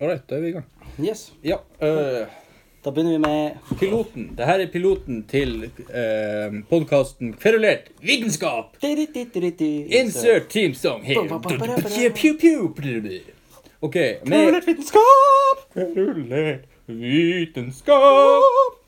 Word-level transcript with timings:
Right, 0.00 0.22
da 0.30 0.36
er 0.36 0.40
vi 0.44 0.48
i 0.48 0.52
gang. 0.54 0.66
Yes. 1.02 1.32
Ja, 1.42 1.56
øh, 1.82 2.26
Da 2.84 2.90
begynner 2.90 3.12
vi 3.12 3.18
med 3.18 3.50
piloten. 3.80 4.28
Det 4.38 4.46
her 4.46 4.60
er 4.62 4.68
piloten 4.72 5.24
til 5.26 5.64
uh, 5.66 6.54
podkasten 6.70 7.32
Kverulert 7.34 7.88
vitenskap. 8.00 8.76
Insert 8.82 10.46
team 10.50 10.74
song 10.74 11.02
here. 11.04 11.26
Pew, 12.14 12.38
pew, 12.38 12.68
pew. 12.74 13.18
OK. 13.82 13.94
Med 13.94 14.22
Kverulert 14.30 14.66
vitenskap! 14.70 15.66
Kverulert 15.74 16.64
vitenskap. 16.86 17.98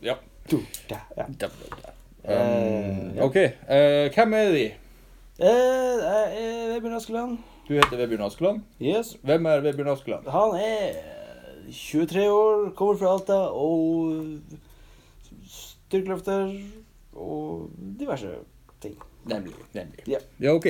Ja. 0.02 0.14
Du, 0.50 0.60
da, 0.90 0.96
ja. 1.18 1.26
Um, 2.22 3.18
OK. 3.18 3.36
eh, 3.36 4.14
hvem 4.14 4.32
er 4.34 4.50
de? 4.54 4.64
Eh, 5.42 5.46
jeg 6.06 6.34
er 6.38 6.74
Vebjørn 6.74 6.94
Askeland. 6.94 7.38
Du 7.70 7.76
heter 7.76 8.00
Vebjørn 8.00 8.24
Askeland. 8.26 8.62
Yes. 8.82 9.12
Hvem 9.22 9.44
er 9.46 9.60
Vebjørn 9.62 9.92
Askeland? 9.92 10.24
Han 10.34 10.56
er 10.58 10.96
23 11.70 12.24
år, 12.26 12.64
kommer 12.74 12.96
fra 12.98 13.12
Alta 13.14 13.36
og 13.54 14.40
styrkeløfter 15.46 16.50
og 17.14 17.70
diverse 18.00 18.32
ting. 18.82 18.98
Nemlig. 19.30 19.54
nemlig. 19.72 20.02
Ja. 20.10 20.18
Ja, 20.42 20.56
OK. 20.56 20.66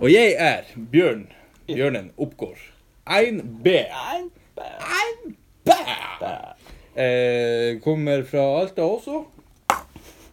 Og 0.00 0.10
jeg 0.10 0.34
er 0.38 0.74
Bjørn 0.90 1.28
Bjørnen 1.70 2.10
Oppgård. 2.18 2.58
1B. 3.06 3.78
Nei, 3.94 4.20
bæ, 4.58 4.70
1B. 4.98 5.80
bæ. 6.20 6.36
Eh, 6.98 7.80
kommer 7.80 8.26
fra 8.26 8.48
Alta 8.58 8.82
også. 8.82 9.22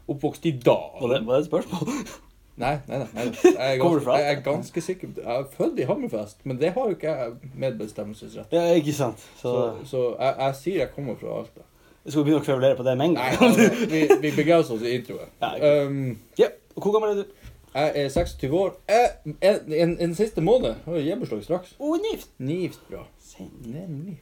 Oppvokst 0.08 0.46
i 0.50 0.60
dag. 0.66 0.98
Var 1.02 1.14
det, 1.14 1.28
var 1.28 1.34
det 1.34 1.46
et 1.46 1.52
spørsmål? 1.54 2.24
Nei, 2.58 2.74
nei, 2.88 2.98
nei. 2.98 3.08
nei. 3.14 3.24
Jeg 3.44 3.54
er 3.78 3.78
ganske, 3.84 4.18
jeg 4.18 4.32
er 4.34 4.40
ganske 4.42 4.82
sikker 4.82 5.10
Jeg 5.20 5.26
er 5.40 5.44
født 5.58 5.80
i 5.80 5.86
Hammerfest, 5.86 6.40
men 6.50 6.58
det 6.62 6.72
har 6.74 6.88
jo 6.90 6.96
ikke 6.98 7.12
jeg 7.14 7.52
medbestemmelsesrett. 7.54 8.54
Ja, 8.54 8.64
ikke 8.74 8.94
sant. 8.98 9.20
Så, 9.42 9.52
Så, 9.52 9.90
så 9.92 10.04
jeg, 10.20 10.36
jeg 10.40 10.56
sier 10.62 10.80
jeg 10.82 10.92
kommer 10.96 11.16
fra 11.22 11.40
Alta. 11.44 11.66
skal 12.08 12.22
vi 12.22 12.24
begynne 12.30 12.42
å 12.42 12.46
kverulere 12.48 12.78
på 12.80 12.86
det 12.88 12.96
med 12.98 13.12
en 13.12 13.18
Nei, 13.20 13.28
gang? 13.36 13.44
altså, 13.52 13.86
vi, 13.92 14.02
vi 14.24 14.32
begrenser 14.40 14.74
oss 14.78 14.86
i 14.88 14.96
introen. 14.98 15.30
Ja, 15.42 15.52
okay. 15.56 15.86
Um, 15.86 16.18
ja. 16.40 16.48
og 16.76 16.82
Hvor 16.88 16.96
gammel 16.98 17.14
er 17.14 17.22
du? 17.22 17.36
jeg 17.78 17.92
er 18.06 18.10
26 18.10 18.54
år. 18.58 18.72
Jeg, 18.90 19.10
en, 19.46 19.74
en, 19.74 19.92
en 20.02 20.16
siste 20.18 20.42
måned 20.42 20.80
har 20.88 20.98
hjemmeslag 21.04 21.44
straks. 21.46 21.76
Å, 21.78 21.92
nift. 22.02 22.32
Nivt 22.42 22.80
bra. 22.90 23.04
Sen. 23.22 23.52
Nemlig. 23.70 24.16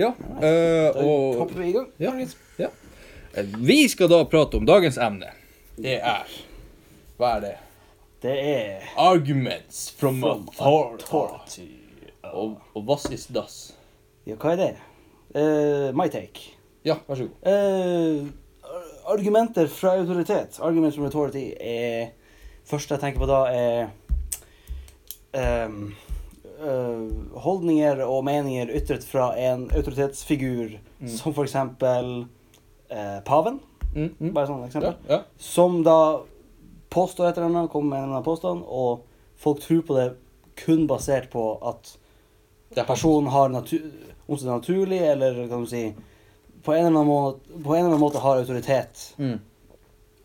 Ja, 0.00 0.08
Nice. 0.18 0.50
Da 0.96 1.04
og 1.04 1.36
hopper 1.44 1.60
vi 1.60 1.68
i 1.70 1.76
gang. 1.76 1.86
Ja. 2.02 2.16
ja. 2.58 2.72
Vi 3.62 3.78
skal 3.92 4.10
da 4.10 4.24
prate 4.26 4.58
om 4.58 4.66
dagens 4.66 4.98
emne. 4.98 5.30
Det 5.76 6.00
er 6.00 6.34
Hva 7.20 7.36
er 7.36 7.44
det? 7.44 7.54
Det 8.22 8.56
er 8.56 8.78
Arguments 8.96 9.90
from, 9.98 10.20
From 10.20 10.48
authority. 10.48 11.68
Og, 12.22 12.58
og 12.74 12.82
what 12.82 13.12
is 13.12 13.26
das? 13.26 13.74
Ja, 14.26 14.34
hva 14.40 14.50
er 14.54 14.56
det? 14.56 14.76
Uh, 15.36 15.92
my 15.96 16.08
take. 16.10 16.40
Ja, 16.84 16.94
vær 17.08 17.14
så 17.20 17.26
god. 17.28 17.36
Uh, 17.46 18.26
argumenter 19.12 19.66
fra 19.70 19.92
autoritet. 20.00 20.58
Arguments 20.62 20.96
from 20.96 21.06
authority 21.06 21.50
er 21.60 22.06
Første 22.66 22.94
jeg 22.96 23.00
tenker 23.04 23.20
på 23.22 23.28
da, 23.30 23.40
er 23.46 23.86
um, 25.68 25.92
uh, 26.58 27.06
holdninger 27.44 28.00
og 28.02 28.24
meninger 28.26 28.66
ytret 28.74 29.04
fra 29.06 29.28
en 29.38 29.68
autoritetsfigur, 29.70 30.68
Mm. 30.98 31.08
som 31.08 31.34
for 31.34 31.42
eksempel 31.44 32.26
paven. 33.26 33.60
Mm, 33.94 34.14
mm. 34.18 34.32
Bare 34.34 34.46
sånn 34.48 34.64
eksempel. 34.64 34.94
Ja, 35.08 35.14
ja. 35.14 35.18
Som 35.36 35.82
da 35.84 36.16
påstår 36.90 37.28
et 37.28 37.38
eller 37.38 37.46
annet, 37.50 37.70
kommer 37.70 37.90
med 37.90 37.98
en 37.98 38.04
eller 38.04 38.18
annen 38.18 38.24
påstand, 38.24 38.64
og 38.66 39.04
folk 39.36 39.60
tror 39.62 39.82
på 39.86 39.96
det 39.98 40.10
kun 40.56 40.86
basert 40.86 41.30
på 41.32 41.44
at 41.68 41.96
er 42.76 42.84
personen 42.84 43.30
har 43.32 43.48
natur, 43.48 43.84
om 44.26 44.36
det 44.36 44.46
er 44.46 44.52
naturlig, 44.52 45.00
eller 45.12 45.48
kan 45.48 45.64
du 45.64 45.70
si 45.70 45.84
på 46.66 46.74
en 46.74 46.86
eller 46.86 47.00
annen 47.00 47.06
måte, 47.06 47.40
eller 47.54 47.84
annen 47.84 48.00
måte 48.00 48.18
har 48.18 48.40
autoritet. 48.40 49.14
Mm. 49.16 49.38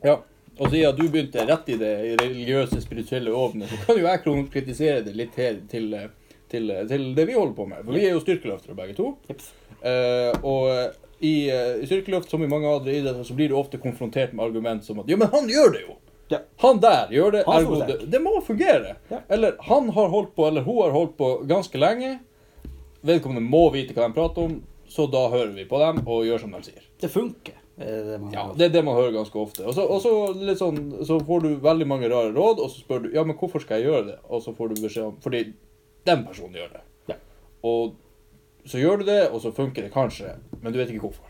Ja. 0.03 0.17
Og 0.57 0.69
siden 0.69 0.97
du 0.97 1.05
begynte 1.09 1.45
rett 1.47 1.69
i 1.69 1.77
det 1.79 1.91
religiøse, 2.21 2.81
spirituelle 2.81 3.33
ovnet, 3.33 3.69
så 3.69 3.77
kan 3.85 3.99
jo 3.99 4.07
jeg 4.07 4.23
konkretisere 4.25 5.03
det 5.05 5.13
litt 5.17 5.37
her 5.39 5.61
til, 5.69 5.93
til, 6.51 6.73
til 6.89 7.05
det 7.17 7.27
vi 7.29 7.37
holder 7.37 7.55
på 7.57 7.67
med. 7.69 7.85
For 7.85 7.97
vi 7.97 8.03
er 8.07 8.15
jo 8.15 8.23
styrkeløftere 8.23 8.77
begge 8.77 8.97
to. 8.97 9.13
Eh, 9.29 10.33
og 10.41 10.67
i, 11.21 11.33
uh, 11.53 11.77
i 11.81 11.87
styrkeløft, 11.87 12.29
som 12.29 12.43
i 12.43 12.49
mange 12.49 12.69
andre 12.69 12.93
idretter, 12.93 13.23
så 13.25 13.37
blir 13.37 13.49
du 13.49 13.57
ofte 13.57 13.77
konfrontert 13.81 14.33
med 14.33 14.45
argument 14.45 14.85
som 14.85 15.01
at 15.01 15.09
Ja, 15.09 15.17
men 15.21 15.29
han 15.33 15.49
gjør 15.49 15.73
det 15.75 15.83
jo! 15.85 15.97
Ja. 16.31 16.39
Han 16.63 16.79
der 16.79 17.11
gjør 17.11 17.33
det, 17.35 17.39
er 17.43 17.55
ergo 17.59 17.79
det, 17.87 17.97
det 18.11 18.19
må 18.23 18.37
fungere. 18.45 18.95
Ja. 19.11 19.21
Eller 19.27 19.57
han 19.67 19.89
har 19.95 20.11
holdt 20.13 20.35
på, 20.35 20.47
eller 20.47 20.63
hun 20.63 20.83
har 20.85 20.93
holdt 20.95 21.17
på 21.19 21.31
ganske 21.49 21.81
lenge. 21.81 22.19
Vedkommende 23.01 23.43
må 23.43 23.65
vite 23.73 23.95
hva 23.97 24.07
de 24.07 24.15
prater 24.15 24.45
om, 24.47 24.59
så 24.91 25.07
da 25.11 25.25
hører 25.31 25.51
vi 25.55 25.65
på 25.67 25.79
dem 25.81 26.03
og 26.05 26.23
gjør 26.27 26.45
som 26.45 26.55
de 26.55 26.61
sier. 26.69 26.85
Det 27.01 27.09
funker. 27.11 27.57
er 27.77 28.03
det 28.07 28.19
Ja. 28.33 28.45
Det 28.55 28.65
er 28.65 28.69
det 28.69 28.85
man 28.85 28.95
hører 28.95 29.11
ganske 29.11 29.39
ofte. 29.39 29.65
Og 29.65 29.73
så, 29.73 29.85
og 29.87 30.01
så, 30.01 30.13
litt 30.37 30.59
sånn, 30.59 31.03
så 31.05 31.19
får 31.19 31.41
du 31.41 31.49
veldig 31.63 31.87
mange 31.87 32.09
rare 32.11 32.31
råd, 32.35 32.59
og 32.59 32.69
så 32.69 32.83
spør 32.83 33.03
du 33.03 33.11
ja, 33.15 33.23
men 33.23 33.35
hvorfor 33.35 33.63
skal 33.63 33.81
jeg 33.81 33.89
gjøre 33.89 34.07
det? 34.11 34.17
Og 34.29 34.43
så 34.45 34.53
får 34.55 34.71
du 34.71 34.81
beskjed 34.81 35.09
om 35.09 35.19
fordi 35.23 35.43
den 36.07 36.25
personen 36.27 36.55
gjør 36.61 36.73
det. 36.77 36.83
Ja. 37.11 37.19
Og 37.67 37.95
så 38.65 38.77
gjør 38.77 39.01
du 39.01 39.05
det, 39.09 39.21
og 39.31 39.41
så 39.41 39.51
funker 39.51 39.83
det 39.83 39.93
kanskje, 39.93 40.35
men 40.61 40.71
du 40.71 40.79
vet 40.79 40.89
ikke 40.93 41.07
hvorfor. 41.09 41.27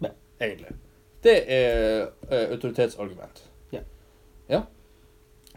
Nei. 0.00 0.12
Egentlig. 0.40 0.76
Det 1.22 1.36
er 1.50 2.10
eh, 2.30 2.50
autoritetsargument. 2.52 3.47
Ja. 4.48 4.62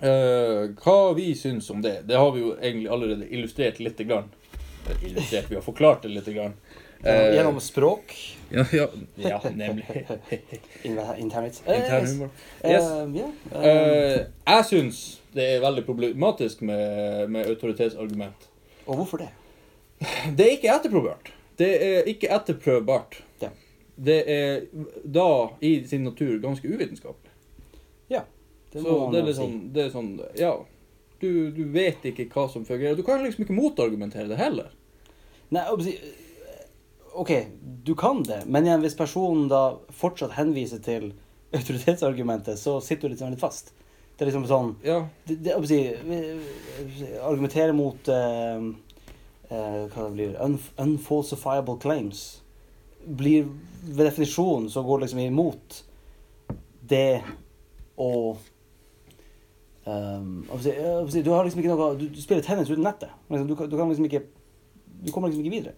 Eh, 0.02 0.70
hva 0.84 1.14
vi 1.16 1.32
syns 1.38 1.70
om 1.70 1.82
det, 1.82 2.02
det 2.10 2.18
har 2.18 2.32
vi 2.34 2.42
jo 2.42 2.54
egentlig 2.58 2.90
allerede 2.92 3.28
illustrert 3.34 3.80
lite 3.80 4.04
grann. 4.04 4.32
Eh, 4.90 5.06
Illustrert, 5.12 5.52
vi 5.52 5.56
har 5.56 5.62
forklart 5.62 6.02
det 6.02 6.10
lite 6.10 6.34
grann. 6.34 6.54
Eh, 7.04 7.34
gjennom 7.36 7.60
språk. 7.60 8.16
ja, 8.50 8.66
ja, 8.74 8.88
ja, 9.16 9.42
nemlig. 9.56 9.86
Internhumor. 10.84 11.18
Intern 11.18 11.46
yes. 11.46 11.62
Uh, 12.20 12.30
Eh, 12.62 12.72
Yes. 12.72 12.84
ja. 13.16 13.60
eh, 13.62 14.12
Eh, 14.12 14.26
jeg 14.46 14.66
syns 14.70 15.02
det 15.34 15.46
er 15.56 15.62
veldig 15.64 15.86
problematisk 15.86 16.62
med, 16.62 17.30
med 17.30 17.46
autoritetsargument. 17.48 18.48
og 18.86 18.96
hvorfor 18.96 19.18
det? 19.18 19.30
Det 20.38 20.46
er 20.46 20.52
ikke 20.58 20.74
etterprøvbart. 20.76 21.32
Det 21.58 21.72
er 21.86 22.04
ikke 22.10 22.30
etterprøvbart. 22.36 23.22
Ja. 23.42 23.50
Det 24.06 24.24
er 24.28 24.62
da 25.06 25.28
i 25.62 25.84
sin 25.88 26.04
natur 26.04 26.40
ganske 26.42 26.68
uvitenskapelig. 26.68 27.31
Det 28.72 28.84
Så 28.84 28.98
det 29.12 29.20
er 29.20 29.26
litt 29.28 29.40
sånn, 29.40 29.58
det 29.74 29.86
er 29.86 29.90
sånn 29.94 30.12
Ja. 30.40 30.54
Du, 31.22 31.52
du 31.54 31.66
vet 31.70 32.06
ikke 32.10 32.26
hva 32.34 32.48
som 32.50 32.64
fungerer. 32.66 32.96
Du 32.98 33.04
kan 33.06 33.22
liksom 33.22 33.44
ikke 33.46 33.54
motargumentere 33.54 34.30
det 34.32 34.40
heller. 34.40 34.72
Nei, 35.54 35.66
si, 35.86 35.94
OK, 37.14 37.34
du 37.84 37.92
kan 38.00 38.24
det, 38.24 38.40
men 38.48 38.66
igjen, 38.66 38.82
hvis 38.82 38.96
personen 38.98 39.50
da 39.52 39.76
fortsatt 39.94 40.34
henviser 40.38 40.82
til 40.84 41.12
autoritetsargumentet, 41.58 42.60
så 42.60 42.80
sitter 42.82 43.10
du 43.10 43.16
liksom 43.16 43.34
litt 43.36 43.44
fast. 43.44 43.74
Det 44.16 44.26
er 44.26 44.32
liksom 44.32 44.48
sånn 44.50 44.76
Ja. 44.86 45.02
det, 45.26 45.40
det, 45.44 45.56
si, 45.68 45.80
Argumentere 47.26 47.74
mot 47.74 48.10
uh, 48.14 48.62
uh, 49.50 49.82
hva 49.90 50.06
det 50.06 50.12
blir 50.14 50.36
un, 50.42 50.60
unfalsifiable 50.82 51.80
claims 51.82 52.42
blir 53.02 53.48
ved 53.82 54.06
definisjon 54.06 54.68
så 54.70 54.84
går 54.86 55.00
det 55.00 55.08
liksom 55.08 55.24
imot 55.24 55.80
det 56.92 57.24
å 57.98 58.12
um, 59.86 60.46
Du 61.24 61.32
har 61.32 61.44
liksom 61.46 61.62
ikke 61.62 61.72
noe 61.74 61.96
Du, 61.98 62.08
du 62.14 62.22
spiller 62.22 62.44
tennis 62.46 62.70
uten 62.70 62.84
nettet. 62.86 63.10
Liksom, 63.30 63.48
Du, 63.48 63.56
du 63.56 63.78
kan 63.78 63.90
liksom 63.90 64.06
ikke 64.06 64.24
Du 65.02 65.12
kommer 65.12 65.30
liksom 65.32 65.46
ikke 65.46 65.56
videre. 65.58 65.74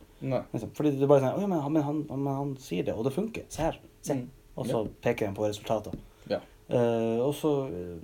Liksom. 0.53 0.71
Fordi 0.75 0.91
er 1.03 1.07
bare 1.07 1.23
sånn 1.23 1.41
ja, 1.41 1.47
men, 1.47 1.59
han- 1.59 1.73
men, 1.73 1.83
han, 1.83 2.01
men 2.09 2.33
han 2.35 2.55
sier 2.59 2.83
det, 2.87 2.93
og 2.95 3.05
det 3.07 3.13
funker. 3.15 3.45
Se 3.51 3.61
her. 3.63 3.77
Se. 4.03 4.17
Mm. 4.19 4.29
Og 4.55 4.67
så 4.67 4.83
peker 5.01 5.25
han 5.29 5.35
på 5.35 5.47
resultater. 5.47 5.95
Ja. 6.29 6.39
Uh, 6.69 7.19
og 7.25 7.33
så, 7.35 7.51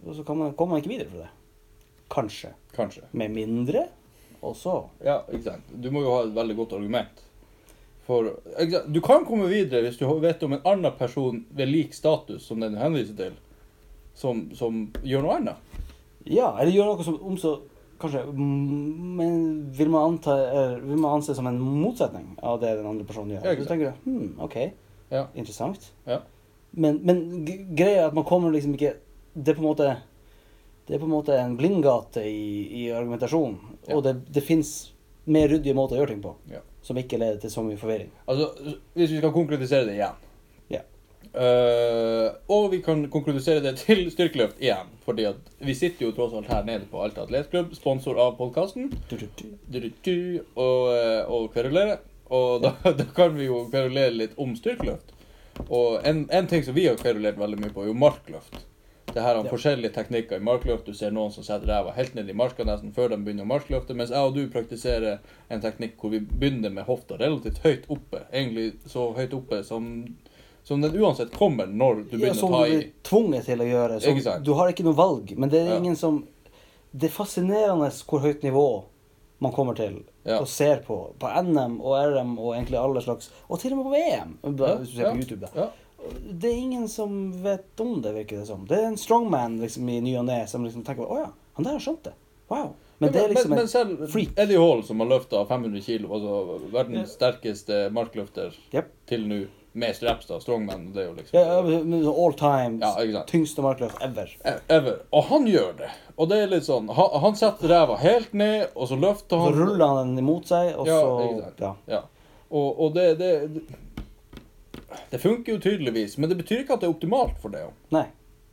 og 0.06 0.16
så 0.16 0.24
kan 0.28 0.38
man, 0.40 0.54
kommer 0.56 0.76
man 0.78 0.82
ikke 0.84 0.92
videre 0.94 1.10
fra 1.12 1.26
det. 1.26 1.30
Kanskje. 2.10 2.54
Kanskje. 2.76 3.04
Med 3.12 3.32
mindre, 3.36 3.86
og 4.42 4.56
så 4.58 4.78
Ja, 5.04 5.20
ikke 5.30 5.44
sant. 5.52 5.68
Du 5.84 5.92
må 5.92 6.02
jo 6.02 6.16
ha 6.16 6.24
et 6.26 6.34
veldig 6.36 6.56
godt 6.58 6.74
argument. 6.80 7.22
For? 8.08 8.32
Du 8.90 8.98
kan 9.06 9.26
komme 9.28 9.46
videre 9.52 9.84
hvis 9.86 10.00
du 10.00 10.08
vet 10.24 10.42
om 10.48 10.56
en 10.58 10.64
annen 10.66 10.96
person 10.98 11.44
ved 11.54 11.70
lik 11.70 11.94
status 11.94 12.48
som 12.50 12.60
den 12.64 12.74
du 12.74 12.80
henviser 12.82 13.16
til, 13.20 13.36
som, 14.18 14.48
som 14.58 14.88
gjør 15.06 15.22
noe 15.28 15.36
annet. 15.38 15.69
Ja, 16.30 16.52
eller 16.60 16.72
gjøre 16.76 16.94
noe 16.94 17.06
som 17.06 17.20
om 17.26 17.38
så 17.42 17.56
Kanskje 18.00 18.22
mm, 18.32 19.16
Men 19.20 19.40
vil 19.76 19.90
man 19.92 20.14
anta 20.14 20.36
er, 20.40 20.76
vil 20.80 21.00
man 21.02 21.18
anse 21.18 21.34
som 21.36 21.48
en 21.50 21.58
motsetning 21.60 22.30
av 22.40 22.62
det 22.62 22.70
den 22.80 22.86
andre 22.88 23.04
personen 23.10 23.34
gjør? 23.36 23.44
Ja, 23.50 23.56
så 23.60 23.68
tenker 23.68 23.90
du 23.92 24.06
hm, 24.12 24.30
OK, 24.46 24.56
Ja. 25.12 25.26
interessant. 25.36 25.90
Ja. 26.08 26.22
Men, 26.72 27.02
men 27.04 27.24
greia 27.76 28.04
er 28.06 28.08
at 28.08 28.16
man 28.16 28.24
kommer 28.30 28.54
liksom 28.54 28.76
ikke 28.78 28.94
Det 29.34 29.52
er 29.52 29.58
på 29.58 29.64
en 29.64 29.68
måte 29.72 29.90
Det 30.88 30.96
er 30.96 31.02
på 31.02 31.10
en 31.10 31.16
måte 31.16 31.36
en 31.42 31.58
blindgate 31.58 32.24
i, 32.24 32.86
i 32.86 32.88
argumentasjonen. 32.94 33.58
Ja. 33.90 33.98
Og 33.98 34.04
det, 34.06 34.16
det 34.32 34.46
fins 34.46 34.94
mer 35.30 35.50
ryddige 35.52 35.76
måter 35.78 35.98
å 35.98 36.04
gjøre 36.04 36.14
ting 36.16 36.24
på 36.24 36.36
Ja. 36.54 36.62
som 36.82 36.98
ikke 36.98 37.20
leder 37.20 37.38
til 37.44 37.52
så 37.52 37.62
mye 37.66 37.78
forvirring. 37.78 38.10
Altså, 38.32 38.48
hvis 38.96 39.12
vi 39.12 39.20
skal 39.20 39.34
konkretisere 39.36 39.86
det 39.90 39.98
igjen 40.00 40.16
Eh, 41.30 42.28
og 42.50 42.72
vi 42.72 42.80
kan 42.82 43.04
konkludere 43.14 43.62
det 43.64 43.76
til 43.84 44.08
styrkeløft 44.12 44.62
igjen. 44.64 44.90
Fordi 45.06 45.28
at 45.30 45.52
vi 45.62 45.76
sitter 45.78 46.08
jo 46.08 46.14
tross 46.18 46.34
alt 46.34 46.50
her 46.52 46.66
nede 46.68 46.88
på 46.90 47.02
Alta 47.04 47.26
Atletklubb, 47.28 47.76
sponsor 47.78 48.18
av 48.20 48.36
podkasten. 48.40 48.90
Og, 50.56 50.90
eh, 50.96 51.22
og 51.30 51.52
kverulere. 51.54 52.00
Og 52.30 52.62
da, 52.66 52.74
da 53.00 53.06
kan 53.16 53.38
vi 53.38 53.50
jo 53.50 53.66
kverulere 53.72 54.16
litt 54.16 54.38
om 54.42 54.56
styrkeløft. 54.58 55.14
Og 55.68 56.00
en, 56.08 56.26
en 56.32 56.48
ting 56.48 56.64
som 56.64 56.76
vi 56.78 56.88
har 56.88 56.98
kverulert 57.00 57.38
veldig 57.40 57.60
mye 57.62 57.74
på, 57.76 57.84
er 57.84 57.92
jo 57.92 57.98
markløft. 58.00 58.66
Det 59.10 59.24
her 59.26 59.36
er 59.40 59.44
Ja. 59.44 59.50
forskjellige 59.50 59.94
teknikker 59.96 60.38
i 60.38 60.44
markløft. 60.46 60.86
Du 60.86 60.94
ser 60.94 61.10
noen 61.12 61.32
som 61.34 61.44
setter 61.44 61.66
ræva 61.68 61.96
helt 61.96 62.14
ned 62.16 62.30
i 62.30 62.36
marka 62.38 62.64
nesten 62.64 62.92
før 62.94 63.10
de 63.10 63.18
begynner 63.26 63.48
å 63.48 63.50
markløfte, 63.50 63.96
mens 63.98 64.12
jeg 64.14 64.22
og 64.22 64.36
du 64.36 64.44
praktiserer 64.54 65.18
en 65.50 65.62
teknikk 65.64 65.96
hvor 65.98 66.14
vi 66.14 66.20
begynner 66.22 66.70
med 66.70 66.86
hofta 66.86 67.18
relativt 67.18 67.58
høyt 67.66 67.88
oppe. 67.90 68.22
Egentlig 68.32 68.76
så 68.86 69.08
høyt 69.18 69.34
oppe 69.34 69.64
som, 69.66 69.90
som 70.70 70.82
den 70.82 70.94
uansett 71.02 71.32
kommer 71.34 71.66
når 71.66 72.04
du 72.04 72.12
begynner 72.12 72.36
ja, 72.38 72.46
å 72.46 72.50
ta 72.54 72.68
i. 72.68 72.70
Som 72.70 72.70
du 72.70 72.76
blir 72.78 72.92
tvunget 73.10 73.48
til 73.50 73.64
å 73.64 73.66
gjøre. 73.66 73.96
Sant? 74.04 74.44
Du 74.46 74.52
har 74.54 74.70
ikke 74.70 74.86
noe 74.86 74.98
valg. 75.00 75.34
Men 75.34 75.50
det 75.50 75.64
er 75.64 75.72
Ja. 75.74 75.78
ingen 75.82 75.96
som 75.98 76.28
Det 76.92 77.06
er 77.06 77.14
fascinerende 77.14 77.90
hvor 78.10 78.20
høyt 78.22 78.42
nivå 78.42 78.84
man 79.40 79.52
kommer 79.52 79.76
til 79.76 80.04
Ja. 80.26 80.40
og 80.40 80.48
ser 80.48 80.78
på. 80.78 81.14
På 81.20 81.28
NM 81.28 81.80
og 81.82 81.94
RM 81.98 82.40
og 82.40 82.56
egentlig 82.56 82.80
alle 82.80 83.02
slags 83.02 83.30
Og 83.50 83.60
til 83.60 83.74
og 83.74 83.78
med 83.78 83.86
på 83.86 83.92
VM, 83.94 84.38
Ja, 84.44 84.76
hvis 84.76 84.90
du 84.90 84.96
ser 84.96 85.04
ja, 85.04 85.12
på 85.12 85.18
YouTube. 85.18 85.40
da. 85.42 85.48
Ja. 85.56 85.70
Det 86.32 86.50
er 86.50 86.58
ingen 86.58 86.88
som 86.88 87.44
vet 87.44 87.80
om 87.80 88.02
det, 88.02 88.14
virker 88.14 88.40
det 88.40 88.48
som. 88.48 88.66
Det 88.66 88.78
er 88.78 88.88
en 88.88 88.98
strongman 88.98 89.60
liksom, 89.60 89.90
i 89.90 90.00
ny 90.02 90.16
og 90.18 90.26
ne 90.26 90.48
som 90.48 90.64
liksom 90.64 90.84
tenker 90.84 91.06
Å 91.06 91.18
ja, 91.18 91.30
han 91.54 91.64
der 91.64 91.72
har 91.72 91.80
skjønt 91.80 92.04
det. 92.04 92.14
Wow. 92.50 92.74
Men 93.00 93.12
det 93.12 93.22
er 93.24 93.30
liksom 93.30 93.50
men, 93.50 93.58
men 93.58 93.66
en 93.66 93.68
selv 93.68 94.08
freak. 94.12 94.34
Eddie 94.38 94.58
Hall, 94.60 94.84
som 94.84 95.00
har 95.00 95.08
løfta 95.08 95.46
500 95.48 95.82
kilo, 95.82 96.10
altså 96.14 96.72
verdens 96.74 97.14
sterkeste 97.16 97.90
markløfter 97.96 98.56
yep. 98.74 98.90
til 99.08 99.28
nå, 99.28 99.46
med 99.72 99.96
straps, 99.96 100.26
da, 100.26 100.40
strongman, 100.42 100.88
det 100.94 101.04
er 101.04 101.08
jo 101.08 101.16
liksom 101.18 101.40
ja, 101.40 101.58
ja, 101.62 102.14
All 102.26 102.34
time 102.34 102.80
Ja, 102.82 103.24
tyngste 103.30 103.62
markløft 103.62 104.02
ever. 104.02 104.32
Ever. 104.68 104.96
Og 105.14 105.28
han 105.30 105.46
gjør 105.48 105.76
det. 105.78 105.90
Og 106.18 106.30
det 106.32 106.40
er 106.44 106.50
litt 106.50 106.66
sånn 106.66 106.90
Han, 106.98 107.12
han 107.22 107.38
setter 107.38 107.70
ræva 107.70 108.00
helt 108.02 108.34
ned, 108.34 108.72
og 108.74 108.90
så 108.90 108.98
løfter 109.00 109.44
han 109.44 109.54
Så 109.54 109.60
ruller 109.60 109.94
han 109.94 110.14
den 110.16 110.24
imot 110.24 110.50
seg, 110.50 110.74
og 110.74 110.90
Ja, 110.90 110.98
så. 111.02 111.52
Ja. 111.62 111.74
Ja. 111.94 112.02
Og, 112.50 112.82
og 112.82 112.98
det, 112.98 113.06
det 113.22 113.32
Det 115.12 115.22
funker 115.22 115.54
jo 115.54 115.62
tydeligvis, 115.62 116.18
men 116.18 116.32
det 116.32 116.40
betyr 116.42 116.64
ikke 116.64 116.80
at 116.80 116.82
det 116.82 116.90
er 116.90 116.96
optimalt 116.96 117.38
for 117.42 117.54
det. 117.54 117.68
Nei. 117.94 118.08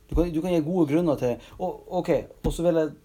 Du 0.07 0.15
kan, 0.15 0.29
du 0.31 0.39
kan 0.41 0.53
gi 0.53 0.61
gode 0.63 0.85
grunner 0.93 1.17
til 1.19 1.35
og, 1.57 1.81
OK, 1.99 2.13
og 2.45 2.53
så 2.53 2.63
vil 2.69 2.81
jeg 2.83 2.95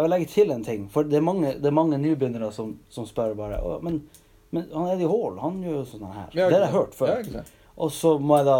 jeg 0.00 0.04
vil 0.06 0.12
legge 0.14 0.26
til 0.32 0.50
en 0.54 0.62
ting. 0.64 0.84
For 0.88 1.04
det 1.04 1.18
er 1.18 1.24
mange, 1.24 1.54
det 1.60 1.66
er 1.68 1.74
mange 1.76 1.98
nybegynnere 2.00 2.52
som, 2.54 2.78
som 2.88 3.04
spør 3.08 3.34
bare 3.36 3.58
men, 3.84 3.98
men 4.54 4.68
han 4.72 4.92
Eddie 4.94 5.08
Hall, 5.10 5.36
han 5.42 5.58
gjør 5.64 5.74
jo 5.80 5.82
sånn 5.90 6.06
her. 6.14 6.28
Det 6.32 6.46
har 6.46 6.62
jeg 6.64 6.72
hørt 6.72 6.94
før. 6.96 7.24
Og 7.80 7.92
så 7.96 8.14
må 8.20 8.36
jeg 8.40 8.46
da 8.46 8.58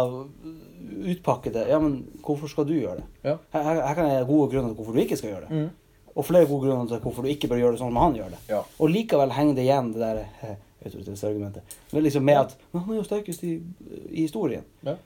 utpakke 1.11 1.51
det. 1.53 1.67
Ja, 1.69 1.77
men 1.81 1.99
hvorfor 2.25 2.49
skal 2.51 2.65
du 2.67 2.73
gjøre 2.75 3.01
det? 3.01 3.05
Ja. 3.27 3.35
Her, 3.53 3.63
her 3.67 3.81
her 3.87 3.95
kan 3.97 4.09
jeg 4.09 4.17
ha 4.23 4.27
gode 4.29 4.49
grunner 4.51 4.71
til 4.73 4.79
hvorfor 4.79 4.97
du 4.97 5.01
ikke 5.03 5.17
skal 5.19 5.33
gjøre 5.35 5.47
det. 5.47 5.59
Mm. 5.61 6.07
Og 6.15 6.25
flere 6.27 6.49
gode 6.49 6.65
grunner 6.67 6.89
til 6.89 7.03
hvorfor 7.05 7.23
du 7.25 7.29
ikke 7.31 7.47
bør 7.51 7.61
gjøre 7.61 7.75
det 7.77 7.81
sånn 7.83 7.93
som 7.93 8.01
han 8.01 8.17
gjør 8.17 8.33
det. 8.33 8.39
Ja. 8.51 8.61
Og 8.81 8.91
likevel 8.91 9.31
henger 9.37 9.57
det 9.59 9.65
igjen, 9.67 9.91
det 9.95 10.01
der 10.03 10.23
eh, 10.49 10.57
autoritetsargumentet. 10.85 11.77
Men 11.93 12.03
liksom 12.07 12.25
med 12.27 12.39
at 12.41 12.57
Men 12.73 12.81
han 12.83 12.93
er 12.95 12.99
jo 12.99 13.05
sterkest 13.07 13.45
i, 13.47 13.53
i 14.09 14.25
historien. 14.25 14.65
Ja. 14.87 14.97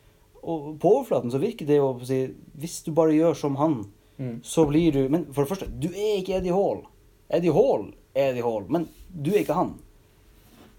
Og 0.45 0.71
på 0.81 0.91
overflaten 0.95 1.33
så 1.33 1.41
virker 1.41 1.65
det 1.69 1.79
jo 1.79 1.91
å 1.95 2.05
si 2.05 2.19
Hvis 2.61 2.79
du 2.85 2.91
bare 2.97 3.15
gjør 3.17 3.37
som 3.45 3.59
han, 3.61 3.83
Mm. 4.15 4.37
så 4.47 4.63
blir 4.65 4.93
du 4.95 5.09
Men 5.11 5.25
for 5.33 5.43
det 5.43 5.49
første, 5.49 5.65
du 5.67 5.89
er 5.91 6.21
ikke 6.21 6.37
Eddie 6.37 6.53
Hall. 6.55 6.85
Eddie 7.29 7.51
Hall 7.51 7.89
er 8.15 8.29
Eddie 8.29 8.45
Hall, 8.45 8.63
men 8.71 8.85
du 9.11 9.33
er 9.33 9.41
ikke 9.41 9.57
han. 9.57 9.73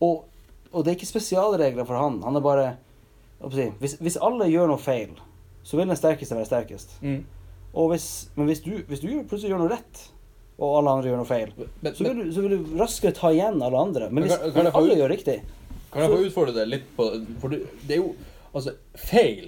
Og, 0.00 0.22
og 0.72 0.84
det 0.86 0.90
er 0.90 0.96
ikke 0.96 1.08
spesialregler 1.10 1.84
for 1.84 1.98
han. 2.00 2.22
Han 2.24 2.38
er 2.40 2.40
bare 2.46 2.64
hvis, 3.40 3.96
hvis 4.00 4.16
alle 4.22 4.48
gjør 4.50 4.70
noe 4.72 4.78
feil, 4.80 5.16
så 5.66 5.76
vil 5.76 5.88
den 5.90 5.96
sterkeste 5.98 6.36
være 6.38 6.46
sterkest. 6.48 6.96
Mm. 7.02 7.24
Og 7.76 7.90
hvis, 7.92 8.06
men 8.36 8.46
hvis 8.48 8.62
du, 8.64 8.70
hvis 8.88 9.00
du 9.02 9.08
plutselig 9.28 9.50
gjør 9.52 9.64
noe 9.64 9.72
rett, 9.74 10.04
og 10.56 10.78
alle 10.78 10.90
andre 10.96 11.10
gjør 11.10 11.18
noe 11.20 11.28
feil, 11.28 11.50
Men, 11.82 11.92
så 11.94 12.04
vil, 12.06 12.16
du, 12.24 12.32
så 12.32 12.40
vil 12.46 12.54
du 12.56 12.76
raskere 12.80 13.12
ta 13.12 13.28
igjen 13.34 13.58
alle 13.62 13.76
andre. 13.78 14.08
Men 14.10 14.24
hvis 14.24 14.38
men 14.54 14.70
alle 14.72 14.94
ut- 14.94 14.98
gjør 15.02 15.12
riktig 15.12 15.40
kan 15.92 16.02
jeg 16.02 16.10
få 16.12 16.24
utfordre 16.26 16.52
deg 16.56 16.66
litt 16.68 16.86
på 16.96 17.04
For 17.40 17.48
det, 17.52 17.58
det 17.86 17.94
er 17.96 18.00
jo 18.02 18.08
Altså, 18.56 18.72
feil 19.00 19.46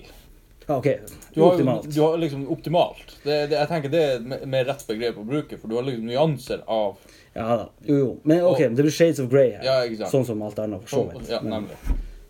ja, 0.68 0.76
OK. 0.76 0.86
Du 1.34 1.40
har, 1.42 1.50
Optimalt. 1.54 1.88
du 1.94 2.00
har 2.02 2.18
liksom 2.20 2.42
optimalt. 2.52 3.14
Det, 3.24 3.36
det, 3.50 3.56
jeg 3.56 3.68
tenker 3.70 3.88
det 3.92 4.00
er 4.04 4.14
et 4.36 4.44
mer- 4.48 4.66
rett 4.68 4.84
begrep 4.88 5.16
å 5.16 5.24
bruke, 5.24 5.56
for 5.58 5.68
du 5.72 5.76
har 5.78 5.86
liksom 5.88 6.04
nyanser 6.10 6.60
av 6.68 6.98
Ja 7.34 7.46
da. 7.56 7.66
Jo, 7.88 7.96
jo. 8.02 8.10
Men 8.28 8.42
OK, 8.44 8.58
det 8.68 8.84
blir 8.84 8.92
shades 8.92 9.20
of 9.24 9.30
grey 9.32 9.54
her. 9.56 9.64
Ja. 9.64 10.08
Sånn 10.12 10.26
som 10.28 10.42
alt 10.44 10.58
annet, 10.60 10.84
for 10.84 10.88
så 10.92 11.00
Sånn, 11.06 11.22
vidt. 11.22 11.30
ja, 11.32 11.40
nemlig. 11.40 11.76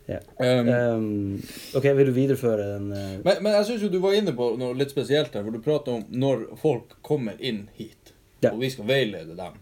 Ja. 0.08 0.18
Um, 0.40 1.36
OK, 1.76 1.84
vil 1.84 2.08
du 2.08 2.14
videreføre 2.16 2.66
den 2.74 2.90
uh... 2.92 3.14
men, 3.24 3.42
men 3.44 3.52
jeg 3.58 3.68
syns 3.68 3.88
du 3.92 3.98
var 4.00 4.16
inne 4.16 4.32
på 4.36 4.54
noe 4.60 4.76
litt 4.78 4.92
spesielt 4.94 5.34
her, 5.36 5.44
for 5.44 5.52
du 5.52 5.60
prater 5.64 5.98
om 5.98 6.04
når 6.08 6.46
folk 6.62 6.96
kommer 7.04 7.36
inn 7.38 7.66
hit, 7.76 8.14
Ja. 8.40 8.52
og 8.52 8.60
vi 8.62 8.70
skal 8.70 8.86
veilede 8.88 9.34
dem. 9.36 9.56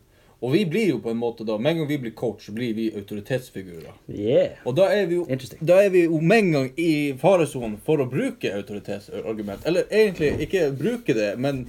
Og 0.44 0.52
vi 0.52 0.66
blir 0.68 0.90
jo 0.90 0.98
på 1.00 1.10
en 1.10 1.16
måte 1.16 1.46
da, 1.48 1.54
Med 1.58 1.70
en 1.72 1.78
gang 1.78 1.88
vi 1.88 1.96
blir 1.98 2.12
coach, 2.12 2.44
så 2.46 2.52
blir 2.52 2.74
vi 2.76 2.90
autoritetsfigurer. 2.94 3.94
Yeah. 4.12 4.58
Og 4.68 4.76
da 4.76 4.90
er 4.92 5.06
vi 5.08 5.16
jo 5.16 5.24
da 5.64 5.78
er 5.82 5.88
vi 5.94 6.02
jo 6.04 6.20
med 6.20 6.42
en 6.42 6.50
gang 6.52 6.66
i 6.76 6.90
faresonen 7.18 7.78
for 7.86 8.04
å 8.04 8.06
bruke 8.10 8.52
autoritetsargument. 8.52 9.64
Eller 9.64 9.88
egentlig 9.90 10.34
ikke 10.44 10.68
bruke 10.76 11.16
det, 11.16 11.32
men 11.40 11.64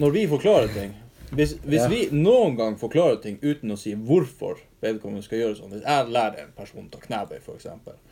når 0.00 0.16
vi 0.16 0.24
forklarer 0.32 0.72
ting 0.72 0.96
Hvis, 1.30 1.52
hvis 1.62 1.84
vi 1.90 1.98
noen 2.10 2.56
gang 2.58 2.74
forklarer 2.80 3.20
ting 3.22 3.36
uten 3.42 3.70
å 3.70 3.76
si 3.78 3.92
hvorfor 3.94 4.58
vedkommende 4.82 5.22
skal 5.22 5.38
gjøre 5.38 5.56
sånn 5.60 5.70
Hvis 5.76 5.84
jeg 5.86 6.08
lærer 6.10 6.40
en 6.42 6.52
person 6.56 6.88
ta 6.90 6.98
knebøy, 6.98 7.38
f.eks., 7.38 7.66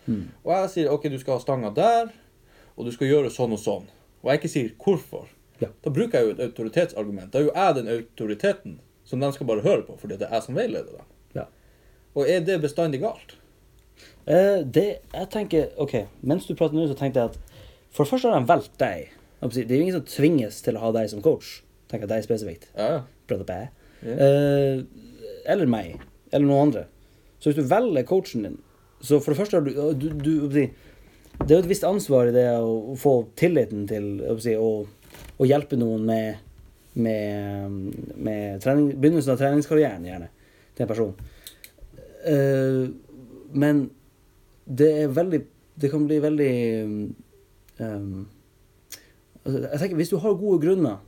Mm. 0.08 0.28
og 0.44 0.52
jeg 0.54 0.68
sier 0.72 0.92
OK, 0.92 1.02
du 1.12 1.18
skal 1.20 1.34
ha 1.36 1.40
stanga 1.42 1.70
der, 1.76 2.12
og 2.76 2.86
du 2.86 2.92
skal 2.94 3.08
gjøre 3.10 3.28
sånn 3.34 3.52
og 3.52 3.58
sånn, 3.60 3.88
og 4.22 4.30
jeg 4.30 4.38
ikke 4.40 4.48
sier 4.52 4.70
hvorfor, 4.80 5.26
Ja. 5.60 5.68
da 5.84 5.90
bruker 5.90 6.18
jeg 6.18 6.24
jo 6.24 6.30
et 6.36 6.40
autoritetsargument. 6.46 7.30
Da 7.32 7.38
er 7.40 7.42
jo 7.44 7.52
jeg 7.54 7.74
den 7.74 7.88
autoriteten 7.88 8.78
som 9.04 9.20
de 9.20 9.32
skal 9.32 9.46
bare 9.46 9.60
høre 9.66 9.82
på, 9.82 9.98
fordi 9.98 10.16
det 10.18 10.28
er 10.30 10.34
jeg 10.38 10.42
som 10.46 10.54
veileder 10.54 10.92
dem. 10.96 11.04
Ja. 11.34 11.44
Og 12.14 12.28
er 12.30 12.40
det 12.40 12.60
bestandig 12.62 13.00
galt? 13.02 13.34
Eh, 14.26 14.62
det, 14.64 15.00
jeg 15.12 15.28
tenker, 15.30 15.68
ok, 15.76 16.06
Mens 16.22 16.46
du 16.46 16.54
prater 16.54 16.74
nå, 16.76 16.86
så 16.88 16.94
tenkte 16.96 17.20
jeg 17.20 17.30
at 17.32 17.38
for 17.90 18.04
det 18.04 18.10
første 18.12 18.30
har 18.30 18.40
de 18.40 18.46
valgt 18.46 18.78
deg. 18.78 19.08
Å 19.42 19.48
Det 19.52 19.70
er 19.70 19.76
jo 19.76 19.82
ingen 19.82 19.94
som 20.00 20.04
tvinges 20.08 20.62
til 20.62 20.76
å 20.76 20.80
ha 20.80 20.92
deg 20.92 21.10
som 21.10 21.20
coach. 21.22 21.62
Tenker 21.90 22.10
deg 22.10 22.24
spesifikt. 22.24 22.68
Ja, 22.76 23.02
på 23.28 23.38
jeg. 23.40 23.70
Ja. 24.02 24.14
Eh, 24.14 24.82
eller 25.48 25.70
meg. 25.70 25.98
Eller 26.30 26.46
noen 26.46 26.68
andre. 26.68 26.84
Så 27.38 27.50
hvis 27.50 27.58
du 27.60 27.70
velger 27.70 28.06
coachen 28.06 28.44
din, 28.46 28.58
så 29.00 29.20
for 29.22 29.32
det 29.32 29.38
første 29.38 29.58
har 29.58 29.94
du, 29.94 30.08
du, 30.10 30.48
du 30.48 30.48
Det 31.38 31.52
er 31.52 31.54
jo 31.54 31.62
et 31.62 31.70
visst 31.70 31.86
ansvar 31.86 32.28
i 32.28 32.34
det 32.34 32.48
å, 32.58 32.96
få 32.98 33.28
tilliten 33.38 33.86
til 33.86 34.18
å, 34.58 34.70
å, 35.38 35.46
hjelpe 35.46 35.78
noen 35.78 36.02
med, 36.06 36.40
med, 36.98 37.76
med 38.16 38.58
trening, 38.64 38.90
begynnelsen 38.98 39.36
av 39.36 39.38
treningskarrieren, 39.38 40.08
gjerne, 40.08 40.32
til 40.74 40.84
en 40.84 40.90
person. 40.90 41.14
Uh, 42.26 42.90
men 43.54 43.86
det 44.66 44.88
er 45.04 45.14
veldig 45.14 45.38
Det 45.80 45.88
kan 45.88 46.02
bli 46.04 46.16
veldig 46.20 46.54
um, 47.78 48.26
altså, 49.44 49.60
Jeg 49.62 49.78
tenker 49.78 49.96
Hvis 49.96 50.10
du 50.10 50.16
har 50.18 50.34
gode 50.34 50.58
grunner 50.66 50.98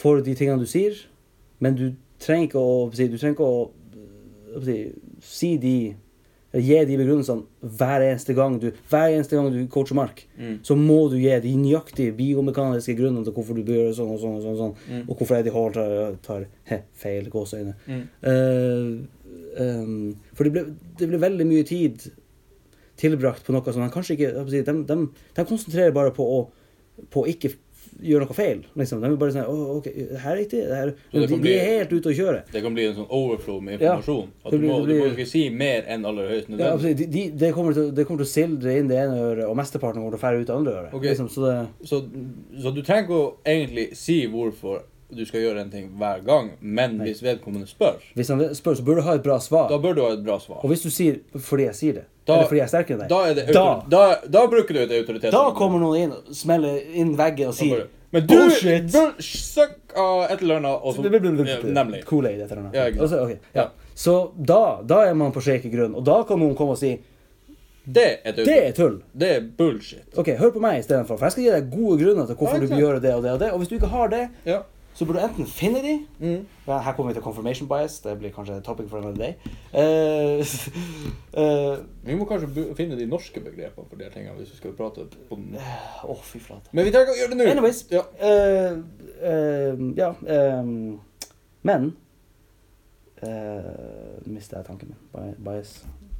for 0.00 0.22
de 0.24 0.34
tingene 0.38 0.60
du 0.62 0.66
sier, 0.70 0.96
men 1.60 1.76
du 1.76 1.90
trenger 2.20 2.48
ikke 2.48 2.60
å 2.60 2.90
Du 2.90 3.18
trenger 3.18 3.36
ikke 3.36 3.48
å 3.48 3.70
å 4.50 4.62
si, 4.64 4.78
si 5.22 5.50
de 5.62 5.74
eller 6.52 6.64
Gi 6.66 6.78
de 6.88 6.96
begrunnelsene 6.98 7.44
hver 7.78 8.02
eneste 8.02 8.34
gang 8.34 8.56
du 8.58 8.72
Hver 8.90 9.12
eneste 9.14 9.36
gang 9.38 9.52
du 9.54 9.60
coacher 9.70 9.94
Mark, 9.94 10.24
Mm. 10.40 10.56
så 10.66 10.74
må 10.74 10.96
du 11.12 11.14
gi 11.20 11.36
de 11.44 11.52
nøyaktige 11.54 12.10
biomekaniske 12.18 12.96
grunnene 12.98 13.22
til 13.24 13.32
hvorfor 13.36 13.54
du 13.54 13.62
bør 13.62 13.76
gjøre 13.78 13.94
sånn 13.94 14.10
og 14.10 14.18
sånn 14.18 14.34
og 14.38 14.42
sånn, 14.42 14.56
sånn 14.58 14.74
Mm. 14.90 15.04
og 15.08 15.16
hvorfor 15.20 15.36
Eddie 15.38 15.52
Hall 15.54 15.70
tar, 15.76 16.16
tar 16.26 16.46
he, 16.64 16.80
feil 16.94 17.28
gåseøyne. 17.30 17.74
Mm. 17.86 18.02
Uh, 18.26 19.62
um, 19.62 20.16
for 20.34 20.44
det 20.48 20.52
ble, 20.56 20.64
det 20.98 21.08
ble 21.12 21.18
veldig 21.22 21.46
mye 21.46 21.66
tid 21.68 22.10
tilbrakt 23.00 23.46
på 23.46 23.54
noe 23.54 23.72
som 23.72 23.84
de 23.84 23.92
kanskje 23.94 24.16
ikke 24.18 24.44
de, 24.50 24.62
de, 24.90 24.98
de 25.36 25.44
konsentrerer 25.48 25.94
bare 25.94 26.10
på 26.16 26.26
å, 26.26 26.40
på 27.14 27.26
ikke 27.30 27.54
gjøre 28.00 28.24
noe 28.24 28.34
feil. 28.36 28.60
Liksom. 28.80 29.00
De 29.02 29.08
er 29.10 29.16
bare 29.20 29.32
sånn 29.34 29.48
oh, 29.50 29.76
OK, 29.78 29.88
det 29.92 30.20
her 30.22 30.32
er 30.32 30.38
riktig. 30.40 30.60
Det 30.70 30.76
her. 30.78 30.92
Det 31.12 31.20
De, 31.28 31.36
bli, 31.36 31.50
de 31.50 31.54
er 31.58 31.66
helt 31.80 31.92
ute 31.92 32.08
å 32.12 32.14
kjøre. 32.16 32.42
Det 32.52 32.62
kan 32.64 32.74
bli 32.76 32.86
en 32.88 32.94
sånn 32.96 33.08
overflow 33.10 33.60
med 33.60 33.80
Ja. 33.80 33.96
informasjon. 33.96 34.28
At 34.44 34.50
Det 34.52 34.60
du, 34.60 34.66
må, 34.66 34.78
blir- 34.84 34.94
det 34.94 35.02
du 35.02 35.08
må 35.10 35.16
ikke 35.18 35.26
si 35.28 35.42
mer 35.50 35.84
enn 35.88 36.04
aller 36.08 36.28
høyest 36.30 36.48
Ja, 36.48 36.54
nødvendig. 36.56 36.72
absolutt. 36.74 36.96
de, 36.96 37.06
de, 37.06 37.24
det, 37.44 37.52
kommer 37.54 37.72
til, 37.76 37.90
kommer 38.04 38.24
til 38.24 38.28
å 38.28 38.34
sildre 38.34 38.78
inn 38.78 38.88
det 38.88 38.96
ene 39.04 39.18
øret, 39.20 39.44
og 39.46 39.56
mesteparten 39.56 40.00
kommer 40.00 40.16
til 40.16 40.20
å 40.20 40.24
fære 40.26 40.40
ut 40.40 40.46
det 40.46 40.56
andre 40.56 40.72
øret. 40.80 40.94
Okay. 40.94 41.08
Liksom, 41.10 41.28
så 41.28 41.40
det, 41.46 41.88
Så, 41.88 42.02
så 42.62 42.74
du 42.74 42.82
trenger 42.82 43.04
ikke 43.04 43.20
å 43.20 43.36
egentlig 43.44 43.88
si 43.96 44.26
hvorfor 44.26 44.82
du 45.16 45.24
skal 45.26 45.40
gjøre 45.40 45.60
en 45.60 45.70
ting 45.70 45.90
hver 45.98 46.24
gang, 46.24 46.50
men 46.60 46.98
Nei. 46.98 47.06
hvis 47.10 47.22
vedkommende 47.22 47.66
spør, 47.66 47.94
hvis 48.14 48.28
han 48.28 48.40
spør, 48.54 48.74
så 48.76 48.84
bør 48.84 48.94
du 48.94 49.02
ha 49.02 49.14
et 49.14 49.22
bra 49.22 49.38
svar. 49.38 49.68
da 49.68 49.78
bør 49.78 49.94
du 49.94 50.02
ha 50.06 50.12
et 50.12 50.24
bra 50.24 50.38
svar. 50.38 50.60
Og 50.64 50.68
hvis 50.70 50.82
du 50.82 50.90
sier 50.90 51.16
'fordi 51.36 51.64
jeg 51.64 51.74
sier 51.74 51.92
det', 51.92 52.04
Da- 52.26 52.34
eller 52.34 52.46
'fordi 52.48 52.56
jeg 52.56 52.62
er 52.62 52.66
sterkere 52.66 52.94
enn 52.94 53.00
deg', 53.00 53.08
Da, 53.08 53.22
er 53.30 53.34
det 53.34 53.46
da, 53.54 53.82
da, 53.90 54.14
da 54.30 54.46
bruker 54.46 54.74
du 54.74 54.80
et 54.80 54.90
autoritetsargument. 54.90 55.32
da 55.32 55.50
kommer 55.58 55.78
noen 55.78 55.96
inn 56.02 56.12
og 56.12 56.24
smeller 56.32 56.80
inn 56.94 57.16
veggen 57.16 57.48
og 57.48 57.54
sier 57.54 57.86
Men 58.12 58.26
du 58.26 58.34
Bullshit! 58.34 58.86
bør 58.92 59.12
suck 59.22 59.70
av 59.96 60.30
et 60.30 60.40
eller 60.42 60.56
annet, 60.56 60.80
og 60.82 60.94
så 60.94 61.02
ja, 61.02 61.58
Nemlig. 61.62 62.04
Kool-Aid, 62.04 62.40
et 62.40 62.50
eller 62.50 62.62
annet. 62.62 62.74
Ja, 62.74 62.84
sant. 62.84 63.00
Altså, 63.00 63.38
ja. 63.54 63.68
Så 63.94 64.30
da, 64.46 64.80
da 64.82 65.02
er 65.04 65.14
man 65.14 65.32
på 65.32 65.40
shaky 65.40 65.70
grunn, 65.70 65.94
og 65.94 66.04
da 66.04 66.22
kan 66.24 66.38
noen 66.38 66.56
komme 66.56 66.70
og 66.70 66.78
si 66.78 66.98
Det 67.86 68.02
er 68.02 68.16
et 68.24 68.36
det 68.36 68.48
er 68.48 68.72
tull. 68.72 69.02
Det 69.16 69.28
er 69.36 69.40
bullshit. 69.56 70.02
Ok, 70.16 70.26
hør 70.36 70.50
på 70.52 70.60
meg 70.60 70.80
istedenfor, 70.84 71.16
for 71.18 71.24
jeg 71.26 71.32
skal 71.32 71.44
gi 71.44 71.50
deg 71.50 71.70
gode 71.70 71.98
grunner 72.04 72.26
til 72.26 72.34
hvorfor 72.36 72.54
Ja, 72.54 72.60
du 72.60 72.66
bør 72.68 72.78
gjøre 72.78 73.00
det 73.02 73.14
og 73.14 73.22
det 73.22 73.30
og 73.32 73.38
det. 73.40 73.52
Og 73.52 73.58
hvis 73.58 73.68
du 73.68 73.74
ikke 73.76 73.88
har 73.88 74.08
det, 74.08 74.28
Ja. 74.46 74.58
Så 75.00 75.06
burde 75.08 75.22
du 75.22 75.24
enten 75.24 75.46
finne 75.48 75.80
de 75.80 75.94
Mm. 76.20 76.42
ja, 76.66 76.78
Her 76.84 76.92
kommer 76.92 77.12
vi 77.12 77.14
til 77.16 77.22
confirmation 77.24 77.68
bias. 77.68 78.00
Det 78.04 78.18
blir 78.18 78.30
kanskje 78.36 78.58
topic 78.60 78.90
for 78.90 78.98
another 78.98 79.16
day. 79.16 79.32
Uh, 79.72 80.40
uh, 81.40 81.78
Vi 82.06 82.14
må 82.18 82.26
kanskje 82.28 82.74
finne 82.76 82.98
de 82.98 83.06
norske 83.08 83.40
begrepene 83.40 83.86
for 83.88 83.96
de 83.96 84.04
her 84.04 84.12
tingene 84.12 84.36
hvis 84.36 84.52
vi 84.52 84.56
skal 84.58 84.74
prate 84.76 85.06
på 85.30 85.38
den. 85.40 85.56
Å, 86.04 86.16
fy 86.22 86.38
flate. 86.44 86.68
Men 86.76 86.84
vi 86.84 86.92
trenger 86.92 87.08
ikke 87.08 87.16
å 87.16 87.20
gjøre 87.22 87.32
det 87.32 87.40
nå. 87.40 87.48
Anyways. 87.54 87.80
Ja. 87.90 88.04
Uh, 88.20 89.88
ja 89.96 90.12
um, 90.60 91.00
Men 91.62 91.90
uh, 93.24 94.20
Mista 94.28 94.60
jeg 94.60 94.68
tanken 94.68 94.92
min. 94.92 95.34
Bias. 95.44 95.78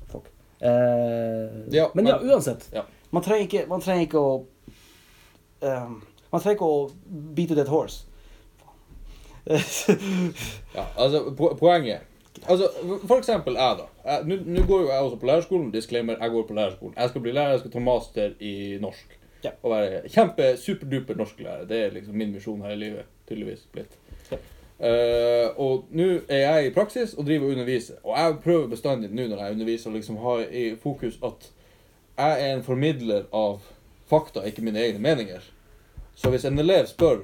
Fuck. 0.09 0.33
Eh, 0.61 1.73
Ja, 1.73 1.91
men 1.95 2.07
ja, 2.07 2.19
uansett. 2.23 2.69
Ja. 2.73 2.83
Man 3.11 3.23
trenger 3.23 3.43
ikke, 3.45 3.67
man 3.69 3.81
trenger 3.81 4.07
ikke 4.09 4.21
å 4.21 4.33
ehm, 5.65 6.01
Man 6.33 6.41
trenger 6.41 6.57
ikke 6.57 6.69
å 6.69 6.91
beat 7.35 7.49
to 7.51 7.57
dead 7.59 7.69
horse. 7.69 8.07
Ja, 10.77 10.85
altså, 10.97 11.35
po 11.37 11.55
poenget 11.59 12.07
Altså, 12.49 12.69
For 13.07 13.19
eksempel 13.19 13.57
jeg, 13.59 13.79
da. 13.81 14.19
Nå 14.25 14.63
går 14.67 14.81
jo 14.81 14.89
jeg 14.89 14.99
også 14.99 15.17
på 15.17 15.27
lærerskolen. 15.27 15.71
Disclaimer, 15.71 16.17
jeg 16.21 16.31
går 16.31 16.47
på 16.47 16.55
lærerskolen. 16.55 16.95
Jeg 16.97 17.09
skal 17.09 17.21
bli 17.21 17.33
lærer, 17.33 17.51
jeg 17.51 17.59
skal 17.59 17.73
ta 17.73 17.79
master 17.79 18.31
i 18.41 18.79
norsk. 18.81 19.19
Ja. 19.45 19.51
Og 19.63 19.71
være 19.71 20.09
kjempe, 20.09 20.57
superduper 20.57 21.15
norsklærer. 21.15 21.67
Det 21.67 21.85
er 21.85 21.91
liksom 21.91 22.15
min 22.17 22.33
misjon 22.33 22.63
her 22.63 22.71
i 22.71 22.77
livet. 22.77 23.05
Tydeligvis 23.29 23.67
blitt. 23.73 23.99
Ja. 24.31 24.37
Eh, 24.81 25.51
og 25.61 25.91
nå 25.93 26.07
er 26.29 26.39
jeg 26.39 26.67
i 26.67 26.73
praksis 26.73 27.13
og 27.15 27.27
driver 27.27 27.47
og 27.47 27.53
underviser. 27.53 28.01
Og 28.05 28.19
jeg 28.19 28.39
prøver 28.45 28.67
bestandig 28.69 29.11
nå 29.13 29.27
når 29.29 29.45
jeg 29.45 29.59
underviser, 29.59 29.91
å 29.91 29.99
liksom 29.99 30.17
ha 30.25 30.39
i 30.45 30.65
fokus 30.81 31.19
at 31.25 31.51
jeg 32.21 32.47
er 32.47 32.55
en 32.55 32.65
formidler 32.65 33.27
av 33.33 33.61
fakta, 34.09 34.45
ikke 34.49 34.65
mine 34.65 34.81
egne 34.81 35.03
meninger. 35.03 35.45
Så 36.17 36.33
hvis 36.33 36.45
en 36.45 36.59
elev 36.59 36.89
spør 36.89 37.23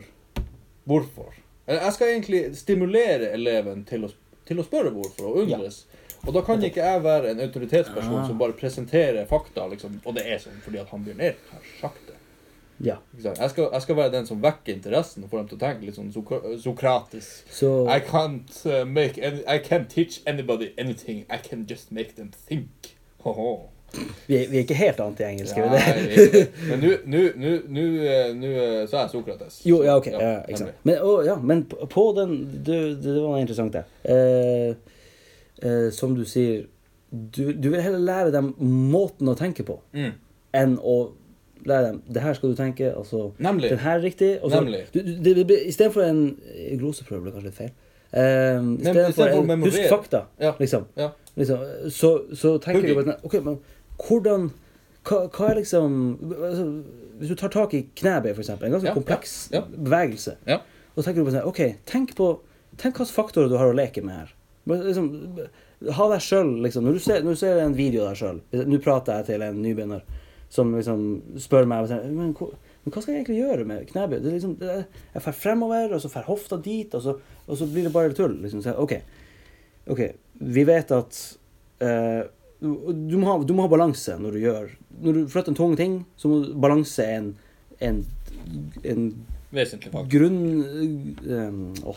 hvorfor 0.85 1.33
Jeg 1.66 1.92
skal 1.92 2.12
egentlig 2.12 2.42
stimulere 2.56 3.32
eleven 3.35 3.85
til 3.88 4.06
å, 4.06 4.11
til 4.46 4.61
å 4.62 4.64
spørre 4.66 4.92
hvorfor, 4.94 5.30
og 5.30 5.44
undres. 5.44 5.85
Og 6.26 6.35
da 6.35 6.42
kan 6.46 6.62
ikke 6.64 6.82
jeg 6.82 7.02
være 7.04 7.30
en 7.30 7.40
autoritetsperson 7.44 8.20
ja. 8.20 8.26
som 8.26 8.38
bare 8.38 8.54
presenterer 8.58 9.26
fakta, 9.30 9.66
liksom, 9.70 10.00
og 10.04 10.14
det 10.16 10.25
er 10.26 10.40
sånn 10.42 10.58
fordi 10.64 10.80
at 10.82 10.90
han 10.90 11.04
Bjørn 11.06 11.23
Erik 11.23 11.50
har 11.52 11.68
sagt 11.80 12.08
det. 12.08 12.16
ja. 12.88 12.96
Jeg 13.23 13.50
skal, 13.50 13.68
jeg 13.73 13.82
skal 13.82 13.96
være 13.96 14.12
den 14.12 14.26
som 14.26 14.42
vekker 14.42 14.75
interessen 14.75 15.25
og 15.25 15.30
får 15.30 15.38
dem 15.42 15.49
til 15.52 15.58
å 15.58 15.62
tenke 15.62 15.87
litt 15.87 15.99
sånn 15.99 16.11
sokra- 16.14 16.56
sokratisk. 16.62 17.46
Så 17.50 17.70
I 17.87 18.00
can't 18.04 18.58
uh, 18.66 18.82
make 18.85 19.23
any, 19.23 19.42
I 19.46 19.58
can't 19.62 19.88
teach 19.88 20.20
anybody 20.26 20.73
anything. 20.78 21.25
I 21.30 21.38
can 21.38 21.66
just 21.70 21.92
make 21.92 22.16
them 22.16 22.32
think. 22.49 22.96
Hoho. 23.25 23.70
Vi, 24.26 24.37
er- 24.37 24.49
vi 24.50 24.57
er 24.59 24.62
ikke 24.64 24.75
helt 24.75 25.00
anti-engelske. 25.00 25.61
Men 26.69 26.81
nå- 26.81 27.00
eh, 28.02 28.31
eh, 28.31 28.87
så 28.88 28.97
er 28.97 29.00
jeg 29.02 29.11
Sokrates. 29.12 29.61
Jo, 29.66 29.83
ja, 29.87 29.97
ok. 29.97 30.07
Ja, 30.12 30.33
Ja. 30.49 30.66
Men, 30.85 30.99
å, 31.02 31.12
ja, 31.26 31.37
men 31.40 31.64
på 31.71 31.87
på 31.88 32.07
den 32.16 32.35
Det, 32.66 33.02
det 33.02 33.14
var 33.23 33.38
interessant, 33.38 33.73
det. 33.73 33.85
Eh, 34.05 34.75
eh, 35.62 35.90
som 35.90 36.14
du 36.16 36.25
sier 36.25 36.66
du, 37.11 37.52
du 37.52 37.69
vil 37.71 37.81
heller 37.81 38.02
lære 38.02 38.33
dem 38.35 38.52
måten 38.61 39.28
å 39.31 39.37
tenke 39.38 39.62
på, 39.64 39.78
Mm. 39.95 40.12
enn 40.52 40.76
å 40.83 41.12
lære 41.66 41.87
dem 41.93 42.02
det 42.12 42.23
her 42.23 42.35
skal 42.35 42.50
du 42.50 42.57
tenke, 42.59 42.90
altså 42.97 43.33
Nemlig. 43.38 43.71
Den 43.71 43.78
her 43.78 43.99
er 43.99 44.02
riktig. 44.02 44.33
Og 44.43 44.50
så, 44.50 44.61
Nemlig. 44.61 44.83
du, 44.93 45.00
du, 45.45 45.55
Istedenfor 45.55 46.02
en 46.02 46.37
gloseprøve 46.78 47.23
ble 47.23 47.33
kanskje 47.33 47.49
litt 47.49 47.55
feil. 47.55 47.71
Eh, 48.12 48.61
Istedenfor 48.83 49.33
en 49.55 49.62
husk 49.62 49.88
fakta, 49.88 50.25
Ja. 50.40 50.52
liksom. 50.59 50.85
Ja. 50.97 51.11
liksom 51.37 51.59
så, 51.90 52.11
så 52.35 52.59
tenker 52.59 52.81
Hugging. 52.83 52.95
du 52.95 52.95
bare 52.95 53.05
sånn, 53.14 53.25
OK, 53.25 53.35
men 53.45 53.59
hvordan 54.03 54.50
hva, 55.07 55.19
hva 55.31 55.50
er 55.53 55.61
liksom 55.61 55.93
altså, 56.35 56.65
Hvis 57.21 57.31
du 57.31 57.37
tar 57.38 57.53
tak 57.55 57.75
i 57.79 57.85
knebøy, 57.97 58.33
eksempel, 58.35 58.67
en 58.69 58.75
ganske 58.76 58.91
Ja, 58.91 58.95
kompleks 58.97 59.37
ja, 59.53 59.61
ja. 59.62 59.67
bevegelse, 59.76 60.35
og 60.97 61.05
tenker 61.05 61.23
du 61.23 61.29
på 61.29 61.33
sånn 61.37 61.47
OK, 61.49 61.62
tenk 61.88 62.15
på 62.19 62.33
Tenk 62.76 62.99
hvilke 62.99 63.15
faktorer 63.17 63.49
du 63.49 63.55
har 63.57 63.71
å 63.71 63.76
leke 63.76 64.03
med 64.05 64.12
her. 64.19 64.33
Liksom, 64.69 65.07
ha 65.97 66.07
deg 66.11 66.21
sjøl, 66.21 66.50
liksom. 66.61 66.85
Når 66.85 66.93
du, 66.99 67.00
ser, 67.00 67.23
når 67.25 67.37
du 67.37 67.41
ser 67.41 67.61
en 67.62 67.76
video 67.79 68.03
av 68.05 68.11
deg 68.11 68.19
sjøl 68.21 68.67
Nå 68.69 68.81
prater 68.85 69.17
jeg 69.23 69.29
til 69.31 69.45
en 69.47 69.62
nybegynner 69.62 70.03
som 70.53 70.75
liksom 70.76 71.00
spør 71.43 71.65
meg 71.67 71.88
men, 71.91 72.35
hva- 72.37 72.50
men 72.85 72.93
hva 72.95 73.00
skal 73.03 73.15
jeg 73.15 73.23
egentlig 73.25 73.38
gjøre 73.41 73.65
med 73.67 73.87
knebøy? 73.88 74.19
Det 74.23 74.35
liksom, 74.37 74.53
jeg 74.61 75.23
fer 75.25 75.35
fremover, 75.35 75.95
og 75.97 76.03
så 76.05 76.11
fer 76.12 76.29
hofta 76.29 76.59
dit, 76.62 76.93
og 76.95 77.03
så, 77.03 77.17
og 77.47 77.59
så 77.59 77.67
blir 77.73 77.88
det 77.88 77.93
bare 77.97 78.12
tull. 78.15 78.37
Liksom. 78.45 78.61
Så, 78.62 78.76
OK, 78.79 78.93
ok, 79.91 80.03
vi 80.55 80.65
vet 80.69 80.93
at 80.95 81.19
eh, 81.83 82.23
du, 83.11 83.16
må 83.20 83.26
ha, 83.30 83.37
du 83.44 83.52
må 83.56 83.64
ha 83.66 83.68
balanse 83.73 84.14
når 84.20 84.32
du 84.37 84.38
gjør 84.42 84.70
Når 85.02 85.12
du 85.16 85.20
flytter 85.32 85.52
en 85.52 85.58
tung 85.58 85.76
ting, 85.78 85.94
så 86.16 86.28
må 86.30 86.38
balanse 86.62 87.04
en, 87.04 87.30
en, 87.80 88.02
en 88.85 89.02
Vesentlig 89.52 89.92
faktor. 89.92 90.08
grunn... 90.11 90.38
Um, 91.26 91.75
oh, 91.85 91.96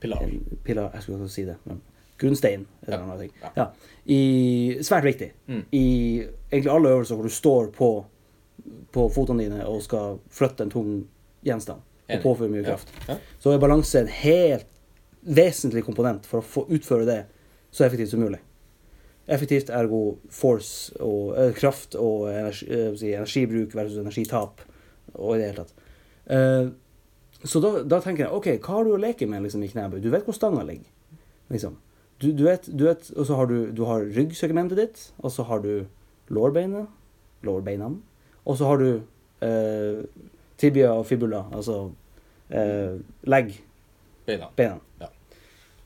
Pilar. 0.00 0.22
en 0.26 0.58
pilar 0.64 0.90
Jeg 0.94 1.02
skulle 1.06 1.18
ikke 1.24 1.32
si 1.32 1.44
det, 1.48 1.56
men 1.64 1.80
grunnstein. 2.20 2.66
Eller 2.86 2.98
Ja. 2.98 3.06
noe 3.08 3.18
ting. 3.18 3.32
Ja. 3.56 3.64
I, 4.06 4.18
svært 4.86 5.04
viktig. 5.08 5.30
Mm. 5.48 5.62
I 5.74 5.84
egentlig 6.52 6.70
alle 6.72 6.92
øvelser 6.94 7.16
hvor 7.18 7.26
du 7.26 7.32
står 7.34 7.70
på, 7.74 7.88
på 8.94 9.08
fotene 9.12 9.42
dine 9.46 9.64
og 9.66 9.80
skal 9.82 10.18
flytte 10.30 10.62
en 10.68 10.70
tung 10.70 10.92
gjenstand 11.44 11.80
og 12.04 12.22
påføre 12.22 12.52
mye 12.52 12.62
kraft, 12.66 12.92
Ja. 13.08 13.16
så 13.40 13.50
er 13.54 13.58
balanse 13.64 13.98
en 14.04 14.12
helt 14.12 14.66
vesentlig 15.24 15.82
komponent 15.86 16.26
for 16.28 16.42
å 16.42 16.44
få 16.44 16.66
utføre 16.68 17.06
det 17.08 17.18
så 17.74 17.86
effektivt 17.88 18.10
som 18.12 18.20
mulig. 18.20 18.38
Effektivt 19.26 19.70
ergo 19.72 20.18
force 20.32 20.92
og 21.00 21.34
eh, 21.40 21.52
kraft 21.56 21.96
og 21.96 22.28
energi, 22.28 22.68
eh, 22.68 23.14
energibruk 23.14 23.74
versus 23.76 24.00
energitap 24.02 24.60
og 25.14 25.36
i 25.36 25.38
det 25.40 25.46
hele 25.48 25.62
tatt. 25.64 25.86
Eh, 26.34 26.66
så 27.44 27.60
da, 27.60 27.72
da 27.88 28.00
tenker 28.00 28.26
jeg 28.26 28.36
OK, 28.36 28.50
hva 28.64 28.78
har 28.78 28.86
du 28.86 28.94
å 28.96 29.00
leke 29.00 29.28
med 29.28 29.44
liksom, 29.44 29.64
i 29.64 29.70
knebøy? 29.72 30.00
Du 30.04 30.10
vet 30.12 30.24
hvor 30.28 30.36
stanga 30.36 30.64
ligger. 30.64 30.88
Liksom. 31.52 31.76
Du, 32.22 32.30
du 32.32 32.44
vet, 32.46 32.68
du 32.72 32.86
vet, 32.86 33.10
og 33.16 33.26
så 33.28 33.36
har 33.36 33.50
du, 33.50 33.58
du 33.74 33.82
har 33.88 34.06
ryggsegmentet 34.16 34.80
ditt, 34.80 35.02
og 35.20 35.32
så 35.34 35.44
har 35.48 35.64
du 35.64 35.84
lårbeinet, 36.32 36.88
lårbeina, 37.44 37.90
og 38.44 38.56
så 38.56 38.70
har 38.70 38.80
du 38.80 38.88
eh, 39.44 40.04
tibia 40.60 40.94
og 40.94 41.04
fibula, 41.08 41.44
altså 41.52 41.78
eh, 42.48 42.96
legg, 43.28 43.52
Beina. 44.24 44.48
beina. 44.56 44.80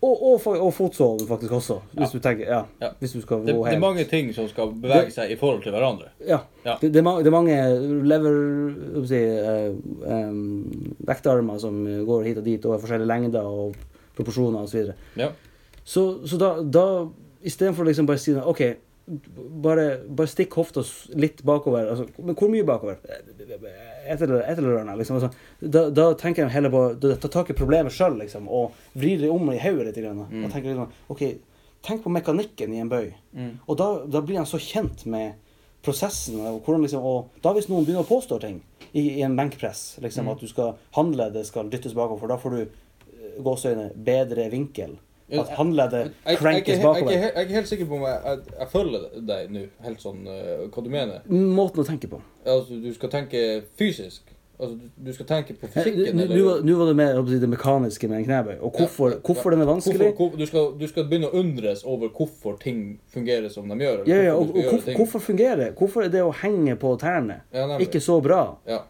Og, 0.00 0.22
og, 0.22 0.46
og 0.62 0.68
fotsålen 0.74 1.26
faktisk 1.26 1.52
også, 1.52 1.80
hvis 1.92 2.12
Ja. 2.12 2.18
du 2.18 2.22
tenker, 2.22 2.44
ja, 2.46 2.60
Ja. 2.80 2.88
hvis 3.00 3.12
du 3.12 3.20
skal 3.20 3.40
Det, 3.46 3.54
gå 3.54 3.64
det 3.66 3.74
er 3.74 3.78
mange 3.82 4.04
ting 4.04 4.28
som 4.34 4.46
skal 4.48 4.70
bevege 4.82 5.10
seg 5.10 5.30
i 5.30 5.36
forhold 5.36 5.62
til 5.62 5.72
hverandre. 5.74 6.04
Ja. 6.26 6.38
Ja. 6.64 6.76
Det, 6.80 6.92
det, 6.94 7.00
er 7.00 7.30
mange, 7.30 7.52
er 7.52 7.80
lever, 8.06 9.06
si, 9.06 9.16
eh, 9.16 9.74
em, 10.06 10.94
vektarmer 11.06 11.58
som 11.58 11.84
går 12.06 12.22
hit 12.28 12.38
og 12.38 12.44
dit 12.44 12.64
og 12.66 12.74
er 12.74 12.78
forskjellige 12.84 13.08
lengder 13.10 13.42
og 13.42 13.74
proporsjoner 14.16 14.62
osv. 14.62 14.92
Ja. 15.16 15.28
Så, 15.84 16.20
så 16.26 16.38
da, 16.38 16.52
da 16.62 16.84
istedenfor 17.42 17.84
liksom 17.84 18.06
bare 18.06 18.18
si 18.22 18.34
OK, 18.38 18.62
bare, 19.64 19.86
bare 20.08 20.28
stikk 20.30 20.54
hofta 20.58 20.82
litt 21.18 21.42
bakover. 21.46 21.88
Altså, 21.92 22.06
men 22.20 22.36
hvor 22.38 22.50
mye 22.52 22.66
bakover? 22.68 22.98
Et 23.08 24.22
eller, 24.22 24.42
et 24.44 24.58
eller 24.58 24.80
annet. 24.82 24.98
Liksom. 25.00 25.18
Altså, 25.18 25.30
da, 25.60 25.86
da 25.90 26.08
tenker 26.20 26.44
jeg 26.44 26.54
heller 26.54 26.72
på 26.72 26.82
å 26.92 27.16
ta 27.22 27.30
tak 27.32 27.50
i 27.52 27.56
problemet 27.58 27.94
sjøl 27.94 28.18
liksom, 28.20 28.48
og 28.48 28.76
vri 28.98 29.16
det 29.20 29.30
om 29.32 29.50
i 29.52 29.58
hodet 29.62 29.90
litt. 29.90 30.00
Grann. 30.04 30.24
Mm. 30.30 30.44
Og 30.46 30.52
tenker 30.54 30.70
liksom, 30.72 30.92
okay, 31.14 31.38
tenk 31.86 32.04
på 32.04 32.12
mekanikken 32.12 32.74
i 32.74 32.80
en 32.84 32.90
bøy. 32.92 33.10
Mm. 33.36 33.52
Og 33.66 33.78
da, 33.80 33.90
da 34.06 34.22
blir 34.24 34.40
han 34.40 34.48
så 34.48 34.60
kjent 34.62 35.06
med 35.10 35.36
prosessen. 35.84 36.40
Og, 36.42 36.60
hvordan 36.66 36.84
liksom, 36.84 37.04
og 37.06 37.42
da 37.44 37.52
hvis 37.56 37.68
noen 37.70 37.86
begynner 37.86 38.04
å 38.06 38.08
påstå 38.10 38.40
ting 38.44 38.60
i, 38.92 39.18
i 39.18 39.22
en 39.26 39.36
benkpress, 39.38 39.98
liksom, 40.04 40.26
Mm. 40.28 40.32
at 40.34 40.40
du 40.44 40.48
skal 40.50 40.72
handle, 40.96 41.30
det 41.32 41.46
skal 41.48 41.70
dyttes 41.70 41.94
bakover, 41.96 42.20
for 42.20 42.32
da 42.32 42.38
får 42.40 42.56
du 42.56 42.62
eh, 42.64 43.36
gåseøyne 43.44 43.90
bedre 43.94 44.48
vinkel. 44.52 44.96
At 45.28 45.50
Jeg, 45.50 45.90
jeg, 45.92 46.10
jeg, 46.26 46.38
crankes 46.38 46.68
jeg, 46.68 46.78
jeg, 46.78 46.84
bakover. 46.84 47.12
jeg 47.12 47.32
er 47.36 47.52
helt 47.52 47.68
sikker 47.68 47.86
på 47.86 47.98
om 47.98 48.06
jeg, 48.06 48.20
jeg, 48.24 48.54
jeg 48.60 48.68
følger 48.72 49.02
deg 49.28 49.50
nå, 49.52 49.66
helt 49.84 50.00
sånn 50.00 50.24
uh, 50.24 50.64
hva 50.72 50.84
du 50.86 50.88
mener. 50.88 51.20
Måten 51.28 51.84
å 51.84 51.86
tenke 51.88 52.08
på. 52.08 52.20
Altså, 52.48 52.78
du 52.80 52.88
skal 52.96 53.12
tenke 53.12 53.42
fysisk. 53.76 54.32
Altså, 54.58 54.74
du, 55.06 55.12
skal 55.14 55.26
tenke 55.26 55.54
på 55.54 55.68
Eh, 55.68 55.70
fysikken, 55.70 56.16
Nå 56.16 56.44
var- 56.44 56.78
var 56.78 56.86
det 56.86 56.96
mer 56.96 57.14
jeg 57.14 57.28
si, 57.28 57.38
det 57.38 57.48
mekaniske 57.48 58.08
med 58.08 58.18
en 58.18 58.24
knebøy, 58.24 58.56
og 58.60 58.72
hvorfor, 58.72 59.10
Ja, 59.10 59.18
hvorfor 59.22 59.50
den 59.50 59.60
er 59.60 59.66
vanskelig. 59.66 59.98
Hvorfor, 59.98 60.30
hvor, 60.30 60.38
du, 60.38 60.46
skal, 60.46 60.72
du 60.80 60.86
skal 60.88 61.04
begynne 61.04 61.28
å 61.30 61.38
undres 61.38 61.84
over 61.84 62.08
hvorfor 62.08 62.58
ting 62.58 62.98
fungerer 63.06 63.48
som 63.48 63.68
de 63.68 63.76
gjør. 63.78 64.02
Ja, 64.08 64.16
ja, 64.16 64.32
hvorfor 64.34 64.58
og, 64.58 64.88
og 64.88 64.94
hvorfor, 64.96 65.18
fungerer 65.20 65.56
det? 65.56 65.74
Hvorfor 65.78 66.02
er 66.02 66.08
det 66.08 66.22
å 66.24 66.32
henge 66.32 66.74
på 66.76 66.96
tærne 66.98 67.42
Ja, 67.52 67.78
ikke 67.78 68.00
så 68.00 68.20
bra? 68.20 68.56
Ja. 68.66 68.82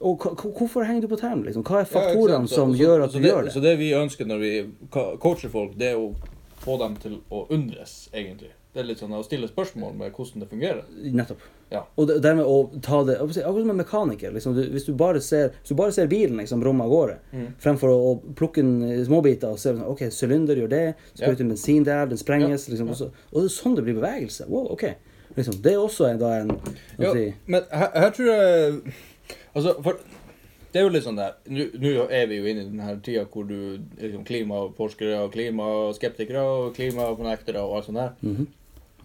Og 0.00 0.18
hvorfor 0.58 0.84
henger 0.84 1.02
du 1.06 1.08
på 1.08 1.18
tærne? 1.20 1.44
Liksom? 1.46 1.62
Hva 1.64 1.80
er 1.80 1.84
faktorene 1.90 2.44
ja, 2.48 2.54
som 2.54 2.72
så- 2.74 2.78
gjør 2.80 3.04
at 3.04 3.12
du 3.12 3.18
du 3.20 3.28
gjør 3.28 3.44
det? 3.44 3.52
Så 3.52 3.62
det 3.62 3.78
vi 3.78 3.92
ønsker 3.96 4.26
når 4.26 4.38
vi 4.38 4.52
coacher 4.90 5.48
folk, 5.48 5.76
det 5.78 5.92
er 5.92 5.96
å 5.96 6.14
få 6.60 6.78
dem 6.78 6.96
til 6.96 7.18
å 7.30 7.46
undres, 7.50 8.08
egentlig. 8.12 8.50
Det 8.74 8.82
er 8.82 8.88
litt 8.90 8.98
sånn 9.00 9.12
å 9.16 9.22
stille 9.24 9.48
spørsmål 9.48 9.94
med 9.96 10.12
hvordan 10.12 10.40
det 10.42 10.48
fungerer. 10.50 10.82
Nettopp. 11.16 11.40
Ja. 11.72 11.80
Og 11.96 12.10
dermed 12.22 12.44
å 12.44 12.80
ta 12.82 13.02
det 13.04 13.16
Akkurat 13.16 13.62
som 13.62 13.70
en 13.70 13.76
mekaniker. 13.80 14.30
Liksom, 14.34 14.54
du, 14.54 14.62
hvis, 14.70 14.84
du 14.84 14.92
bare 14.94 15.20
ser, 15.20 15.54
du 15.66 15.74
bare 15.74 15.92
ser 15.92 16.06
bilen 16.06 16.36
liksom, 16.36 16.60
brumme 16.60 16.84
av 16.84 16.90
gårde, 16.90 17.16
Mm. 17.32 17.46
fremfor 17.58 17.88
å, 17.88 18.20
plukke 18.34 18.56
den 18.62 18.82
i 18.82 19.04
småbiter 19.04 19.48
og 19.48 19.58
se 19.58 19.72
sånn, 19.72 19.82
OK, 19.88 20.04
sylinder 20.12 20.56
gjør 20.56 20.68
det, 20.68 20.94
sprøyte 21.14 21.40
ja. 21.40 21.48
bensin 21.48 21.84
der, 21.84 22.06
den 22.06 22.18
sprenges. 22.18 22.68
Ja, 22.68 22.74
Liksom. 22.74 22.90
Og, 22.90 22.96
så, 22.96 23.10
og 23.32 23.40
det 23.42 23.44
er 23.50 23.56
sånn 23.56 23.76
det 23.76 23.84
blir 23.84 23.94
bevegelse. 23.94 24.46
Wow, 24.48 24.68
OK. 24.72 24.84
Liksom, 25.36 25.62
det 25.62 25.72
er 25.72 25.78
også 25.80 26.10
en, 26.10 26.18
da 26.18 26.34
en 26.40 26.52
Ja, 26.98 27.12
si, 27.12 27.34
men 27.46 27.62
her, 27.72 27.90
her 27.94 28.10
tror 28.10 28.26
jeg 28.30 28.94
Altså, 29.56 29.72
for 29.82 30.00
det 30.72 30.80
er 30.80 30.84
jo 30.84 30.92
litt 30.92 31.06
sånn 31.06 31.16
der 31.16 31.38
Nå 31.48 31.92
er 32.12 32.26
vi 32.28 32.36
jo 32.36 32.48
inne 32.50 32.66
i 32.66 32.68
den 32.68 32.82
her 32.84 32.98
tida 33.04 33.22
hvor 33.32 33.46
du 33.48 33.78
liksom 33.96 34.26
klimaforskere 34.28 35.22
og 35.24 35.32
klimaskeptikere 35.32 36.42
og 36.42 36.74
klimafornektere 36.76 37.62
og 37.64 37.78
alt 37.78 37.88
sånt 37.88 38.02
der. 38.02 38.12
Mhm. 38.20 38.50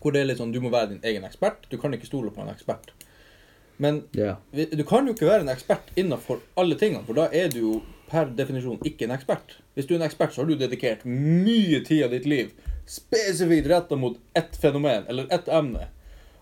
Hvor 0.02 0.14
det 0.14 0.24
er 0.24 0.28
litt 0.32 0.42
sånn 0.42 0.52
du 0.52 0.60
må 0.64 0.74
være 0.74 0.96
din 0.96 1.06
egen 1.06 1.26
ekspert. 1.28 1.68
Du 1.70 1.78
kan 1.80 1.94
ikke 1.94 2.10
stole 2.10 2.34
på 2.34 2.44
en 2.44 2.52
ekspert. 2.52 2.92
Men 3.82 4.04
yeah. 4.18 4.38
du 4.52 4.84
kan 4.86 5.08
jo 5.08 5.14
ikke 5.16 5.30
være 5.30 5.46
en 5.46 5.54
ekspert 5.54 5.88
innenfor 5.98 6.42
alle 6.60 6.76
tingene, 6.78 7.02
for 7.06 7.18
da 7.18 7.30
er 7.34 7.48
du 7.50 7.60
jo 7.62 7.78
per 8.12 8.30
definisjon 8.38 8.82
ikke 8.86 9.08
en 9.08 9.16
ekspert. 9.16 9.56
Hvis 9.74 9.88
du 9.90 9.96
er 9.96 10.02
en 10.02 10.06
ekspert, 10.06 10.36
så 10.36 10.44
har 10.44 10.50
du 10.50 10.60
dedikert 10.60 11.06
mye 11.08 11.80
tid 11.88 12.04
av 12.06 12.14
ditt 12.14 12.28
liv 12.30 12.52
spesifikt 12.86 13.70
retta 13.72 13.96
mot 13.96 14.20
ett 14.34 14.58
fenomen 14.62 15.08
eller 15.08 15.28
ett 15.34 15.48
emne. 15.48 15.88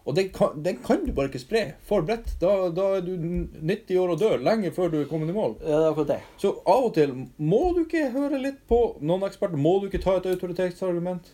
Og 0.10 0.16
den 0.18 0.32
kan, 0.34 0.56
den 0.66 0.80
kan 0.82 1.04
du 1.06 1.12
bare 1.13 1.30
ikke 1.30 1.42
spre 1.42 1.60
for 1.86 2.01
bredt. 2.01 2.32
Da, 2.42 2.54
da 2.74 2.86
er 2.98 3.04
du 3.06 3.12
90 3.13 4.00
år 4.01 4.13
og 4.16 4.22
dør, 4.22 4.39
lenge 4.42 4.72
før 4.74 4.89
du 4.89 4.98
er 5.04 5.10
kommet 5.10 5.30
i 5.30 5.36
mål. 5.36 5.60
ja, 5.62 5.68
det 5.70 5.84
er 5.86 5.89
akkurat 5.92 6.13
det. 6.16 6.22
Så 6.42 6.54
av 6.66 6.88
og 6.88 6.96
til 6.96 7.13
må 7.38 7.60
du 7.75 7.84
ikke 7.84 8.08
høre 8.16 8.39
litt 8.42 8.63
på 8.70 8.80
noen 9.06 9.28
eksperter. 9.28 9.62
Må 9.62 9.75
du 9.80 9.86
ikke 9.89 10.01
ta 10.01 10.18
et 10.18 10.30
autoritetsargument? 10.32 11.30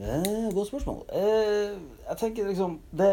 Eh, 0.00 0.48
godt 0.54 0.70
spørsmål. 0.70 1.02
Eh, 1.12 1.76
jeg 2.08 2.18
tenker 2.22 2.48
liksom 2.48 2.80
det 2.90 3.12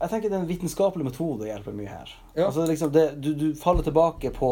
Jeg 0.00 0.10
tenker 0.10 0.28
den 0.32 0.48
vitenskapelige 0.48 1.08
metode 1.08 1.46
hjelper 1.48 1.72
mye 1.72 1.88
her. 1.88 2.10
Ja. 2.36 2.46
Altså 2.46 2.66
liksom 2.68 2.90
det, 2.92 3.10
du, 3.20 3.30
du 3.36 3.46
faller 3.56 3.84
tilbake 3.84 4.32
på 4.32 4.50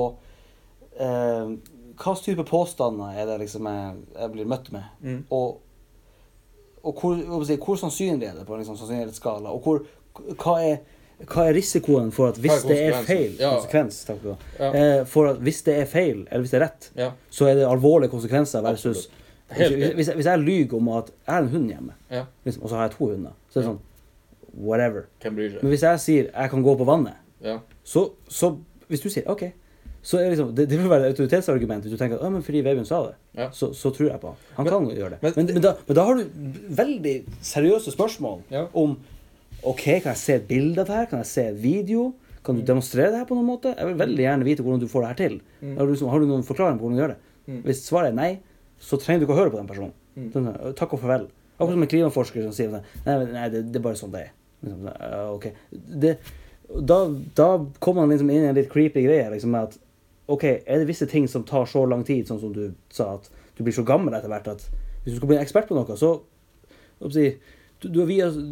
eh, 1.00 1.50
hva 1.94 2.14
slags 2.14 2.24
type 2.24 2.44
påstander 2.48 3.12
er 3.12 3.28
det 3.28 3.42
liksom 3.42 3.68
jeg, 3.68 3.98
jeg 4.16 4.32
blir 4.32 4.48
møtt 4.48 4.70
med. 4.72 4.86
Mm. 5.04 5.18
Og, 5.36 5.60
og 6.84 7.00
hvor, 7.00 7.16
hvor 7.64 7.76
sannsynlig 7.80 8.28
er 8.28 8.34
det 8.38 8.46
på 8.46 8.54
en 8.54 8.60
liksom, 8.62 8.76
sannsynlighetsskala? 8.76 9.48
Og 9.48 9.60
hvor, 9.64 9.80
hva, 10.42 10.54
er, 10.62 10.76
hva 11.24 11.46
er 11.48 11.54
risikoen 11.56 12.10
for 12.12 12.28
at 12.28 12.36
hvis 12.42 12.62
det 12.68 12.78
er 12.86 13.02
feil 13.06 13.36
Ja. 13.40 13.54
Konsekvens, 13.56 14.02
takk. 14.04 14.24
Ja. 14.58 14.70
Eh, 14.74 15.04
for 15.06 15.30
at 15.32 15.36
hvis 15.44 15.62
det 15.66 15.78
er 15.80 15.84
feil, 15.90 16.26
eller 16.30 16.44
hvis 16.44 16.50
det 16.54 16.60
er 16.60 16.66
rett, 16.66 16.90
Ja. 16.96 17.10
så 17.30 17.46
er 17.50 17.54
det 17.54 17.66
alvorlige 17.68 18.10
konsekvenser 18.10 18.62
versus 18.62 19.08
Helt 19.54 19.74
hvis, 19.76 19.90
hvis, 19.94 20.06
jeg- 20.08 20.14
hvis 20.16 20.26
jeg 20.26 20.38
lyver 20.40 20.76
om 20.76 20.88
at 20.88 21.10
jeg 21.26 21.34
har 21.34 21.42
en 21.42 21.48
hund 21.48 21.66
hjemme, 21.68 21.92
liksom, 22.44 22.62
og 22.62 22.68
så 22.70 22.74
har 22.76 22.82
jeg 22.88 22.90
to 22.96 23.06
hunder, 23.06 23.30
så 23.50 23.58
er 23.58 23.62
det 23.62 23.68
sånn 23.70 23.80
Whatever. 24.56 25.02
Men 25.24 25.68
hvis 25.68 25.82
jeg 25.82 26.00
sier 26.00 26.30
jeg 26.34 26.50
kan 26.50 26.62
gå 26.62 26.74
på 26.78 26.84
vannet, 26.86 27.12
Ja. 27.42 27.58
så, 27.84 28.10
så 28.28 28.56
hvis 28.88 29.00
du 29.00 29.08
sier 29.10 29.24
OK, 29.30 29.42
så 30.04 30.18
er 30.20 30.30
liksom, 30.34 30.50
det, 30.54 30.66
det 30.68 30.76
vil 30.78 30.90
være 30.92 31.06
et 31.08 31.14
autoritetsargument 31.14 31.84
hvis 31.86 31.94
du 31.94 31.96
tenker 32.00 32.18
at 32.18 32.26
ja, 32.26 32.30
men 32.34 32.42
fordi 32.44 32.60
Vebjørn 32.66 32.84
sa 32.88 32.98
det, 33.06 33.14
Ja. 33.40 33.46
så, 33.56 33.70
så 33.72 33.88
tror 33.96 34.10
jeg 34.10 34.20
på 34.20 34.28
han. 34.34 34.36
Han 34.58 34.64
Men- 34.66 34.72
kan 34.74 34.88
gjøre 34.98 35.10
det. 35.14 35.18
men 35.22 35.32
Men, 35.36 35.46
men, 35.54 35.62
da, 35.64 35.72
men 35.88 35.96
da 35.96 36.04
har 36.04 36.14
du 36.20 36.24
veldig 36.82 37.14
seriøse 37.40 37.94
spørsmål 37.94 38.42
Ja. 38.52 38.66
om 38.74 38.98
OK, 39.64 39.84
kan 40.04 40.10
jeg 40.12 40.16
se 40.20 40.34
et 40.34 40.46
bilde 40.48 40.80
av 40.82 40.86
det 40.90 40.94
her? 40.98 41.06
Kan 41.08 41.18
jeg 41.22 41.26
se 41.30 41.42
en 41.48 41.56
video? 41.56 42.12
Kan 42.44 42.56
du 42.56 42.60
Mm. 42.60 42.66
demonstrere 42.66 43.10
det 43.14 43.18
her 43.22 43.24
på 43.24 43.34
noen 43.34 43.46
måte? 43.48 43.72
Jeg 43.78 43.86
vil 43.86 43.94
veldig 43.96 44.24
gjerne 44.26 44.44
vite 44.44 44.62
hvordan 44.62 44.80
du 44.80 44.86
får 44.88 45.00
det 45.00 45.08
her 45.08 45.20
til. 45.28 45.40
Mm. 45.62 45.76
Har, 45.78 45.86
du, 45.86 45.92
liksom- 45.94 46.10
har 46.10 46.20
du 46.20 46.26
noen 46.26 46.42
forklaring 46.44 46.78
på 46.78 46.84
hvordan 46.84 46.96
du 46.96 47.02
gjør 47.02 47.08
det? 47.14 47.16
Mm. 47.48 47.62
Hvis 47.64 47.80
svaret 47.88 48.08
er 48.12 48.12
nei, 48.18 48.40
så 48.78 48.98
trenger 49.00 49.20
du 49.20 49.26
ikke 49.26 49.36
å 49.38 49.40
høre 49.40 49.50
på 49.50 49.56
den 49.56 49.66
personen. 49.66 49.92
Mm. 50.18 50.32
Sånn, 50.32 50.74
takk 50.76 50.92
og 50.92 51.00
farvel. 51.00 51.28
Akkurat 51.58 51.72
som 51.72 51.82
en 51.82 51.88
klimaforsker 51.88 52.42
som 52.42 52.52
sier 52.52 52.68
sånn, 52.68 52.82
nei, 53.06 53.32
nei 53.32 53.48
det, 53.48 53.72
det 53.72 53.76
er 53.76 53.80
bare 53.88 53.94
sånn 53.96 54.10
det 54.12 54.20
er. 54.20 54.30
Liksom, 54.64 55.34
ok. 55.34 55.46
det, 56.00 56.18
da, 56.80 57.08
da 57.34 57.48
kommer 57.80 58.02
man 58.06 58.10
liksom 58.10 58.30
inn 58.30 58.44
i 58.44 58.48
en 58.48 58.54
litt 58.54 58.68
creepy 58.70 59.02
greie 59.06 59.30
liksom, 59.30 59.50
med 59.50 59.62
at 59.62 59.78
OK, 60.26 60.44
er 60.44 60.78
det 60.80 60.88
visse 60.88 61.06
ting 61.10 61.26
som 61.28 61.44
tar 61.44 61.66
så 61.68 61.84
lang 61.88 62.04
tid, 62.06 62.26
sånn 62.28 62.40
som 62.40 62.52
du 62.54 62.72
sa, 62.92 63.14
at 63.18 63.28
du 63.58 63.62
blir 63.64 63.74
så 63.76 63.84
gammel 63.86 64.14
etter 64.16 64.30
hvert 64.32 64.48
at 64.54 64.64
hvis 65.04 65.12
du 65.12 65.18
skal 65.18 65.28
bli 65.28 65.36
en 65.36 65.44
ekspert 65.44 65.68
på 65.68 65.76
noe, 65.76 65.96
så 66.00 66.14
si, 67.12 67.26
du, 67.84 67.88
du, 67.92 68.06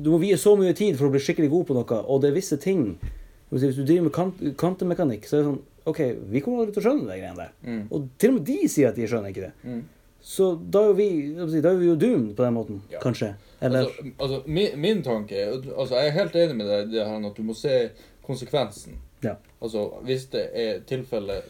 du 0.04 0.10
må 0.12 0.18
vie 0.20 0.36
så 0.36 0.52
mye 0.58 0.74
tid 0.76 0.98
for 0.98 1.08
å 1.08 1.14
bli 1.14 1.22
skikkelig 1.22 1.48
god 1.52 1.66
på 1.70 1.76
noe, 1.78 2.00
og 2.04 2.20
det 2.22 2.28
er 2.30 2.36
visse 2.36 2.58
ting 2.60 2.98
si, 3.00 3.64
Hvis 3.66 3.76
du 3.76 3.84
driver 3.84 4.08
med 4.08 4.14
kant, 4.16 4.42
kvantemekanikk, 4.60 5.26
så 5.28 5.38
er 5.38 5.42
det 5.42 5.48
sånn 5.50 5.62
OK, 5.88 5.98
vi 6.30 6.40
kommer 6.44 6.62
aldri 6.62 6.76
til 6.76 6.82
å 6.82 6.84
skjønne 6.84 7.08
de 7.08 7.16
greiene 7.18 7.40
der. 7.40 7.54
Mm. 7.66 7.80
Og 7.90 8.04
til 8.22 8.30
og 8.30 8.36
med 8.36 8.44
de 8.46 8.68
sier 8.70 8.92
at 8.92 8.98
de 9.00 9.08
skjønner 9.10 9.32
ikke 9.32 9.48
det. 9.48 9.52
Mm. 9.66 9.80
Så 10.22 10.52
da 10.76 10.84
er 10.86 10.94
vi, 10.94 11.08
da 11.34 11.72
er 11.72 11.80
vi 11.80 11.88
jo 11.88 11.96
doomed 11.98 12.36
på 12.38 12.44
den 12.44 12.54
måten, 12.54 12.82
Ja. 12.92 13.00
kanskje. 13.02 13.32
Eller 13.60 13.88
Altså, 13.88 14.04
altså 14.18 14.42
min, 14.46 14.80
min 14.80 15.02
tanke 15.02 15.34
altså 15.76 15.94
Jeg 15.94 16.06
er 16.06 16.10
helt 16.20 16.36
enig 16.36 16.56
med 16.56 16.66
deg 16.66 16.86
i 16.86 16.92
det 16.96 17.06
her 17.06 17.26
at 17.26 17.36
du 17.36 17.42
må 17.42 17.54
se 17.54 17.90
konsekvensen. 18.26 19.00
Ja. 19.22 19.34
Altså 19.62 19.88
hvis 20.06 20.28
det 20.30 20.44
er 20.54 20.80
tilfelle 20.86 21.40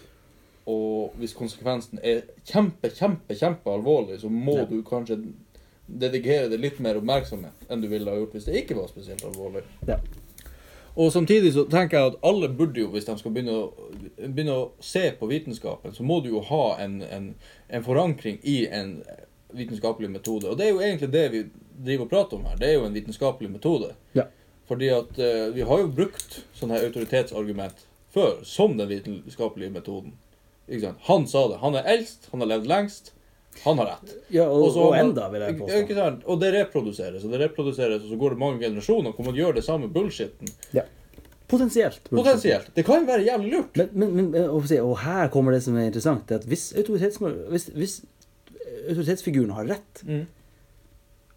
og 0.66 1.12
hvis 1.18 1.34
konsekvensen 1.34 1.98
er 2.02 2.20
kjempe, 2.46 2.90
kjempe, 2.94 3.34
kjempe 3.34 3.70
alvorlig, 3.72 4.20
så 4.20 4.28
må 4.30 4.56
Ja. 4.58 4.64
du 4.64 4.82
kanskje 4.82 5.18
dedikere 5.88 6.48
det 6.48 6.60
litt 6.60 6.78
mer 6.80 6.96
oppmerksomhet 6.96 7.66
enn 7.68 7.80
du 7.82 7.88
ville 7.88 8.10
ha 8.10 8.16
gjort 8.16 8.32
hvis 8.36 8.44
det 8.46 8.54
ikke 8.62 8.76
var 8.78 8.88
spesielt 8.88 9.24
alvorlig. 9.24 9.62
Ja. 9.88 9.98
Og 10.94 11.12
samtidig 11.12 11.52
så 11.54 11.64
tenker 11.70 11.98
jeg 11.98 12.12
at 12.12 12.18
alle 12.22 12.48
burde 12.48 12.80
jo, 12.80 12.88
hvis 12.92 13.04
de 13.08 13.16
skal 13.18 13.32
begynne 13.32 13.52
å, 13.52 13.72
begynne 14.28 14.52
å 14.54 14.70
se 14.80 15.06
på 15.18 15.26
vitenskapen, 15.26 15.94
så 15.96 16.04
må 16.04 16.20
du 16.22 16.28
jo 16.28 16.40
ha 16.40 16.76
en, 16.84 16.98
en, 17.02 17.34
en 17.68 17.84
forankring 17.84 18.38
i 18.44 18.66
en 18.68 18.98
vitenskapelig 19.52 20.10
metode. 20.10 20.50
Og 20.50 20.58
det 20.58 20.66
er 20.66 20.70
jo 20.74 20.80
egentlig 20.84 21.12
det 21.12 21.24
vi 21.32 21.42
driver 21.84 22.04
og 22.04 22.10
prater 22.10 22.36
om 22.36 22.44
her. 22.44 22.58
Det 22.60 22.68
er 22.68 22.74
jo 22.76 22.84
en 22.84 22.94
vitenskapelig 22.96 23.50
metode. 23.50 23.94
Ja. 24.14 24.26
Fordi 24.68 24.88
at 24.92 25.16
uh, 25.18 25.48
vi 25.56 25.64
har 25.68 25.80
jo 25.80 25.88
brukt 25.96 26.42
sånne 26.56 26.76
her 26.76 26.86
autoritetsargument 26.90 27.86
før 28.12 28.42
som 28.44 28.76
den 28.76 28.88
vitenskapelige 28.92 29.72
metoden. 29.72 30.12
Han 31.08 31.26
sa 31.30 31.48
det. 31.52 31.58
Han 31.62 31.76
er 31.78 31.90
eldst, 31.96 32.28
han 32.32 32.44
har 32.44 32.50
levd 32.54 32.70
lengst. 32.70 33.12
Han 33.64 33.78
har 33.78 33.90
rett. 33.92 34.14
Ja, 34.32 34.46
og, 34.48 34.70
så 34.72 34.86
og 34.88 34.96
enda, 34.96 35.28
vil 35.32 35.44
jeg 35.44 35.58
påstå. 35.58 36.06
Og 36.24 36.40
det 36.40 36.52
reproduseres, 36.56 37.24
og 37.26 37.34
det 37.34 37.40
reproduseres, 37.44 38.00
og 38.00 38.08
så 38.08 38.18
går 38.20 38.34
det 38.34 38.40
mange 38.40 38.62
generasjoner 38.64 39.12
hvor 39.12 39.28
man 39.28 39.36
gjør 39.36 39.58
det 39.58 39.64
samme 39.66 39.90
bullshitten. 39.92 40.48
Potensielt. 41.52 42.06
Potensielt. 42.08 42.70
Det 42.74 42.84
kan 42.86 43.04
være 43.06 43.26
jævlig 43.26 43.50
lurt. 43.52 43.76
Men, 43.76 43.90
men, 44.16 44.30
men 44.32 44.46
og, 44.48 44.94
her 45.02 45.28
kommer 45.28 45.52
det 45.52 45.60
som 45.66 45.76
er 45.76 45.90
interessant. 45.90 46.24
det 46.28 46.40
at 46.40 46.46
Hvis, 46.48 46.70
autoritets, 46.80 47.20
hvis, 47.52 47.66
hvis 47.76 47.98
autoritetsfiguren 48.88 49.52
har 49.58 49.68
rett 49.76 50.06
Mm. 50.06 50.24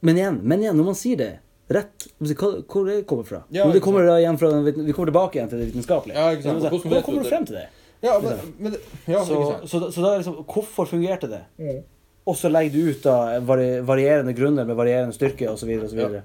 Men 0.05 0.17
igjen, 0.19 0.35
men 0.43 0.61
igjen, 0.61 0.75
når 0.77 0.85
man 0.85 0.97
sier 0.99 1.17
det 1.17 1.31
rett, 1.73 2.03
hvor 2.19 2.85
det 2.85 2.97
kommer 3.09 3.25
fra? 3.25 3.39
Ja, 3.49 3.65
Jo, 3.65 3.71
det 3.73 3.81
kommer 3.81 4.05
fra, 4.05 4.59
vi 4.61 4.93
kommer 4.93 5.09
tilbake 5.09 5.39
igjen 5.39 5.49
til 5.49 5.61
det 5.63 5.69
vitenskapelige. 5.71 6.15
Ja, 6.19 6.35
Hvordan 6.35 6.61
vet 6.61 6.75
Hvordan 6.83 7.03
kommer 7.07 7.23
du 7.23 7.29
frem 7.29 7.47
til 7.49 7.57
det? 7.57 7.63
Ja, 8.05 8.15
men, 8.21 8.53
men 8.59 8.71
det- 8.75 8.81
ja, 9.09 9.23
så, 9.25 9.39
så, 9.65 9.79
så 9.91 10.01
da 10.05 10.13
er 10.13 10.21
liksom, 10.21 10.39
hvorfor 10.45 10.85
fungerte 10.89 11.29
det? 11.31 11.41
Mm. 11.57 11.81
Og 12.25 12.35
så 12.37 12.49
legger 12.49 12.73
du 12.73 12.89
ut 12.91 13.03
da 13.05 13.15
vari, 13.45 13.67
varierende 13.85 14.33
grunner 14.37 14.65
med 14.65 14.77
varierende 14.77 15.13
styrke 15.13 15.49
osv. 15.51 15.69
Og, 15.83 15.89
så 15.89 15.95
videre. 15.95 16.21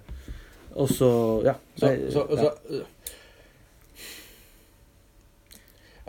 og 0.75 0.89
så 0.89 1.11
Ja. 1.45 1.55
Så, 1.77 1.89
det- 1.89 2.13
så, 2.13 2.27
ja. 2.31 2.37
så. 2.45 2.83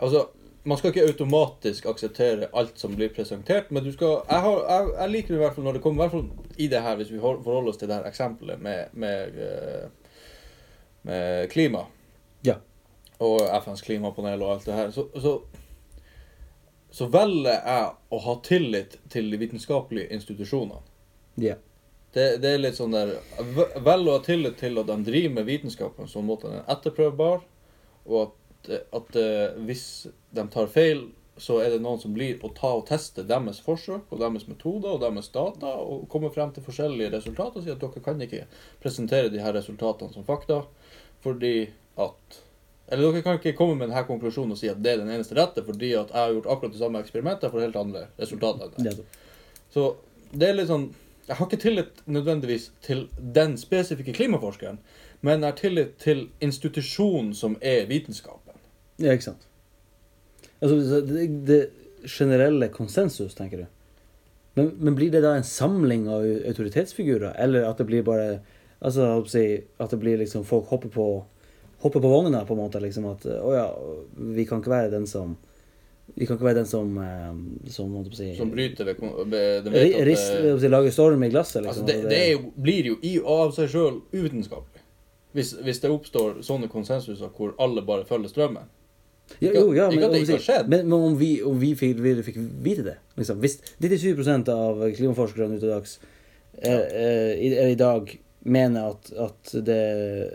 Altså, 0.02 0.24
man 0.64 0.78
skal 0.78 0.90
ikke 0.92 1.06
automatisk 1.06 1.86
akseptere 1.90 2.48
alt 2.54 2.78
som 2.78 2.94
blir 2.96 3.10
presentert, 3.14 3.70
men 3.70 3.84
du 3.84 3.92
skal 3.92 4.16
Jeg, 4.30 4.40
har, 4.40 4.58
jeg, 4.68 4.88
jeg 5.00 5.10
liker 5.10 5.28
det 5.34 5.40
i 5.40 5.42
hvert 5.44 5.54
fall 5.56 5.64
når 5.66 5.72
det 5.78 5.82
kommer 5.82 6.02
i 6.04 6.08
hvert 6.08 6.14
fall 6.16 6.56
i 6.58 6.68
det 6.70 6.82
her, 6.82 6.96
hvis 6.96 7.10
vi 7.12 7.18
forholder 7.22 7.70
oss 7.72 7.80
til 7.80 7.88
det 7.90 7.96
her 7.96 8.06
eksempelet 8.08 8.60
med, 8.62 8.84
med, 8.92 9.38
øh, 9.46 9.88
med 11.02 11.48
klima. 11.50 11.84
Ja. 12.46 12.54
Og 13.22 13.40
FNs 13.64 13.82
klimapanel 13.82 14.42
og 14.42 14.54
alt 14.56 14.66
det 14.66 14.74
her. 14.74 14.90
Så, 14.90 15.06
så, 16.92 17.06
velger 17.08 17.56
jeg 17.56 17.90
å 18.12 18.18
ha 18.26 18.34
tillit 18.44 18.98
til 19.12 19.30
de 19.32 19.40
vitenskapelige 19.40 20.12
institusjonene. 20.18 20.82
ja. 21.40 21.58
Det, 22.12 22.42
det 22.42 22.50
er 22.52 22.58
litt 22.60 22.76
sånn 22.76 22.92
der 22.92 23.14
v- 23.56 23.80
Vel 23.80 24.02
å 24.04 24.18
ha 24.18 24.20
tillit 24.20 24.58
til 24.60 24.76
at 24.76 24.84
de 24.90 24.96
driver 25.06 25.30
med 25.38 25.46
vitenskap 25.48 25.94
på 25.96 26.02
en 26.04 26.10
sånn 26.12 26.26
måte 26.28 26.44
at 26.44 26.52
den 26.52 26.58
er 26.60 26.66
etterprøvbar, 26.74 27.38
og 28.04 28.18
at, 28.26 28.68
at 28.98 29.16
eh, 29.16 29.54
hvis 29.64 29.84
de 30.36 30.44
tar 30.52 30.68
feil, 30.68 31.06
så 31.40 31.56
er 31.64 31.72
det 31.72 31.78
noen 31.80 31.96
som 32.02 32.12
blir 32.12 32.36
å 32.44 32.50
ta 32.52 32.74
og 32.76 32.84
teste 32.90 33.24
deres 33.24 33.62
forsøk 33.64 34.12
og 34.12 34.20
deres 34.20 34.44
metoder 34.44 34.92
og 34.92 35.00
deres 35.00 35.30
data 35.32 35.72
og 35.80 36.04
komme 36.12 36.28
frem 36.34 36.52
til 36.52 36.66
forskjellige 36.66 37.14
resultater 37.16 37.62
og 37.62 37.64
si 37.64 37.72
at 37.72 37.80
dere 37.80 38.04
kan 38.04 38.20
ikke 38.20 38.44
presentere 38.84 39.32
de 39.32 39.40
her 39.40 39.56
resultatene 39.56 40.12
som 40.12 40.28
fakta 40.28 40.60
fordi 41.24 41.70
at 41.96 42.42
Eller 42.88 43.12
dere 43.12 43.22
kan 43.24 43.38
ikke 43.38 43.54
komme 43.56 43.76
med 43.78 43.88
denne 43.88 44.04
konklusjonen 44.08 44.54
og 44.54 44.60
si 44.60 44.68
at 44.70 44.80
det 44.82 44.94
er 44.94 45.02
den 45.02 45.12
eneste 45.12 45.36
rette, 45.38 45.64
fordi 45.64 45.92
at 45.96 46.10
jeg 46.10 46.18
har 46.18 46.32
gjort 46.34 46.48
akkurat 46.54 46.74
det 46.74 46.80
samme 46.82 47.00
eksperimentet 47.00 47.52
for 47.52 47.62
helt 47.62 47.78
andre 47.78 48.06
resultater. 48.20 48.72
enn 48.76 48.88
det. 48.90 49.06
Så 49.72 49.94
det 50.32 50.48
er 50.48 50.58
litt 50.58 50.70
sånn 50.72 50.92
Jeg 51.22 51.36
har 51.38 51.46
ikke 51.46 51.62
tillit 51.62 52.00
nødvendigvis 52.10 52.64
til 52.82 53.04
den 53.16 53.54
spesifikke 53.56 54.12
klimaforskeren, 54.12 54.80
men 55.20 55.38
jeg 55.38 55.52
har 55.52 55.58
tillit 55.60 55.92
til 56.02 56.24
institusjonen 56.42 57.30
som 57.38 57.54
er 57.62 57.86
vitenskapen. 57.86 58.58
Ja, 58.98 59.12
ikke 59.14 59.28
sant. 59.28 59.46
Altså, 60.58 61.00
det, 61.06 61.28
det 61.46 61.60
generelle 62.10 62.68
konsensus, 62.74 63.36
tenker 63.38 63.62
du. 63.62 63.66
Men, 64.58 64.72
men 64.82 64.98
blir 64.98 65.12
det 65.14 65.22
da 65.22 65.36
en 65.38 65.46
samling 65.46 66.08
av 66.10 66.26
autoritetsfigurer, 66.26 67.36
eller 67.38 67.70
at 67.70 67.78
det 67.78 67.86
blir 67.86 68.02
bare 68.06 68.40
Altså, 68.82 69.04
jeg 69.06 69.22
på 69.22 69.28
å 69.28 69.30
si, 69.30 69.46
at 69.78 69.92
det 69.94 69.98
blir 70.02 70.16
liksom 70.18 70.42
folk 70.42 70.66
hopper 70.72 70.90
på 70.90 71.04
Hopper 71.82 72.00
på 72.00 72.08
vogna, 72.10 72.44
på 72.46 72.54
en 72.54 72.60
måte, 72.62 72.80
liksom 72.82 73.06
at 73.10 73.24
Å 73.26 73.54
ja, 73.56 73.64
vi 74.36 74.44
kan 74.46 74.60
ikke 74.62 74.70
være 74.72 74.90
den 74.92 75.06
som 75.10 75.36
Vi 76.14 76.26
kan 76.28 76.36
ikke 76.36 76.46
være 76.46 76.60
den 76.62 76.68
som 76.70 76.92
eh, 77.02 77.32
Som, 77.74 77.96
si 78.14 78.32
Som 78.38 78.52
bryter 78.54 78.86
ved, 78.86 79.00
ved 79.32 79.66
det 79.66 79.72
ri- 79.74 80.04
rist, 80.06 80.28
at, 80.30 80.46
å 80.52 80.60
si, 80.62 80.70
Lager 80.70 80.94
storm 80.94 81.24
i 81.26 81.30
glasset, 81.32 81.64
altså 81.64 81.82
liksom. 81.82 81.88
det, 81.90 82.10
det 82.12 82.20
er 82.26 82.30
jo, 82.36 82.52
blir 82.68 82.92
jo 82.92 82.98
i 83.02 83.16
og 83.22 83.32
av 83.48 83.56
seg 83.56 83.70
sjøl 83.72 83.98
uvitenskapelig. 84.12 84.82
Hvis, 85.32 85.54
hvis 85.64 85.80
det 85.80 85.90
oppstår 85.90 86.40
sånne 86.44 86.68
konsensuser 86.68 87.30
hvor 87.32 87.54
alle 87.62 87.82
bare 87.86 88.04
følger 88.04 88.28
strømmen. 88.28 88.66
Ja, 89.40 89.52
jo, 89.54 89.70
ja, 89.72 89.86
Ikke 89.88 89.96
men, 89.96 90.04
at 90.04 90.12
det 90.12 90.20
ikke 90.26 90.36
har 90.36 90.42
skjedd. 90.44 90.68
men, 90.68 90.82
men 90.90 91.06
om 91.08 91.14
vi, 91.16 91.30
om 91.46 91.56
vi 91.60 91.70
fikk, 91.78 92.02
vi 92.04 92.12
fikk 92.26 92.40
vite 92.62 92.82
det 92.84 92.96
liksom, 93.16 93.38
Hvis 93.40 93.58
97 93.80 94.50
av 94.52 94.82
klimaforskerne 94.96 95.56
ute 95.56 95.68
i 95.68 95.72
dags 95.72 95.94
er, 96.58 96.82
er, 96.92 97.54
er 97.64 97.70
i 97.72 97.78
dag 97.80 98.10
mener 98.44 98.90
at, 98.90 99.12
at 99.12 99.54
det, 99.66 99.80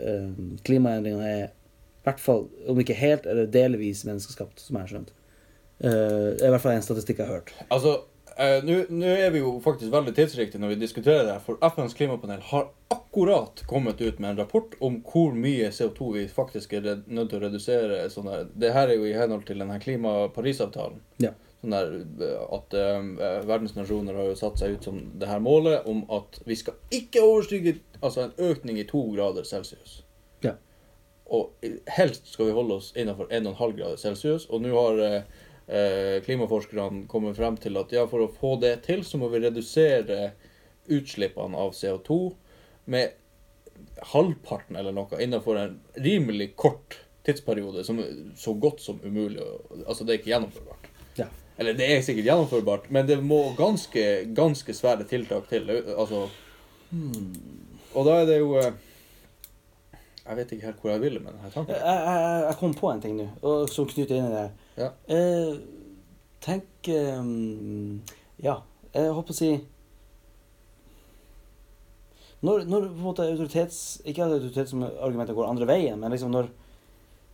eh, 0.08 0.28
klimaendringene 0.64 1.28
er 1.28 1.46
i 1.48 2.08
hvert 2.08 2.20
fall, 2.22 2.46
om 2.68 2.78
ikke 2.80 2.96
helt 2.96 3.26
eller 3.28 3.48
delvis 3.52 4.04
menneskeskapt, 4.08 4.60
som 4.62 4.76
jeg 4.78 4.86
har 4.86 4.92
skjønt. 4.92 5.10
Eh, 5.78 5.90
det 5.90 6.44
er 6.44 6.48
i 6.48 6.54
hvert 6.54 6.64
fall 6.64 6.78
en 6.78 6.86
statistikk 6.86 7.20
jeg 7.20 7.28
har 7.28 7.40
hørt. 7.40 7.52
Altså, 7.74 7.94
eh, 8.36 8.64
nå 8.64 9.12
er 9.12 9.30
vi 9.34 9.42
jo 9.42 9.58
faktisk 9.64 9.92
veldig 9.92 10.14
tidsriktige 10.16 10.62
når 10.62 10.74
vi 10.74 10.80
diskuterer 10.86 11.26
det, 11.28 11.36
for 11.44 11.60
FNs 11.62 11.96
klimapanel 11.98 12.40
har 12.50 12.70
akkurat 12.94 13.62
kommet 13.68 14.00
ut 14.00 14.22
med 14.22 14.30
en 14.30 14.40
rapport 14.40 14.78
om 14.84 15.00
hvor 15.04 15.36
mye 15.36 15.68
CO2 15.74 16.12
vi 16.14 16.24
faktisk 16.32 16.72
er 16.78 16.88
nødt 17.06 17.30
til 17.30 17.40
å 17.40 17.44
redusere. 17.44 18.00
Sånn. 18.12 18.30
Det 18.56 18.72
her 18.72 18.88
er 18.88 18.96
jo 18.96 19.08
i 19.08 19.16
henhold 19.16 19.44
til 19.48 19.60
denne 19.60 19.76
klima-Parisavtalen. 19.82 21.02
Ja. 21.22 21.34
Sånn 21.58 21.74
der, 21.74 21.94
eh, 22.22 22.42
at 22.54 22.74
uh, 22.78 23.42
verdens 23.48 23.74
nasjoner 23.74 24.14
har 24.14 24.28
jo 24.30 24.36
satt 24.38 24.60
seg 24.60 24.76
ut 24.76 24.84
som 24.86 25.00
det 25.18 25.26
her 25.26 25.42
målet 25.42 25.88
om 25.90 26.04
at 26.14 26.38
vi 26.46 26.54
skal 26.58 26.78
ikke 26.94 27.24
overstige 27.24 27.80
altså 27.98 28.28
en 28.28 28.36
økning 28.50 28.78
i 28.78 28.86
to 28.86 29.00
grader 29.10 29.46
celsius. 29.48 30.02
Ja. 30.44 30.54
Og 31.34 31.66
helst 31.96 32.30
skal 32.30 32.48
vi 32.48 32.56
holde 32.56 32.78
oss 32.78 32.92
innenfor 32.94 33.26
1,5 33.34 33.74
grader 33.74 33.98
celsius. 33.98 34.46
Og 34.46 34.62
nå 34.62 34.70
har 34.76 35.02
eh, 35.02 36.20
klimaforskerne 36.24 37.08
kommet 37.10 37.36
frem 37.36 37.58
til 37.60 37.76
at 37.80 37.92
ja, 37.92 38.06
for 38.06 38.24
å 38.24 38.30
få 38.32 38.54
det 38.62 38.76
til, 38.86 39.02
så 39.04 39.18
må 39.18 39.32
vi 39.34 39.42
redusere 39.42 40.30
utslippene 40.88 41.58
av 41.58 41.74
CO2 41.76 42.20
med 42.88 43.18
halvparten 44.14 44.78
eller 44.78 44.94
noe 44.94 45.18
innenfor 45.20 45.58
en 45.58 45.76
rimelig 45.98 46.52
kort 46.56 47.00
tidsperiode, 47.26 47.84
som 47.84 47.98
er 48.00 48.14
så 48.38 48.54
godt 48.56 48.80
som 48.80 49.00
umulig. 49.02 49.42
Altså, 49.84 50.04
det 50.04 50.14
er 50.14 50.20
ikke 50.22 50.32
gjennomførbart. 50.32 50.87
Ja. 51.18 51.26
Eller 51.58 51.74
det 51.74 51.88
er 51.90 52.02
sikkert 52.06 52.28
gjennomførbart, 52.28 52.84
men 52.94 53.06
det 53.08 53.16
må 53.24 53.40
ganske, 53.58 54.02
ganske 54.36 54.74
svære 54.74 55.04
tiltak 55.10 55.48
til. 55.50 55.66
Altså 55.98 56.28
Og 57.94 58.04
da 58.06 58.20
er 58.20 58.26
det 58.28 58.36
jo 58.38 58.52
Jeg 58.58 60.36
vet 60.36 60.52
ikke 60.52 60.66
helt 60.68 60.80
hvor 60.80 60.90
jeg 60.92 61.00
ville 61.02 61.20
med 61.20 61.32
denne 61.32 61.44
Jeg, 61.48 61.52
tanken. 61.56 61.74
jeg, 61.74 62.44
jeg 62.46 62.56
kom 62.60 62.74
på 62.76 62.90
en 62.92 63.00
ting 63.02 63.18
nå, 63.18 63.26
som 63.72 63.88
knytter 63.90 64.16
inn 64.16 64.28
i 64.28 64.36
det. 64.36 64.46
Ja. 64.78 64.88
Eh, 65.16 65.58
tenk 66.44 66.88
um, 67.18 68.00
Ja, 68.44 68.60
jeg 68.94 69.12
håper 69.18 69.34
å 69.34 69.36
si 69.36 69.50
Når, 72.40 72.68
når 72.70 72.86
på 72.86 72.94
en 72.94 73.02
måte 73.02 73.26
autoritets... 73.26 73.98
Ikke 74.06 74.22
at 74.28 74.36
autoritetsargumentet 74.36 75.34
går 75.34 75.48
andre 75.50 75.66
veien, 75.66 75.98
men 75.98 76.12
liksom 76.14 76.30
når 76.30 76.52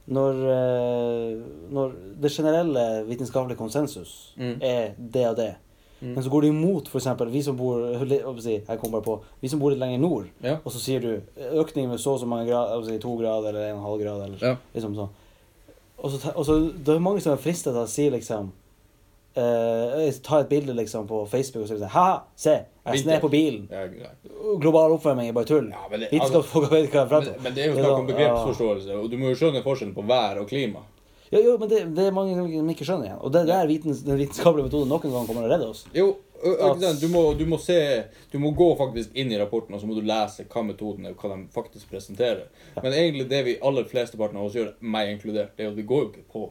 når, 0.07 0.41
eh, 0.53 1.43
når 1.73 1.93
det 2.21 2.31
generelle 2.33 3.05
vitenskapelige 3.09 3.57
konsensus 3.59 4.35
Mm. 4.37 4.59
er 4.63 4.91
det 4.99 5.27
og 5.29 5.37
det, 5.37 5.55
Mm. 6.01 6.15
men 6.15 6.23
så 6.25 6.31
går 6.31 6.41
det 6.43 6.49
imot 6.49 6.89
f.eks. 6.89 7.07
vi 7.33 7.43
som 7.43 7.57
bor 7.57 7.79
jeg 8.45 8.79
kom 8.81 8.91
bare 8.93 9.03
på, 9.03 9.23
vi 9.41 9.49
som 9.49 9.59
bor 9.61 9.71
litt 9.71 9.79
lenger 9.79 9.99
nord, 9.99 10.25
Ja. 10.43 10.57
og 10.65 10.73
så 10.73 10.79
sier 10.79 11.01
du 11.01 11.21
økning 11.55 11.89
med 11.89 11.99
så 11.99 12.11
og 12.13 12.21
så 12.21 12.27
mange 12.27 12.51
grader, 12.51 12.99
to 12.99 13.17
grader 13.17 13.49
eller 13.49 13.73
en 13.73 13.81
halv 13.83 14.03
grad, 14.03 14.23
eller 14.25 14.39
Ja. 14.43 14.57
liksom 14.75 14.95
sånn. 14.95 15.09
Og 15.99 16.11
så, 16.11 16.33
og 16.37 16.45
så 16.45 16.73
det 16.85 16.95
er 16.95 16.99
mange 16.99 17.21
som 17.21 17.33
er 17.33 17.37
fristet 17.37 17.73
til 17.73 17.81
å 17.83 17.87
si 17.89 18.11
liksom 18.11 18.53
uh, 19.37 20.11
Ta 20.23 20.41
et 20.41 20.49
bilde 20.49 20.75
liksom 20.75 21.07
på 21.09 21.27
Facebook 21.29 21.63
og 21.63 21.69
si 21.69 21.79
sånn 21.79 21.89
Ha-ha, 21.89 22.21
se! 22.37 22.59
Jeg 22.87 23.01
sned 23.01 23.21
på 23.21 23.31
bilen. 23.33 23.69
Global 24.61 24.93
oppvarming 24.99 25.29
er 25.29 25.33
bare 25.37 25.49
tull. 25.49 25.71
Ja, 25.73 25.87
men 25.91 26.01
det- 26.01 26.11
altså, 26.21 26.43
Men, 27.33 27.43
men 27.43 27.55
det 27.55 27.63
er 27.65 27.69
jo 27.71 27.77
snakk 27.79 27.99
om 27.99 28.07
begrepsforståelse, 28.07 28.99
og 29.01 29.11
du 29.11 29.17
må 29.17 29.31
jo 29.33 29.39
skjønne 29.41 29.63
forskjellen 29.65 29.95
på 29.95 30.05
vær 30.07 30.41
og 30.43 30.49
klima. 30.49 30.83
Ja, 31.33 31.41
jo, 31.41 31.57
men 31.59 31.69
det, 31.69 31.95
det 31.97 32.05
er 32.07 32.13
mange 32.13 32.35
som 32.37 32.69
ikke 32.71 32.85
skjønner 32.85 33.07
igjen. 33.09 33.21
Og 33.25 33.33
det 33.33 33.41
er 33.41 33.47
der 33.49 33.67
vitens, 33.67 34.03
den 34.05 34.19
vitenskapelige 34.21 34.69
metoden 34.69 34.89
noen 34.93 35.01
gang 35.15 35.27
kommer 35.27 35.47
å 35.49 35.51
redde 35.51 35.67
oss. 35.73 35.87
Jo, 35.97 36.11
du 37.01 37.09
må, 37.09 37.23
du 37.39 37.47
må 37.49 37.57
se 37.59 37.79
Du 38.31 38.39
må 38.39 38.51
gå 38.55 38.67
faktisk 38.77 39.11
inn 39.17 39.33
i 39.33 39.39
rapporten, 39.41 39.75
og 39.75 39.81
så 39.81 39.87
må 39.89 39.95
du 39.97 40.03
lese 40.05 40.45
hva 40.45 40.63
metoden 40.63 41.07
er, 41.09 41.15
og 41.17 41.25
hva 41.25 41.33
de 41.39 41.47
faktisk 41.55 41.89
presenterer. 41.91 42.45
Men 42.83 42.93
egentlig 42.93 43.29
det 43.31 43.41
vi 43.49 43.57
aller 43.65 43.85
fleste 43.89 44.19
partene 44.21 44.39
av 44.45 44.51
oss 44.51 44.55
gjør, 44.59 44.75
meg 44.81 45.09
inkludert, 45.17 45.57
det 45.57 45.65
er 45.65 45.71
at 45.73 45.77
vi 45.81 45.83
går 45.89 46.03
jo 46.05 46.11
ikke 46.13 46.27
på 46.37 46.51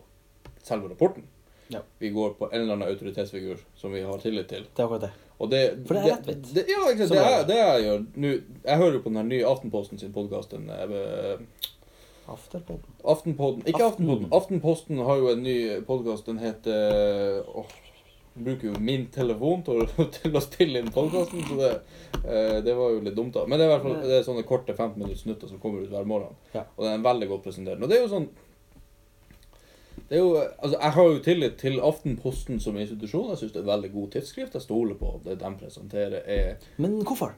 selve 0.63 0.89
rapporten. 0.89 1.23
Ja. 1.73 1.81
Vi 1.99 2.09
går 2.15 2.33
på 2.39 2.49
en 2.51 2.61
eller 2.61 2.73
annen 2.77 2.87
autoritetsfigur 2.89 3.57
som 3.79 3.91
vi 3.93 4.01
har 4.05 4.17
tillit 4.23 4.47
til. 4.49 4.63
Det 4.75 4.79
er 4.83 4.87
akkurat 4.87 5.01
det. 5.07 5.11
Det, 5.43 5.61
For 5.87 5.93
det 5.97 6.03
er 6.03 6.07
lettvint. 6.15 6.53
det- 6.53 6.67
Ja, 6.69 6.83
ikke 6.93 7.07
Det, 7.09 7.17
er 7.19 7.43
det 7.49 7.55
jeg 7.57 7.83
gjør 7.83 8.03
nå 8.15 8.29
Jeg 8.63 8.77
hører 8.77 8.93
jo 8.93 8.99
på 9.03 9.11
den 9.13 9.27
nye 9.29 9.43
Aftenposten 9.49 9.99
sin 9.99 10.13
podkast. 10.13 10.53
Afterpodden. 12.25 12.85
Aftenpodden 13.03 13.63
Ikke 13.67 13.83
Aften- 13.83 14.07
Aftenpodden. 14.07 14.27
Aftenposten 14.31 14.97
har 15.05 15.17
jo 15.17 15.27
en 15.33 15.43
ny 15.43 15.81
podkast. 15.81 16.25
Den 16.25 16.37
heter 16.39 17.43
åh, 17.55 17.65
bruker 18.35 18.67
jo 18.71 18.79
min 18.79 19.07
telefon 19.11 19.61
til, 19.63 19.83
til 20.15 20.31
å 20.31 20.41
spille 20.41 20.79
inn 20.79 20.87
podkasten, 20.95 21.43
så 21.49 21.57
det, 21.59 21.71
eh, 22.23 22.61
det 22.65 22.73
var 22.77 22.95
jo 22.95 23.01
litt 23.03 23.15
dumt, 23.17 23.33
da. 23.35 23.43
Men 23.45 23.59
det 23.59 23.67
er 23.67 23.69
i 23.69 23.73
hvert 23.75 23.83
fall 23.83 23.99
det 24.07 24.15
er 24.21 24.23
sånne 24.23 24.45
korte 24.47 24.73
15 24.73 24.97
minutter 25.03 25.19
snutter 25.19 25.51
som 25.51 25.59
kommer 25.59 25.83
ut 25.83 25.91
hver 25.91 26.07
morgen. 26.09 26.33
Ja. 26.55 26.63
Og 26.77 26.87
den 26.87 26.95
er 26.95 27.03
veldig 27.11 27.27
godt 27.29 27.43
presentert. 27.43 27.83
Og 27.83 27.89
det 27.91 27.99
er 27.99 28.07
jo 28.07 28.13
sånn 28.15 28.29
det 30.09 30.17
er 30.17 30.21
jo, 30.21 30.35
altså 30.59 30.77
Jeg 30.81 30.91
har 30.91 31.03
jo 31.03 31.19
tillit 31.19 31.55
til 31.57 31.79
Aftenposten 31.79 32.59
som 32.59 32.77
institusjon. 32.77 33.29
Jeg 33.29 33.37
syns 33.37 33.53
det 33.55 33.61
er 33.63 33.69
veldig 33.71 33.91
god 33.93 34.11
tidsskrift. 34.11 34.53
Jeg 34.53 34.61
stoler 34.61 34.95
på 34.99 35.19
det 35.25 35.39
de 35.39 35.53
presenterer, 35.59 36.21
er 36.25 36.55
Men 36.77 37.01
hvorfor? 37.01 37.33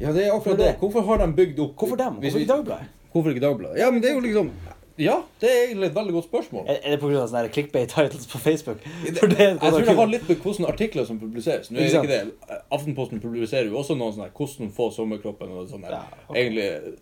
Ja, 0.00 0.12
det 0.12 0.26
er 0.26 0.32
akkurat 0.32 0.58
det. 0.58 0.74
Hvorfor 0.80 1.00
har 1.00 1.26
de 1.26 1.32
bygd 1.32 1.58
opp 1.64 1.76
Hvorfor 1.76 1.96
dem? 1.96 2.18
Hvorfor 2.20 2.38
ikke 2.38 2.52
Dagbladet? 2.52 2.86
Hvorfor 3.12 3.30
ikke 3.30 3.40
Dagbladet? 3.46 3.78
Ja, 3.80 3.90
men 3.90 4.02
det 4.02 4.10
er 4.10 4.14
jo 4.14 4.20
liksom 4.20 4.50
Ja, 4.98 5.14
det 5.40 5.48
er 5.48 5.60
egentlig 5.68 5.86
et 5.86 5.94
veldig 5.94 6.12
godt 6.12 6.24
spørsmål. 6.24 6.64
Er, 6.68 6.78
er 6.82 6.90
det 6.90 7.00
pga. 7.00 7.26
sånne 7.30 7.48
clickbait 7.54 7.88
titles 7.88 8.26
på 8.26 8.38
Facebook? 8.38 8.80
Det- 8.82 9.14
det 9.30 9.38
Jeg 9.38 9.58
tror 9.60 9.78
det 9.86 9.94
har 9.96 10.06
litt 10.06 10.28
med 10.28 10.36
hvilke 10.42 10.68
artikler 10.68 11.04
som 11.04 11.20
publiseres. 11.20 11.70
Nå 11.70 11.78
er 11.78 11.82
det 11.84 11.94
Ikke 11.94 12.08
det. 12.08 12.32
Aftenposten 12.70 13.20
publiserer 13.20 13.70
jo 13.70 13.78
også 13.78 13.94
noen 13.94 14.12
sånne 14.12 14.30
'Hvordan 14.34 14.72
få 14.74 14.90
sommerkroppen' 14.90 15.54
og 15.54 15.68
sånn. 15.68 15.84
Ja, 15.88 16.02
okay. 16.28 16.42
Egentlig 16.42 16.98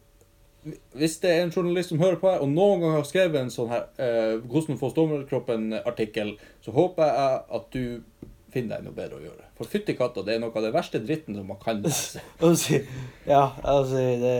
Hvis 0.97 1.19
det 1.23 1.31
er 1.31 1.45
en 1.45 1.53
journalist 1.55 1.93
som 1.93 2.01
hører 2.01 2.19
på 2.21 2.31
her, 2.31 2.43
og 2.43 2.51
noen 2.51 2.83
gang 2.83 2.97
har 2.97 3.07
skrevet 3.07 3.39
en 3.41 3.53
sånn 3.55 3.71
her 3.71 3.85
eh, 4.03 4.37
'Hvordan 4.43 4.81
få 4.81 4.91
sommerkroppen'-artikkel, 4.95 6.35
så 6.65 6.75
håper 6.75 7.05
jeg 7.11 7.41
at 7.59 7.69
du 7.73 7.85
finner 8.53 8.77
deg 8.79 8.85
noe 8.87 8.95
bedre 8.97 9.19
å 9.19 9.23
gjøre. 9.25 9.45
For 9.59 9.69
fytti 9.69 9.95
katta, 9.99 10.23
det 10.25 10.35
er 10.37 10.41
noe 10.43 10.53
av 10.55 10.63
det 10.65 10.73
verste 10.75 11.01
dritten 11.03 11.35
som 11.37 11.47
man 11.51 11.59
kan 11.63 11.81
lese. 11.85 12.21
Ja, 13.27 13.53
altså 13.63 13.97
det 14.23 14.37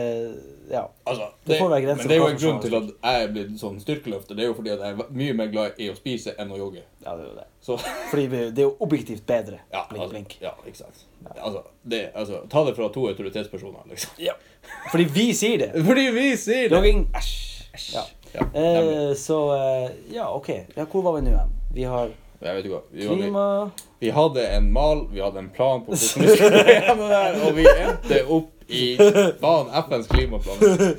Ja. 0.71 0.81
Altså, 1.05 1.29
Det 1.47 1.57
får 1.59 1.69
være 1.71 1.81
grenser 1.85 2.03
men 2.03 2.09
det 2.09 2.15
er 2.15 2.19
jo 2.19 2.27
en 2.27 2.39
grunn 2.41 2.57
til 2.61 2.75
at 2.75 2.87
jeg 2.91 3.23
er 3.23 3.29
blitt 3.31 3.53
sånn 3.59 3.77
styrkeløfter. 3.79 4.35
Det 4.35 4.43
er 4.43 4.49
jo 4.49 4.55
fordi 4.57 4.71
at 4.73 4.81
jeg 4.83 4.95
er 4.97 5.11
mye 5.21 5.35
mer 5.39 5.51
glad 5.53 5.79
i 5.79 5.87
å 5.91 5.95
spise 5.95 6.33
enn 6.39 6.51
å 6.51 6.57
jogge. 6.59 6.81
ja, 7.05 7.13
det 7.15 7.23
er 7.23 7.29
jo 7.29 7.35
det. 7.37 7.45
Så 7.63 7.77
Fordi 8.11 8.25
det 8.31 8.57
er 8.57 8.65
jo 8.65 8.73
objektivt 8.83 9.23
bedre. 9.27 9.61
ja, 9.71 9.85
Blink, 9.89 10.01
altså, 10.03 10.13
blink. 10.13 10.35
ja 10.41 10.51
ikke 10.65 10.77
sant. 10.81 11.05
Altså, 11.37 11.63
det, 11.83 12.01
altså, 12.15 12.41
ta 12.51 12.63
det 12.67 12.75
fra 12.75 12.89
to 12.93 13.07
autoritetspersoner, 13.07 13.87
liksom. 13.91 14.11
Ja. 14.19 14.33
Fordi 14.91 15.03
vi 15.15 15.29
sier 15.33 15.57
det. 15.63 15.71
Fordi 15.87 16.05
vi 16.15 16.27
sier 16.35 16.67
det! 16.69 16.75
Jogging 16.75 17.07
Æsj. 17.15 17.35
Ja. 17.95 18.03
Ja. 18.33 18.43
Eh, 18.59 19.13
så 19.15 19.39
eh, 19.55 19.89
Ja, 20.11 20.27
OK. 20.35 20.49
Ja, 20.75 20.83
hvor 20.91 21.01
var 21.05 21.15
vi 21.19 21.27
nå 21.29 21.31
igjen? 21.31 21.51
Vi 21.73 21.83
har 21.87 22.11
jeg 22.41 22.55
vet 22.55 22.65
ikke 22.65 22.75
hva. 22.75 22.83
Vi, 22.91 23.07
klima 23.07 23.45
vi 23.99 24.09
hadde 24.13 24.43
en 24.57 24.67
mal, 24.73 25.05
vi 25.11 25.19
hadde 25.23 25.39
en 25.41 25.49
plan 25.55 25.81
på 25.85 25.91
hvordan 25.95 26.21
vi 26.23 26.35
skulle 26.35 26.63
gjennom 26.73 26.99
det 27.07 27.17
her, 27.17 27.39
og 27.47 27.55
vi 27.57 27.65
endte 27.71 28.19
opp 28.37 28.53
i 28.67 28.83
faen 29.41 29.69
FNs 29.87 30.07
klimaplan. 30.11 30.57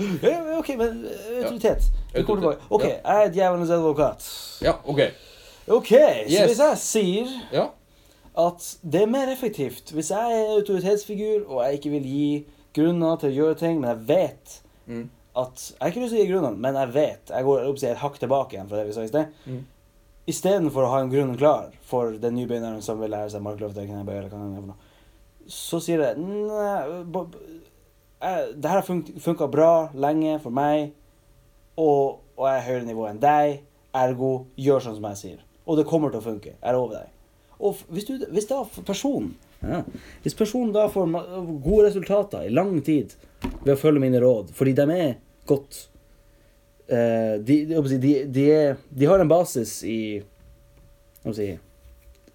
OK, 0.58 0.68
men 0.80 1.02
eh, 1.06 1.42
autoritet. 1.44 1.88
Vi 2.14 2.22
kommer 2.24 2.42
tilbake. 2.42 2.70
OK, 2.70 2.84
jeg 2.88 3.24
er 3.26 3.32
djevelens 3.34 3.70
advokat. 3.76 4.28
Ja, 4.64 4.72
OK. 4.88 5.02
OK, 5.68 5.90
så 5.92 6.46
hvis 6.48 6.62
jeg 6.64 6.78
sier 6.80 7.34
Ja. 7.52 7.66
at 8.38 8.64
det 8.82 9.02
er 9.02 9.10
mer 9.12 9.28
effektivt 9.32 9.90
hvis 9.92 10.08
jeg 10.14 10.38
er 10.40 10.54
autoritetsfigur 10.56 11.44
og 11.50 11.60
jeg 11.66 11.74
ikke 11.78 11.90
vil 11.90 12.06
gi 12.08 12.28
grunner 12.78 13.16
til 13.20 13.28
å 13.30 13.36
gjøre 13.36 13.58
ting, 13.60 13.80
men 13.80 13.90
jeg 13.94 14.08
vet 14.08 14.60
Mm. 14.88 15.10
at 15.36 15.60
Jeg 15.68 15.76
har 15.82 15.88
ikke 15.92 16.00
lyst 16.00 16.14
til 16.14 16.20
å 16.22 16.24
gi 16.24 16.30
grunnene, 16.32 16.56
men 16.56 16.74
jeg 16.80 16.88
vet 16.94 17.28
Jeg 17.34 17.44
går 17.44 17.66
opp, 17.68 17.82
et 17.84 17.98
hakk 18.00 18.14
tilbake 18.22 18.56
igjen 18.56 18.68
fra 18.70 18.78
det 18.80 18.86
vi 18.88 18.94
sa 18.96 19.02
i 19.04 19.10
sted. 19.10 19.26
Mm. 19.44 19.58
Istedenfor 20.28 20.84
å 20.84 20.92
ha 20.92 21.00
en 21.02 21.10
grunn 21.12 21.36
klar 21.40 21.72
for 21.88 22.18
den 22.20 22.36
nybegynneren 22.36 22.84
som 22.84 23.00
vil 23.00 23.12
lære 23.14 23.32
seg 23.32 23.44
markløfte, 23.44 23.86
eller 23.86 24.28
hva 24.28 24.42
det 24.44 24.72
er 24.74 24.86
så 25.48 25.80
sier 25.80 26.02
jeg 26.04 26.16
det 28.18 28.66
her 28.68 28.80
har 28.80 28.84
fun 28.84 29.04
funka 29.22 29.46
bra 29.48 29.72
lenge 29.94 30.38
for 30.42 30.54
meg, 30.54 30.90
og, 31.78 32.18
og 32.36 32.48
jeg 32.48 32.56
er 32.58 32.66
høyere 32.66 32.88
nivå 32.88 33.04
enn 33.08 33.20
deg, 33.22 33.60
ergo 33.96 34.32
gjør 34.58 34.82
sånn 34.84 34.96
som 34.98 35.06
jeg 35.12 35.20
sier. 35.20 35.44
Og 35.68 35.78
det 35.78 35.86
kommer 35.88 36.10
til 36.10 36.20
å 36.20 36.24
funke. 36.24 36.56
Jeg 36.58 36.74
lover 36.74 36.98
deg. 36.98 37.12
Og 37.62 37.78
hvis, 37.94 38.08
du, 38.08 38.26
hvis 38.34 38.46
da 38.50 38.60
personen 38.86 39.32
ja, 39.58 39.80
Hvis 40.22 40.36
personen 40.38 40.70
da 40.70 40.84
får 40.86 41.08
gode 41.64 41.88
resultater 41.88 42.44
i 42.46 42.52
lang 42.54 42.76
tid 42.86 43.16
ved 43.64 43.72
å 43.72 43.80
følge 43.80 44.02
mine 44.04 44.20
råd, 44.22 44.52
fordi 44.54 44.74
de 44.78 44.84
er 44.94 45.16
godt 45.50 45.80
eh, 46.88 47.34
de, 47.46 47.56
de, 47.68 48.26
de, 48.34 48.76
de, 49.00 49.06
har 49.06 49.20
en 49.20 49.28
basis 49.28 49.82
i 49.84 50.00
si, 51.34 51.48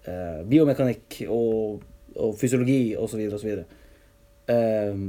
uh, 0.06 0.40
biomekanikk 0.46 1.24
og, 1.28 1.82
og 2.14 2.36
fysiologi 2.38 2.94
osv. 2.96 3.24
osv. 3.34 3.56
Um, 4.46 5.08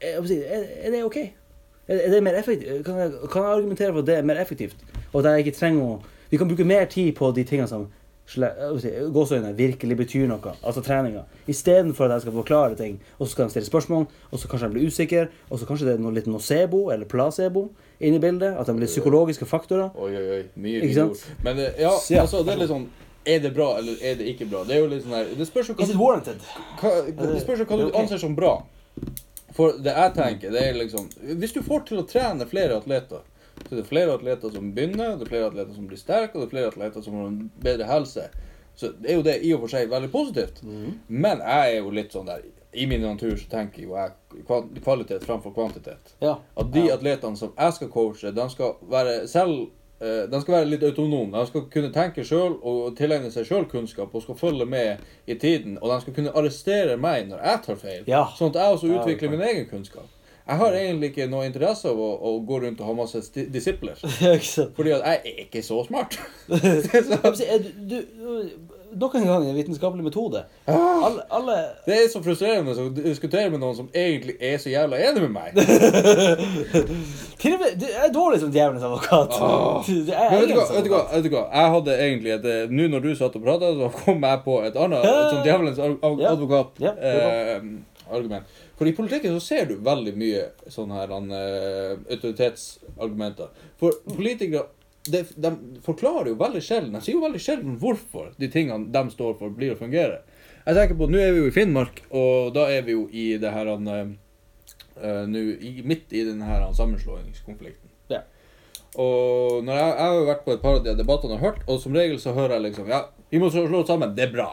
si, 0.00 0.38
er, 0.38 0.64
er 0.86 0.94
det 0.94 1.04
OK? 1.04 1.18
Er, 1.88 1.96
er 1.96 2.10
det 2.10 2.22
mer 2.22 2.38
effektivt? 2.38 2.84
Kan 2.86 2.98
jeg, 3.02 3.12
kan 3.32 3.42
jeg 3.42 3.52
argumentere 3.58 3.92
for 3.92 4.00
at 4.00 4.06
det 4.06 4.16
er 4.16 4.22
mer 4.22 4.40
effektivt 4.40 4.76
Og 5.12 5.20
at 5.20 5.32
jeg 5.32 5.38
ikke 5.46 5.58
trenger 5.58 5.82
å 5.82 5.94
Vi 6.30 6.38
kan 6.38 6.48
bruke 6.48 6.64
mer 6.64 6.84
tid 6.84 7.12
på 7.16 7.32
de 7.34 7.44
tingene 7.48 7.68
som 7.68 7.88
gåseøyne 9.14 9.52
virkelig 9.56 9.96
betyr 9.96 10.26
noe, 10.30 10.52
altså 10.62 10.82
treninga, 10.84 11.22
istedenfor 11.50 12.06
at 12.08 12.18
jeg 12.18 12.26
skal 12.26 12.36
forklare 12.38 12.76
ting, 12.78 12.98
og 13.18 13.26
så 13.26 13.32
skal 13.32 13.48
de 13.48 13.54
stille 13.56 13.66
spørsmål, 13.68 14.06
og 14.30 14.38
så 14.42 14.48
kanskje 14.50 14.68
de 14.68 14.74
blir 14.76 14.86
usikre, 14.90 15.26
og 15.50 15.58
så 15.60 15.68
kanskje 15.68 15.88
det 15.88 15.94
er 15.96 16.02
noe 16.04 16.14
litt 16.16 16.28
nocebo 16.30 16.88
eller 16.94 17.08
placebo 17.08 17.68
inni 18.00 18.20
bildet, 18.22 18.54
at 18.60 18.66
de 18.68 18.74
blir 18.78 18.86
psykologiske 18.90 19.46
faktorer. 19.48 19.90
Oi, 19.96 20.10
oi, 20.16 20.26
oi. 20.38 20.42
Mye 20.56 20.80
Ikke 20.82 20.88
fine 20.92 20.94
sant? 21.00 21.10
ord. 21.10 21.44
Men 21.48 21.58
eh, 21.64 21.80
ja, 21.82 21.92
Ja. 22.10 22.20
altså, 22.26 22.42
det 22.46 22.54
er 22.54 22.60
litt 22.64 22.70
sånn 22.72 22.88
Er 23.28 23.40
det 23.44 23.50
bra, 23.54 23.72
eller 23.78 23.96
er 24.00 24.14
det 24.16 24.26
ikke 24.30 24.46
bra? 24.48 24.62
Det 24.64 24.76
er 24.76 24.78
jo 24.80 24.86
litt 24.88 25.02
sånn 25.04 25.12
her 25.18 25.26
Det 25.36 25.46
spørs 25.48 25.68
jo 25.68 25.74
hva 25.74 25.82
Is 25.84 25.90
it 25.90 25.98
warranted? 26.00 26.44
hva, 26.80 26.92
det 27.18 27.40
spørs 27.42 27.58
jo 27.60 27.66
hva 27.68 27.76
du 27.80 27.90
anser 27.98 28.20
som 28.22 28.36
bra. 28.38 28.52
For 29.56 29.74
det 29.82 29.92
jeg 29.96 30.14
tenker, 30.16 30.50
det 30.54 30.62
er 30.68 30.78
liksom 30.78 31.08
Hvis 31.40 31.52
du 31.56 31.60
får 31.66 31.82
til 31.90 31.98
å 32.00 32.06
trene 32.08 32.46
flere 32.48 32.78
atleter, 32.78 33.20
så 33.66 33.74
det 33.74 33.82
er 33.84 33.88
flere 33.88 34.14
atleter 34.18 34.52
som 34.54 34.68
begynner, 34.74 35.16
det 35.18 35.26
er 35.26 35.32
flere 35.32 35.46
atleter 35.50 35.74
som 35.74 35.86
blir 35.90 35.98
sterke, 36.00 36.34
og 36.36 36.40
det 36.42 36.46
er 36.48 36.54
flere 36.54 36.70
atleter 36.72 37.02
som 37.04 37.14
har 37.18 37.26
en 37.30 37.50
bedre 37.62 37.88
helse. 37.90 38.28
Så 38.78 38.92
det 38.94 39.10
er 39.10 39.16
jo 39.18 39.22
det 39.26 39.34
i 39.42 39.50
og 39.56 39.64
for 39.64 39.72
seg 39.74 39.90
veldig 39.90 40.10
positivt. 40.12 40.60
Men 41.08 41.40
jeg 41.42 41.74
er 41.74 41.80
jo 41.82 41.90
litt 41.90 42.12
sånn 42.14 42.28
der 42.30 42.44
I 42.72 42.84
min 42.86 43.00
natur 43.02 43.32
så 43.40 43.48
tenker 43.50 43.82
jo 43.82 43.96
jeg 43.96 44.44
kva- 44.46 44.66
kvalitet 44.84 45.24
framfor 45.24 45.50
kvantitet. 45.56 46.12
Ja. 46.22 46.36
At 46.56 46.70
de 46.72 46.84
ja. 46.86 46.94
atletene 46.94 47.36
som 47.36 47.50
jeg 47.58 47.72
skal 47.74 47.88
coache, 47.90 48.30
de 48.36 48.44
skal 48.52 48.74
være 48.92 49.14
selv 49.28 49.54
eh, 50.00 50.26
de 50.30 50.40
skal 50.44 50.54
være 50.54 50.68
litt 50.68 50.84
autonome. 50.86 51.32
De 51.40 51.46
skal 51.48 51.64
kunne 51.72 51.90
tenke 51.94 52.22
sjøl 52.28 52.58
og 52.62 52.92
tilegne 53.00 53.32
seg 53.34 53.48
sjøl 53.48 53.64
kunnskap 53.72 54.14
og 54.14 54.22
skal 54.22 54.36
følge 54.38 54.66
med 54.68 55.00
i 55.26 55.34
tiden. 55.34 55.78
Og 55.80 55.90
de 55.90 56.00
skal 56.04 56.14
kunne 56.20 56.34
arrestere 56.36 56.96
meg 57.00 57.26
når 57.32 57.42
jeg 57.50 57.62
tar 57.66 57.80
feil, 57.82 58.04
Ja. 58.06 58.22
sånn 58.38 58.52
at 58.54 58.60
jeg 58.60 58.76
også 58.76 58.92
utvikler 59.00 59.28
er 59.32 59.36
min 59.36 59.46
egen 59.48 59.66
kunnskap. 59.72 60.06
Jeg 60.48 60.56
har 60.56 60.72
egentlig 60.72 61.10
ikke 61.12 61.28
noe 61.28 61.44
interesse 61.44 61.90
av 61.90 61.98
å, 62.00 62.08
å 62.24 62.30
gå 62.48 62.62
rundt 62.62 62.80
og 62.80 62.88
ha 62.88 62.94
masse 62.96 63.20
disipler. 63.52 64.00
Fordi 64.76 64.94
at 64.96 65.04
jeg 65.04 65.18
er 65.18 65.40
ikke 65.44 65.62
så 65.66 65.82
smart. 65.84 66.16
Er 67.48 67.58
du, 67.62 67.70
du, 67.90 67.96
nok 68.96 69.14
en 69.14 69.26
gang 69.26 69.48
en 69.48 69.54
vitenskapelig 69.54 70.04
metode. 70.04 70.44
Ah. 70.64 71.04
Alle, 71.06 71.22
alle 71.30 71.56
Det 71.86 71.94
er 71.94 72.08
så 72.12 72.22
frustrerende 72.24 72.72
å 72.72 72.88
diskutere 72.94 73.50
med 73.52 73.60
noen 73.60 73.76
som 73.76 73.88
egentlig 73.92 74.36
er 74.40 74.56
så 74.62 74.72
jævla 74.72 74.96
enig 75.10 75.22
med 75.26 75.32
meg. 75.34 75.48
Til 77.38 77.52
og 77.54 77.60
med, 77.60 77.76
du 77.78 77.86
er 77.88 78.08
dårlig 78.14 78.40
som 78.42 78.52
djevelens 78.54 78.84
advokat. 78.88 79.36
Åh. 79.36 79.84
Du, 79.84 80.12
er 80.12 80.32
vet 80.32 80.48
du, 80.48 80.54
hva, 80.56 80.64
vet, 80.72 80.84
du 80.84 80.90
hva, 80.94 81.02
vet 81.12 81.24
du 81.26 81.30
hva? 81.34 81.44
Jeg 81.52 81.66
hadde 81.76 81.92
egentlig 82.06 82.32
et 82.38 82.46
eh, 82.48 82.70
Nå 82.72 82.84
når 82.94 83.00
du 83.04 83.10
satt 83.18 83.36
og 83.36 83.42
prata, 83.44 83.66
så 83.76 83.86
kom 84.00 84.18
jeg 84.24 84.38
på 84.46 84.54
et 84.64 84.76
annet 84.86 85.00
et 85.04 85.28
sånt 85.34 85.46
djevelens 85.46 85.78
advokat-argument. 86.32 86.80
Ja. 86.80 86.92
Ja, 88.08 88.67
For 88.78 88.86
i 88.86 88.94
politikken 88.94 89.34
så 89.34 89.42
ser 89.42 89.66
du 89.66 89.78
veldig 89.82 90.14
mye 90.14 90.42
sånne 90.70 91.00
her 91.00 91.10
han, 91.10 91.30
eh, 91.34 91.94
autoritetsargumenter. 92.14 93.50
For 93.80 93.96
politikere 94.06 94.68
de, 95.08 95.24
de 95.34 95.80
forklarer 95.84 96.30
jo 96.32 96.38
veldig 96.40 96.60
sjelden 96.62 96.96
De 96.96 97.00
sier 97.00 97.16
jo 97.16 97.22
veldig 97.22 97.40
sjelden 97.40 97.76
hvorfor 97.80 98.32
de 98.36 98.50
tingene 98.52 98.90
de 98.92 99.02
står 99.14 99.36
for, 99.40 99.52
blir 99.54 99.72
å 99.72 99.78
fungere. 99.78 100.20
Jeg 100.64 100.76
tenker 100.76 100.98
på, 100.98 101.08
Nå 101.08 101.20
er 101.22 101.32
vi 101.32 101.42
jo 101.42 101.48
i 101.48 101.54
Finnmark, 101.54 102.02
og 102.12 102.52
da 102.56 102.66
er 102.70 102.84
vi 102.86 102.94
jo 102.94 103.06
i 103.08 103.30
det 103.40 103.52
her 103.54 103.70
han, 103.72 103.88
eh, 103.88 104.10
eh, 105.00 105.38
i, 105.64 105.72
midt 105.82 106.12
i 106.12 106.26
denne 106.28 106.46
her 106.48 106.66
han, 106.66 106.76
sammenslåingskonflikten. 106.76 107.88
Ja. 108.12 108.22
Og 109.00 109.64
når 109.64 109.80
jeg, 109.80 109.88
jeg 109.88 110.12
har 110.12 110.28
vært 110.28 110.44
på 110.44 110.54
et 110.54 110.62
par 110.62 110.78
av 110.78 110.84
de 110.84 110.96
debattene 110.98 111.38
og 111.38 111.44
hørt, 111.44 111.64
og 111.66 111.80
som 111.82 111.96
regel 111.96 112.20
så 112.20 112.36
hører 112.36 112.58
jeg 112.58 112.68
liksom 112.68 112.92
Ja, 112.92 113.06
vi 113.32 113.40
må 113.40 113.50
slå 113.52 113.80
oss 113.80 113.90
sammen. 113.90 114.14
Det 114.16 114.28
er 114.28 114.32
bra. 114.34 114.52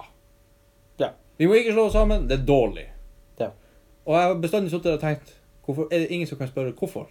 Ja. 1.01 1.13
Vi 1.37 1.49
må 1.51 1.59
ikke 1.59 1.75
slå 1.75 1.89
oss 1.89 1.97
sammen. 1.97 2.29
Det 2.31 2.39
er 2.39 2.47
dårlig. 2.47 2.89
Og 4.05 4.15
jeg 4.15 4.27
har 4.27 4.41
bestandig 4.41 4.71
sittet 4.73 4.97
og 4.97 5.01
tenkt 5.01 5.35
Hvorfor 5.65 5.87
er 5.89 6.03
det 6.03 6.11
ingen 6.13 6.27
som 6.29 6.37
kan 6.37 6.49
spørre 6.51 6.75
hvorfor? 6.77 7.07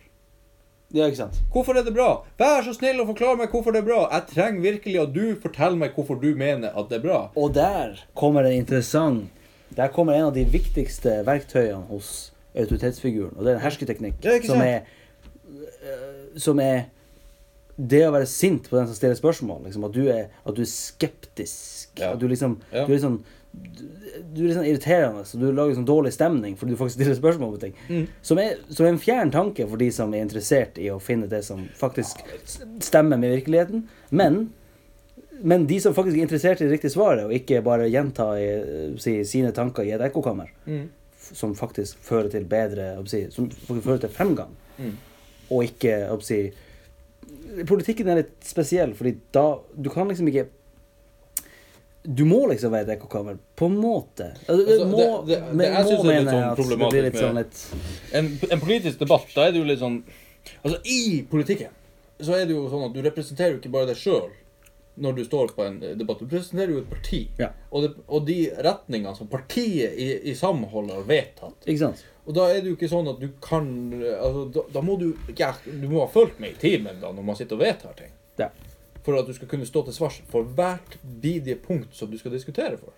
ja, 0.95 1.07
ikke 1.11 1.19
sant. 1.19 1.41
Hvorfor 1.51 1.75
er 1.75 1.83
det 1.83 1.95
bra? 1.95 2.21
Vær 2.39 2.63
så 2.63 2.75
snill 2.77 3.01
å 3.03 3.07
forklare 3.09 3.39
meg 3.41 3.51
hvorfor 3.51 3.75
det 3.75 3.81
er 3.83 3.87
bra. 3.89 4.05
Jeg 4.13 4.29
trenger 4.31 4.63
virkelig 4.63 5.01
at 5.03 5.15
du 5.15 5.25
forteller 5.43 5.81
meg 5.81 5.97
hvorfor 5.97 6.21
du 6.23 6.29
mener 6.39 6.71
at 6.71 6.91
det 6.91 7.01
er 7.01 7.03
bra. 7.03 7.17
Og 7.35 7.55
der 7.57 7.99
kommer 8.15 8.47
en 8.47 8.61
interessant 8.61 9.31
Der 9.75 9.91
kommer 9.91 10.15
en 10.15 10.29
av 10.29 10.35
de 10.37 10.45
viktigste 10.47 11.25
verktøyene 11.27 11.89
hos 11.89 12.31
autoritetsfiguren, 12.55 13.33
og 13.35 13.43
det 13.43 13.51
er 13.51 13.57
en 13.57 13.65
hersketeknikk 13.65 14.21
Ja, 14.23 14.37
som 14.47 14.61
er 14.63 14.85
øh, 15.51 16.39
Som 16.39 16.61
er 16.63 16.85
det 17.75 18.05
å 18.07 18.13
være 18.15 18.29
sint 18.31 18.69
på 18.71 18.77
den 18.79 18.87
som 18.87 18.95
stiller 18.95 19.19
spørsmål. 19.19 19.65
Liksom, 19.65 19.89
at, 19.89 19.97
du 19.97 20.05
er, 20.07 20.29
at 20.47 20.55
du 20.55 20.61
er 20.63 20.69
skeptisk. 20.71 21.89
Ja. 21.99 22.13
At 22.13 22.21
du 22.23 22.29
liksom 22.31 22.61
Ja. 22.71 22.85
Du 22.87 22.95
er 22.95 23.03
sånn 23.03 23.25
du, 24.35 24.41
er 24.43 24.47
litt 24.49 24.57
sånn 24.57 24.67
irriterende, 24.69 25.25
så 25.27 25.39
du 25.41 25.47
lager 25.53 25.75
sånn 25.79 25.87
dårlig 25.89 26.13
stemning 26.15 26.57
fordi 26.59 26.75
du 26.75 26.79
faktisk 26.81 26.99
stiller 27.01 27.17
spørsmål 27.19 27.55
på 27.57 27.61
ting. 27.65 27.75
Mm. 27.89 28.05
Som, 28.23 28.39
er, 28.43 28.59
som 28.71 28.87
er 28.87 28.93
en 28.95 28.99
fjern 29.03 29.31
tanke 29.35 29.67
for 29.71 29.81
de 29.81 29.89
som 29.95 30.13
er 30.15 30.23
interessert 30.27 30.79
i 30.83 30.91
å 30.93 30.99
finne 31.03 31.27
det 31.31 31.43
som 31.47 31.65
faktisk 31.79 32.21
stemmer 32.85 33.19
med 33.21 33.35
virkeligheten. 33.39 33.87
Men 34.11 34.45
men 35.45 35.65
de 35.67 35.81
som 35.83 35.93
faktisk 35.97 36.15
er 36.17 36.23
interessert 36.23 36.61
i 36.63 36.65
det 36.69 36.77
riktige 36.77 36.93
svaret, 36.95 37.25
og 37.27 37.33
ikke 37.35 37.59
bare 37.67 37.89
gjenta 37.91 38.29
i, 38.39 38.45
si, 39.03 39.17
sine 39.27 39.51
tanker 39.53 39.83
i 39.85 39.91
et 39.97 40.01
ekkokammer, 40.07 40.53
Mm. 40.65 40.85
som 41.35 41.55
faktisk 41.59 41.99
fører 42.07 42.31
til 42.31 42.45
bedre 42.45 42.93
si, 43.11 43.27
Som 43.31 43.51
fører 43.51 43.99
til 44.01 44.11
fremgang, 44.15 44.55
Mm. 44.79 44.93
og 45.51 45.65
ikke 45.65 46.23
si, 46.23 46.53
Politikken 47.67 48.09
er 48.09 48.17
litt 48.23 48.33
spesiell, 48.45 48.95
fordi 48.95 49.17
da 49.33 49.59
Du 49.81 49.91
kan 49.91 50.09
liksom 50.09 50.29
ikke 50.29 50.47
Du 52.05 52.25
må 52.29 52.43
liksom 52.51 52.71
være 52.75 52.85
et 52.85 52.99
ekkokammer, 52.99 53.39
på 53.57 53.67
en 53.71 53.77
måte. 53.81 54.27
Altså, 54.45 54.57
det, 54.67 54.75
Altså, 54.75 54.87
må, 54.91 54.99
det- 55.27 55.39
det- 55.41 55.59
det- 55.59 55.71
jeg 55.73 55.87
syns 55.87 56.03
det 56.03 56.15
er 56.15 56.21
litt 56.21 56.35
sånn 56.35 56.57
problematisk 56.59 57.03
litt 57.03 57.17
sånn 57.23 57.35
litt 57.35 58.15
En, 58.15 58.39
en 58.53 58.61
politisk 58.61 58.99
debatt, 58.99 59.27
da 59.35 59.47
er 59.47 59.53
det 59.53 59.59
jo 59.63 59.65
litt 59.65 59.79
sånn 59.81 60.03
Altså, 60.65 60.79
i 60.85 61.23
politikken 61.31 61.71
så 62.21 62.35
er 62.37 62.45
det 62.47 62.55
jo 62.55 62.69
sånn 62.71 62.85
at 62.87 62.93
du 62.95 63.01
representerer 63.03 63.53
jo 63.55 63.59
ikke 63.59 63.73
bare 63.73 63.87
deg 63.87 63.97
sjøl 63.97 64.29
når 64.97 65.17
du 65.17 65.25
står 65.25 65.49
på 65.57 65.65
en 65.67 65.81
debatt. 65.99 66.21
Du 66.21 66.27
representerer 66.37 66.71
jo 66.71 66.79
et 66.79 66.91
parti. 66.91 67.29
Ja. 67.39 67.49
Og, 67.73 67.83
det, 67.83 67.89
og 68.07 68.27
de 68.29 68.37
retningene 68.63 69.17
som 69.17 69.27
partiet 69.27 69.97
i, 69.99 70.07
i 70.31 70.35
samhold 70.39 70.93
har 70.95 71.03
vedtatt. 71.09 71.57
Ikke 71.67 71.79
sant? 71.81 72.05
Og 72.29 72.35
da 72.37 72.45
er 72.53 72.61
det 72.61 72.71
jo 72.71 72.77
ikke 72.77 72.89
sånn 72.93 73.09
at 73.11 73.19
du 73.19 73.27
kan 73.43 73.67
altså, 73.93 74.45
da, 74.55 74.61
da 74.73 74.81
må 74.87 74.95
du 75.01 75.09
ja, 75.37 75.53
Du 75.67 75.89
må 75.89 76.05
ha 76.05 76.07
fulgt 76.13 76.39
med 76.39 76.51
i 76.55 76.61
timen 76.63 77.01
da, 77.01 77.11
når 77.11 77.25
man 77.25 77.35
sitter 77.37 77.57
og 77.59 77.65
vedtar 77.65 77.97
ting. 77.99 78.13
Ja. 78.39 78.51
For 79.05 79.19
at 79.19 79.29
du 79.29 79.35
skal 79.37 79.51
kunne 79.51 79.69
stå 79.69 79.85
til 79.85 79.97
svars 79.97 80.21
for 80.31 80.49
hvert 80.57 80.99
bidige 81.03 81.59
punkt 81.61 81.93
som 81.97 82.11
du 82.11 82.17
skal 82.21 82.33
diskutere 82.33 82.79
for. 82.81 82.95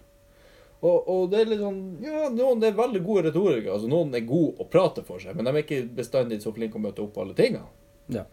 Og, 0.85 1.09
og 1.09 1.23
det 1.33 1.41
er 1.41 1.49
litt 1.51 1.63
sånn 1.63 1.81
Ja, 2.05 2.27
noen 2.31 2.63
er 2.65 2.77
veldig 2.77 3.03
gode 3.05 3.29
retorikere. 3.31 3.75
Altså, 3.75 3.89
noen 3.91 4.15
er 4.15 4.27
gode 4.29 4.61
å 4.63 4.69
prate 4.71 5.03
for 5.07 5.23
seg, 5.23 5.37
men 5.37 5.49
de 5.49 5.55
er 5.55 5.65
ikke 5.65 5.85
bestandig 5.97 6.43
så 6.45 6.53
flinke 6.55 6.79
å 6.79 6.85
møte 6.85 7.03
opp 7.03 7.15
på 7.17 7.25
alle 7.25 7.37
tingene. 7.39 7.67
Ja. 8.13 8.27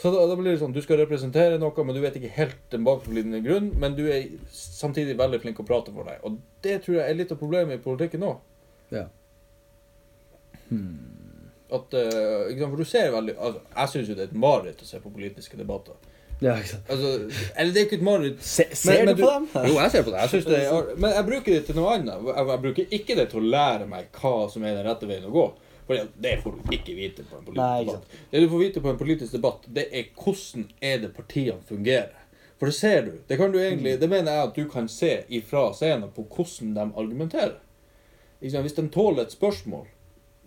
Så 0.00 0.12
da, 0.14 0.22
da 0.30 0.36
blir 0.38 0.54
det 0.54 0.60
sånn, 0.62 0.72
Du 0.72 0.80
skal 0.84 1.02
representere 1.02 1.58
noe, 1.60 1.84
men 1.84 1.96
du 1.96 2.00
vet 2.00 2.14
ikke 2.16 2.32
helt 2.32 2.60
den 2.72 2.84
bakenforliggende 2.86 3.42
grunn. 3.44 3.72
Men 3.80 3.96
du 3.98 4.06
er 4.08 4.30
samtidig 4.54 5.18
veldig 5.20 5.42
flink 5.42 5.60
å 5.60 5.66
prate 5.68 5.92
for 5.92 6.08
deg. 6.08 6.22
Og 6.24 6.38
det 6.64 6.78
tror 6.84 7.00
jeg 7.00 7.04
er 7.04 7.18
litt 7.18 7.34
av 7.34 7.40
problemet 7.40 7.80
i 7.80 7.84
politikken 7.84 8.24
nå. 8.24 8.36
Ja. 8.94 9.08
At, 11.70 11.92
uh, 11.94 12.62
for 12.62 12.78
du 12.80 12.86
ser 12.86 13.12
veldig 13.14 13.34
altså, 13.38 13.60
Jeg 13.74 13.90
syns 13.92 14.08
jo 14.10 14.14
det 14.14 14.22
er 14.24 14.28
et 14.30 14.40
mareritt 14.42 14.82
å 14.82 14.88
se 14.88 14.98
på 15.02 15.12
politiske 15.12 15.58
debatter. 15.58 15.98
Ja 16.40 16.56
ikke 16.56 16.70
sant. 16.72 16.92
Altså, 16.92 17.08
eller 17.54 17.72
det 17.74 17.80
er 17.80 17.88
ikke 17.88 17.98
et 17.98 18.04
mareritt 18.06 18.44
Se, 18.44 18.66
ser 18.72 19.02
du 19.06 19.14
på 19.18 19.32
dem? 19.32 19.48
Jo, 19.54 19.74
jeg 19.76 19.94
ser 19.94 20.06
på 20.06 20.14
det. 20.14 20.22
Jeg 20.24 20.44
det 20.46 20.60
er, 20.66 20.92
men 21.02 21.16
jeg 21.16 21.26
bruker 21.26 21.56
det 21.56 21.64
til 21.68 21.80
noe 21.80 21.96
annet. 21.96 22.30
Jeg, 22.30 22.46
jeg 22.52 22.62
bruker 22.66 22.94
ikke 23.00 23.18
det 23.18 23.26
til 23.32 23.42
å 23.42 23.50
lære 23.56 23.90
meg 23.90 24.08
hva 24.20 24.36
som 24.52 24.64
er 24.64 24.78
den 24.78 24.88
rette 24.88 25.10
veien 25.10 25.28
å 25.28 25.34
gå. 25.34 25.46
For 25.90 26.08
det 26.22 26.36
får 26.44 26.54
du 26.54 26.74
ikke 26.76 26.94
vite 26.94 27.24
på 27.26 27.36
en 27.36 27.44
politisk 27.44 27.64
Nei, 27.64 27.84
debatt. 27.84 28.18
Det 28.30 28.40
du 28.40 28.48
får 28.52 28.60
vite 28.62 28.82
på 28.84 28.90
en 28.92 28.98
politisk 29.00 29.32
debatt, 29.34 29.64
det 29.66 29.86
er 29.90 30.10
hvordan 30.14 30.66
er 30.92 31.00
det 31.02 31.12
partiene 31.16 31.58
fungerer. 31.66 32.20
For 32.60 32.70
det 32.70 32.76
ser 32.76 33.02
du. 33.08 33.14
Det 33.26 33.36
kan 33.40 33.52
du 33.52 33.58
egentlig, 33.58 33.96
det 34.00 34.08
mener 34.08 34.36
jeg 34.36 34.48
at 34.48 34.54
du 34.54 34.68
kan 34.70 34.86
se 34.92 35.14
ifra 35.32 35.70
scenen 35.74 36.12
på 36.14 36.26
hvordan 36.28 36.74
de 36.76 36.84
argumenterer. 36.86 37.56
Hvis 38.40 38.76
de 38.76 38.84
tåler 38.92 39.24
et 39.24 39.34
spørsmål, 39.34 39.88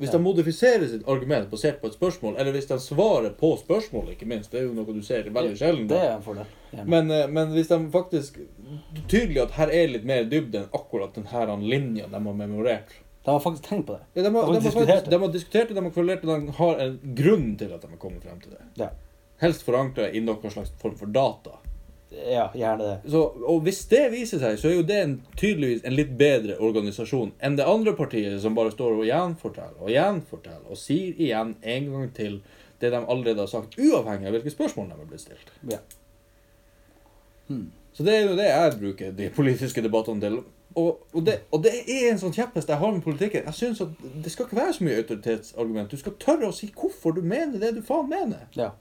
hvis 0.04 0.12
de 0.13 0.20
modifiserer 0.22 0.84
sitt 0.92 1.08
argument 1.10 1.48
basert 1.52 1.80
på 1.82 1.88
et 1.89 1.96
spørsmål, 1.96 2.36
eller 2.42 2.56
hvis 2.56 2.68
de 2.70 2.78
svarer 2.84 3.32
på 3.39 3.54
spørsmålet, 3.62 4.18
ikke 4.18 4.28
minst, 4.30 4.52
det 4.52 4.62
er 4.62 4.68
jo 4.68 4.76
noe 4.76 4.96
du 4.96 5.02
ser 5.06 5.30
veldig 5.30 5.56
sjelden. 5.60 5.88
Det 5.92 6.02
er 6.02 6.12
en 6.18 6.26
fordel. 6.26 6.52
Men, 6.74 7.12
eh, 7.12 7.30
men 7.30 7.54
hvis 7.54 7.70
de 7.70 7.80
faktisk 7.94 8.39
Tydelig 9.08 9.44
at 9.44 9.52
her 9.60 9.70
er 9.70 9.92
litt 9.92 10.06
mer 10.10 10.24
dybde 10.26 10.63
enn 10.63 10.72
akkurat 10.74 11.13
denne 11.16 11.58
linja 11.62 12.08
de 12.10 12.18
har 12.18 12.38
memorert. 12.38 12.96
De 13.24 13.32
har 13.32 13.39
faktisk 13.39 13.68
tenkt 13.70 13.88
på 13.88 13.96
det. 13.96 14.06
Ja, 14.13 14.24
de, 14.24 14.36
har, 14.36 14.48
De 14.48 14.54
har 14.54 14.60
de, 14.60 14.63
har 14.66 14.72
faktisk, 14.72 15.10
de 15.12 15.20
har 15.22 15.34
diskutert 15.34 15.68
det, 15.70 15.76
de 15.78 15.84
har 15.86 15.94
kvalert 15.96 16.22
det, 16.22 16.39
de 16.39 16.56
har 16.58 16.82
en 16.86 16.98
grunn 17.16 17.52
til 17.60 17.76
at 17.76 17.84
de 17.84 17.92
har 17.94 18.00
kommet 18.02 18.26
frem 18.26 18.42
til 18.44 18.56
det. 18.58 18.63
Ja. 18.82 18.89
Helst 19.44 19.63
forankra 19.68 20.10
i 20.10 20.24
noen 20.24 20.52
slags 20.52 20.74
form 20.82 20.98
for 21.00 21.12
data. 21.13 21.60
Ja, 22.13 22.45
gjerne 22.54 22.86
det. 22.86 23.12
Så, 23.12 23.21
og 23.47 23.62
hvis 23.65 23.82
det 23.91 24.04
viser 24.13 24.41
seg, 24.41 24.58
så 24.62 24.69
er 24.69 24.76
jo 24.78 24.86
det 24.88 24.99
en, 25.02 25.15
tydeligvis 25.39 25.84
en 25.88 25.95
litt 25.97 26.13
bedre 26.19 26.58
organisasjon 26.63 27.34
enn 27.43 27.58
det 27.58 27.65
andre 27.67 27.95
partiet 27.97 28.38
som 28.43 28.56
bare 28.58 28.73
står 28.73 28.99
og 29.02 29.08
gjenforteller 29.08 29.82
og 29.82 29.91
gjenforteller 29.91 30.69
og 30.69 30.80
sier 30.80 31.17
igjen 31.17 31.56
en 31.62 31.89
gang 31.95 32.12
til 32.15 32.39
det 32.84 32.91
de 32.91 32.99
allerede 32.99 33.39
har 33.39 33.47
sagt, 33.49 33.78
uavhengig 33.80 34.28
av 34.28 34.36
hvilke 34.36 34.52
spørsmål 34.52 34.89
de 34.91 34.97
har 34.99 35.08
blitt 35.08 35.23
stilt. 35.23 35.54
Ja. 35.71 35.80
Hmm. 37.47 37.71
Så 37.93 38.04
det 38.04 38.15
er 38.17 38.28
jo 38.28 38.36
det 38.38 38.49
jeg 38.49 38.76
bruker 38.82 39.15
de 39.15 39.30
politiske 39.36 39.84
debattene 39.86 40.21
til. 40.23 40.39
Og, 40.76 41.08
og, 41.13 41.26
det, 41.26 41.39
og 41.54 41.62
det 41.63 41.73
er 41.84 42.08
en 42.10 42.19
sånn 42.19 42.34
kjepphest 42.34 42.71
jeg 42.71 42.82
har 42.82 42.93
med 42.93 43.04
politikken. 43.06 43.45
Jeg 43.45 43.54
synes 43.54 43.82
at 43.86 43.91
Det 44.23 44.32
skal 44.34 44.47
ikke 44.47 44.58
være 44.58 44.73
så 44.73 44.88
mye 44.88 45.02
autoritetsargument. 45.04 45.91
Du 45.91 46.02
skal 46.02 46.17
tørre 46.19 46.49
å 46.49 46.56
si 46.56 46.71
hvorfor 46.73 47.13
du 47.13 47.21
mener 47.21 47.62
det 47.62 47.76
du 47.78 47.84
faen 47.86 48.10
mener. 48.10 48.47
Ja. 48.58 48.71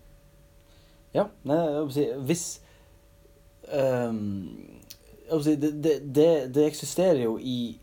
Ja. 1.13 1.27
Nei, 1.45 1.59
jeg 1.61 1.83
vil 1.85 1.95
si, 1.95 2.07
hvis 2.31 2.47
jeg 3.73 5.43
si, 5.45 5.55
det, 5.57 5.71
det, 5.85 5.93
det, 6.15 6.29
det 6.55 6.67
eksisterer 6.67 7.23
jo 7.25 7.39
i 7.39 7.79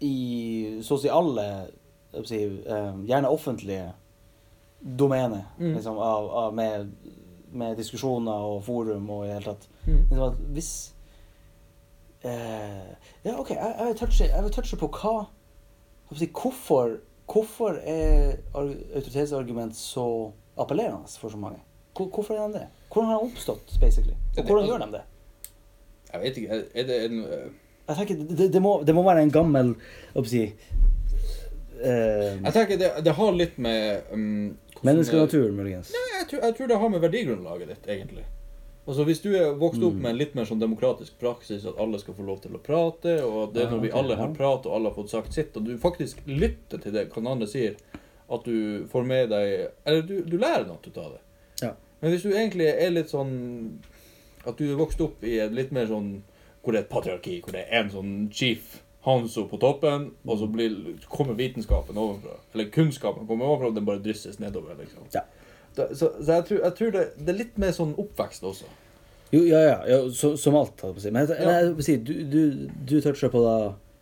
i 0.00 0.78
så 0.82 0.94
å 0.94 1.02
si 1.02 1.10
alle 1.10 1.44
si, 2.26 2.38
ehm, 2.46 3.00
gjerne 3.08 3.30
offentlige 3.34 3.88
domener 4.78 5.44
Mm. 5.58 5.74
liksom, 5.74 5.98
av, 5.98 6.28
av 6.30 6.54
med, 6.54 6.92
med 7.50 7.76
diskusjoner 7.76 8.46
og 8.46 8.62
forum 8.64 9.10
og 9.10 9.24
i 9.24 9.28
det 9.28 9.34
hele 9.34 9.44
tatt. 9.52 9.68
Mm. 9.86 10.04
Liksom 10.10 10.54
hvis 10.54 10.94
uh, 12.24 12.94
Ja, 13.24 13.34
OK, 13.40 13.50
jeg, 13.50 13.74
jeg, 13.78 13.86
vil 13.86 13.98
touche, 13.98 14.24
jeg 14.24 14.44
vil 14.44 14.52
touche 14.54 14.78
på 14.78 14.88
hva 14.88 15.26
si, 16.14 16.30
Hvorfor 16.30 16.98
Hvorfor 17.28 17.76
er 17.84 18.38
autoritetsargument 18.54 19.76
så 19.76 20.30
appellerende 20.56 21.10
for 21.20 21.28
så 21.28 21.36
mange? 21.36 21.58
Hvorfor 21.92 22.34
er 22.34 22.46
de 22.46 22.54
det? 22.54 22.68
Hvordan 22.88 23.08
har 23.10 23.18
de 23.22 23.28
oppstått, 23.30 23.74
basically? 23.80 24.14
Og 24.38 24.44
hvordan 24.44 24.66
gjør 24.70 24.84
de 24.86 24.90
det? 24.96 25.02
Jeg 26.12 26.20
vet 26.22 26.38
ikke, 26.40 26.60
er- 26.74 26.86
det 26.88 26.98
en 27.10 27.18
uh... 27.24 27.50
Jeg 27.88 27.96
tenker, 27.96 28.22
det, 28.36 28.46
det, 28.52 28.60
må, 28.62 28.72
det 28.84 28.94
må 28.96 29.02
være 29.04 29.22
en 29.26 29.30
gammel 29.32 29.74
hva 30.14 30.22
skal 30.24 30.38
jeg 30.38 30.52
si, 30.54 30.78
uh... 31.82 32.38
Jeg 32.44 32.52
tenker 32.56 32.80
det, 32.80 32.90
det 33.04 33.14
har 33.18 33.36
litt 33.36 33.58
med 33.60 34.08
um, 34.12 34.24
hvordan- 34.72 34.88
Menneskenatur, 34.88 35.52
muligens. 35.52 35.92
Nei, 35.94 36.06
jeg 36.20 36.26
tror, 36.30 36.42
jeg 36.46 36.56
tror 36.58 36.68
det 36.72 36.78
har 36.82 36.92
med 36.94 37.00
verdigrunnlaget 37.04 37.68
ditt, 37.74 37.88
egentlig. 37.96 38.24
Altså 38.88 39.04
Hvis 39.04 39.20
du 39.20 39.28
er 39.36 39.50
vokst 39.60 39.82
opp 39.84 39.92
Mm. 39.98 40.00
med 40.02 40.10
en 40.14 40.16
litt 40.16 40.34
mer 40.34 40.46
sånn 40.48 40.60
demokratisk 40.62 41.18
praksis, 41.20 41.66
at 41.68 41.76
alle 41.78 41.98
skal 42.00 42.14
få 42.16 42.24
lov 42.24 42.38
til 42.40 42.54
å 42.56 42.60
prate, 42.64 43.18
og 43.24 43.42
at 43.48 43.52
det 43.54 43.66
er 43.66 43.70
når 43.74 43.82
vi 43.82 43.90
alle 43.92 44.16
har 44.16 44.30
prat 44.36 44.64
og 44.66 44.72
alle 44.78 44.88
har 44.88 44.96
fått 44.96 45.10
sagt 45.12 45.34
sitt, 45.36 45.56
og 45.60 45.64
du 45.68 45.74
faktisk 45.78 46.22
lytter 46.26 46.80
til 46.80 46.92
det 46.96 47.08
hva 47.10 47.20
den 47.20 47.28
andre 47.34 47.46
sier, 47.50 47.74
at 48.32 48.44
du 48.48 48.86
får 48.88 49.04
med 49.08 49.28
deg 49.32 49.68
Eller 49.84 50.02
du, 50.08 50.22
du 50.24 50.38
lærer 50.40 50.64
noe 50.68 50.80
ut 50.80 50.96
av 51.04 51.12
det. 51.12 51.20
Ja. 51.66 51.74
Men 52.00 52.12
hvis 52.12 52.26
du 52.26 52.32
egentlig 52.32 52.68
er 52.70 52.92
litt 52.94 53.10
sånn 53.10 53.32
At 54.46 54.58
du 54.58 54.68
er 54.68 54.78
vokst 54.78 55.00
opp 55.02 55.24
i 55.26 55.38
et 55.42 55.54
litt 55.54 55.72
mer 55.74 55.88
sånn 55.90 56.20
Hvor 56.62 56.74
det 56.74 56.80
er 56.80 56.84
et 56.86 56.92
patriarki, 56.92 57.40
hvor 57.44 57.56
det 57.56 57.64
er 57.66 57.84
en 57.84 57.94
sånn 57.94 58.12
chief 58.34 58.78
Hanso 59.06 59.46
på 59.48 59.56
toppen, 59.62 60.10
og 60.26 60.40
så 60.40 60.46
blir, 60.50 60.74
kommer 61.08 61.36
vitenskapen 61.38 61.96
ovenfra. 61.96 62.34
Eller 62.52 62.66
kunnskapen 62.74 63.28
kommer 63.28 63.46
ovenfra, 63.46 63.70
og 63.70 63.76
den 63.78 63.86
bare 63.86 64.02
drysses 64.04 64.40
nedover. 64.42 64.74
liksom. 64.76 65.06
Ja. 65.14 65.22
Da, 65.76 65.86
så, 65.94 66.10
så 66.18 66.32
jeg 66.32 66.44
tror, 66.48 66.58
jeg 66.64 66.74
tror 66.80 66.90
det, 66.96 67.04
det 67.16 67.32
er 67.32 67.38
litt 67.38 67.60
mer 67.62 67.72
sånn 67.76 67.94
oppvekst 68.02 68.44
også. 68.44 68.68
Jo, 69.30 69.42
ja, 69.46 69.60
ja, 69.64 69.78
ja 69.88 69.98
så, 70.12 70.32
som 70.40 70.56
alt, 70.58 70.80
holdt 70.82 70.98
jeg 70.98 70.98
på 70.98 71.00
å 71.00 71.04
si. 71.06 71.12
Men 71.14 71.28
jeg, 71.28 71.38
jeg, 71.46 71.70
jeg, 71.86 72.02
du, 72.04 72.12
du, 72.32 72.42
du 72.90 72.94
toucher 73.04 73.32
på 73.32 73.44
da 73.46 73.56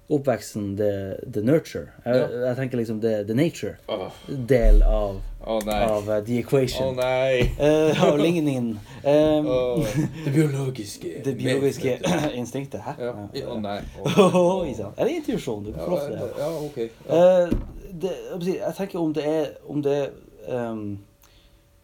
oppveksten, 0.09 0.77
the, 0.77 1.17
the 1.33 1.43
nurture. 1.43 1.87
Jeg, 2.05 2.15
Ja. 2.15 2.47
jeg 2.47 2.57
tenker 2.57 2.79
liksom 2.79 3.01
the, 3.01 3.25
the 3.25 3.35
nature 3.35 3.77
Åh, 3.89 4.11
del 4.49 4.83
av, 4.83 5.21
oh, 5.47 5.63
nei. 5.67 5.81
av 5.83 6.09
uh, 6.09 6.25
the 6.25 6.43
Å 6.43 6.85
oh, 6.85 6.95
nei. 6.95 7.51
uh, 7.61 8.05
av 8.05 8.19
ligningen. 8.19 8.79
Um, 9.03 9.83
det 10.25 10.33
biologiske. 10.35 11.09
det 11.25 11.37
biologiske 11.37 11.99
instinktet. 12.35 12.81
Hæ? 12.87 12.95
Ja. 13.01 13.49
Å 13.51 13.59
nei. 13.61 13.81
Er 14.07 14.75
det 14.77 14.87
Eller 14.97 15.11
intuisjon. 15.17 15.65
Du 15.65 15.73
kan 15.73 15.85
få 15.85 15.91
lov 15.91 16.01
til 16.01 16.13
det. 16.13 16.31
ja, 16.39 16.51
ok. 16.61 16.79
Ja. 17.09 17.43
Eh, 17.43 17.51
det, 18.01 18.13
jeg, 18.47 18.73
tenker 18.77 18.99
om 19.01 19.13
det 19.15 19.23
er 19.25 19.47
Om 19.67 19.83
det 19.83 20.11
um, 20.49 20.99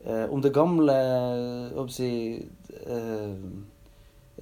um 0.05 0.43
det 0.43 0.53
gamle 0.53 0.93
jeg 0.93 1.91
si, 1.95 2.11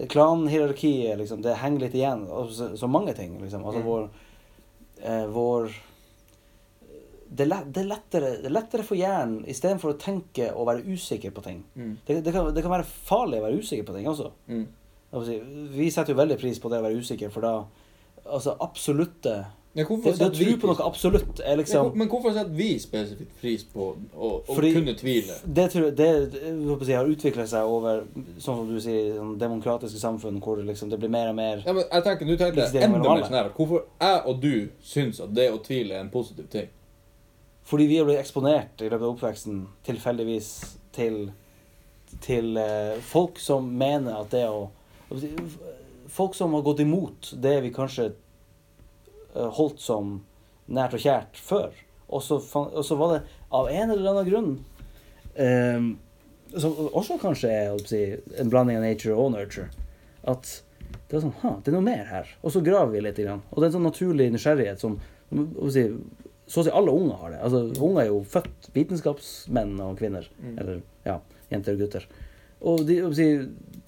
Klanhierarkiet, 0.08 1.18
liksom, 1.18 1.42
det 1.42 1.58
henger 1.60 1.80
litt 1.86 1.94
igjen. 1.94 2.26
Og 2.32 2.50
så, 2.54 2.70
så 2.76 2.88
mange 2.88 3.12
ting, 3.14 3.38
liksom. 3.42 3.64
Altså 3.66 3.80
Mm. 3.80 3.86
vår 3.86 4.08
eh, 5.02 5.26
Vår 5.26 5.70
det 7.30 7.44
er, 7.46 7.62
er 7.78 7.86
lettere, 7.86 8.30
det 8.42 8.48
er 8.48 8.54
lettere 8.56 8.82
for 8.82 8.98
hjernen 8.98 9.44
istedenfor 9.46 9.92
å 9.92 9.98
tenke 10.02 10.48
og 10.50 10.66
være 10.66 10.82
usikker 10.90 11.30
på 11.30 11.44
ting. 11.44 11.60
Mm. 11.76 11.92
Det, 12.06 12.16
det, 12.26 12.32
kan, 12.34 12.48
det 12.54 12.62
kan 12.64 12.72
være 12.74 12.88
farlig 12.88 13.38
å 13.38 13.44
være 13.44 13.60
usikker 13.62 13.86
på 13.86 13.94
ting 13.94 14.08
også. 14.10 14.32
Mm. 14.50 14.64
Vi 15.76 15.90
setter 15.90 16.10
jo 16.14 16.18
veldig 16.18 16.38
pris 16.40 16.58
på 16.58 16.70
det 16.72 16.80
å 16.80 16.86
være 16.88 16.98
usikker, 16.98 17.30
for 17.30 17.46
da 17.46 17.54
Altså 18.30 18.52
absolutte 18.60 19.32
Det, 19.72 19.84
det 19.86 20.26
å 20.26 20.30
tro 20.34 20.54
på 20.58 20.66
noe 20.66 20.82
absolutt 20.82 21.40
er 21.46 21.60
liksom 21.60 21.92
Men 21.94 22.08
hvorfor 22.10 22.32
setter 22.34 22.56
vi 22.58 22.72
spesifikt 22.82 23.36
pris 23.38 23.62
på 23.70 23.84
å, 23.94 24.30
å 24.42 24.54
kunne 24.58 24.96
tvile? 24.98 25.36
Det 25.46 25.68
det, 25.94 26.08
å 26.74 26.78
har 26.88 27.10
utvikla 27.12 27.44
seg 27.46 27.70
over 27.70 28.00
sånn 28.42 28.64
som 28.64 28.64
du 28.66 28.80
sier, 28.82 29.12
sånn 29.14 29.36
demokratiske 29.38 30.00
samfunn 30.02 30.40
hvor 30.42 30.58
det 30.58 30.66
liksom, 30.72 30.90
det 30.90 30.98
blir 30.98 31.12
mer 31.12 31.30
og 31.30 31.36
mer 31.38 31.62
Ja, 31.62 31.74
men 31.76 31.84
jeg 31.84 32.06
tenker, 32.06 32.26
Nå 32.26 32.34
tenker 32.40 32.64
jeg 32.64 32.82
enda 32.82 32.98
mer 33.04 33.22
sånn 33.28 33.38
her. 33.38 33.52
Hvorfor 33.54 33.84
jeg 34.02 34.24
og 34.32 34.40
du 34.42 34.56
syns 34.82 35.22
at 35.22 35.36
det 35.38 35.46
å 35.54 35.60
tvile 35.62 35.94
er 35.94 36.02
en 36.02 36.10
positiv 36.10 36.48
ting? 36.50 36.66
Fordi 37.70 37.86
vi 37.86 38.00
har 38.00 38.08
blitt 38.08 38.18
eksponert 38.18 38.82
i 38.82 38.88
løpet 38.88 39.04
av 39.04 39.12
oppveksten 39.12 39.60
tilfeldigvis 39.86 40.48
til, 40.96 41.20
til 42.26 42.58
uh, 42.58 42.98
folk 43.06 43.38
som 43.38 43.70
mener 43.70 44.18
at 44.18 44.34
det 44.34 44.48
å 44.50 44.66
Folk 46.10 46.34
som 46.34 46.54
har 46.54 46.62
gått 46.66 46.80
imot 46.82 47.32
det 47.42 47.56
vi 47.62 47.70
kanskje 47.74 48.08
holdt 49.34 49.82
som 49.82 50.18
nært 50.70 50.96
og 50.96 51.02
kjært 51.02 51.40
før. 51.40 51.74
Og 52.10 52.22
så, 52.22 52.40
og 52.56 52.84
så 52.86 52.96
var 52.98 53.14
det 53.14 53.20
av 53.54 53.68
en 53.70 53.92
eller 53.94 54.10
annen 54.10 54.26
grunn 54.26 54.48
eh, 55.38 55.84
Som 56.58 56.88
også 56.88 57.20
kanskje 57.22 57.52
er 57.54 57.84
si, 57.86 58.00
en 58.42 58.50
blanding 58.50 58.80
av 58.80 58.86
nature 58.86 59.14
og 59.14 59.30
nurture. 59.36 59.68
At 60.26 60.56
det 61.10 61.18
er 61.18 61.22
sånn 61.22 61.36
«Ha, 61.42 61.52
det 61.62 61.70
er 61.70 61.76
noe 61.76 61.86
mer 61.86 62.02
her. 62.08 62.32
Og 62.42 62.54
så 62.54 62.62
graver 62.66 62.96
vi 62.96 63.04
litt. 63.04 63.20
Grann. 63.22 63.44
Og 63.50 63.60
det 63.60 63.68
er 63.68 63.70
en 63.70 63.76
sånn 63.78 63.86
naturlig 63.86 64.26
nysgjerrighet 64.34 64.82
som 64.82 64.96
si, 65.70 65.84
så 66.50 66.62
å 66.62 66.66
si 66.66 66.72
alle 66.74 66.94
unger 66.94 67.20
har 67.20 67.34
det. 67.34 67.40
Altså, 67.46 67.60
unger 67.78 68.02
er 68.02 68.08
jo 68.10 68.20
født 68.26 68.70
vitenskapsmenn 68.74 69.76
og 69.84 69.98
-kvinner. 69.98 70.26
Mm. 70.40 70.56
Eller 70.58 70.80
ja, 71.06 71.20
jenter 71.50 71.78
og 71.78 71.84
gutter. 71.84 72.06
Og 72.60 72.82
de, 72.86 72.98
si, 73.14 73.28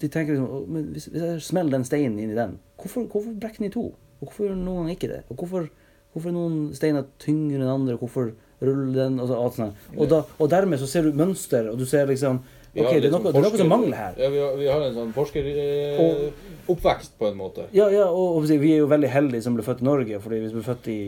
de 0.01 0.07
tenker 0.07 0.33
liksom 0.33 0.71
men 0.71 0.87
hvis, 0.95 1.09
hvis 1.11 1.25
jeg 1.27 1.41
smeller 1.45 1.77
den 1.77 1.85
steinen 1.85 2.19
inn 2.19 2.31
i 2.31 2.39
den, 2.39 2.57
hvorfor, 2.79 3.05
hvorfor 3.05 3.35
brekker 3.39 3.61
den 3.61 3.69
i 3.69 3.73
to? 3.75 3.85
Og 4.23 4.29
hvorfor 4.29 4.47
gjør 4.47 4.55
noen 4.55 4.87
gang 4.87 4.95
ikke 4.95 5.11
det? 5.11 5.21
Og 5.27 5.35
hvorfor, 5.35 5.67
hvorfor 6.15 6.31
noen 6.31 6.57
steiner 6.77 7.03
tyngre 7.19 7.59
enn 7.59 7.67
andre? 7.75 7.99
Hvorfor 7.99 8.31
ruller 8.63 8.95
den? 8.95 9.19
Og, 9.19 9.27
så, 9.27 9.35
alt 9.35 9.55
sånt. 9.59 9.87
og, 9.97 10.05
da, 10.11 10.23
og 10.39 10.51
dermed 10.53 10.79
så 10.79 10.87
ser 10.87 11.03
du 11.03 11.11
mønster, 11.19 11.67
og 11.73 11.75
du 11.81 11.85
ser 11.89 12.07
liksom 12.07 12.39
OK, 12.73 12.89
det 12.89 13.05
er 13.05 13.11
noe, 13.13 13.21
forsker, 13.21 13.35
det 13.35 13.37
er 13.37 13.43
noe 13.45 13.59
som 13.61 13.69
mangler 13.69 13.97
her. 13.99 14.13
Ja, 14.17 14.27
vi 14.33 14.39
har, 14.41 14.53
vi 14.57 14.65
har 14.71 14.81
en 14.81 14.95
sånn 14.95 15.11
forskeroppvekst, 15.13 17.11
på 17.19 17.27
en 17.27 17.37
måte. 17.37 17.67
Ja, 17.75 17.85
ja, 17.93 18.07
og, 18.09 18.39
og 18.39 18.47
vi 18.49 18.71
er 18.73 18.79
jo 18.81 18.87
veldig 18.89 19.11
heldige 19.13 19.45
som 19.45 19.53
ble 19.53 19.65
født 19.67 19.83
i 19.83 19.89
Norge, 19.91 20.17
fordi 20.23 20.37
hvis 20.41 20.55
vi 20.55 20.57
ble 20.57 20.69
født 20.71 20.85
i 20.89 20.99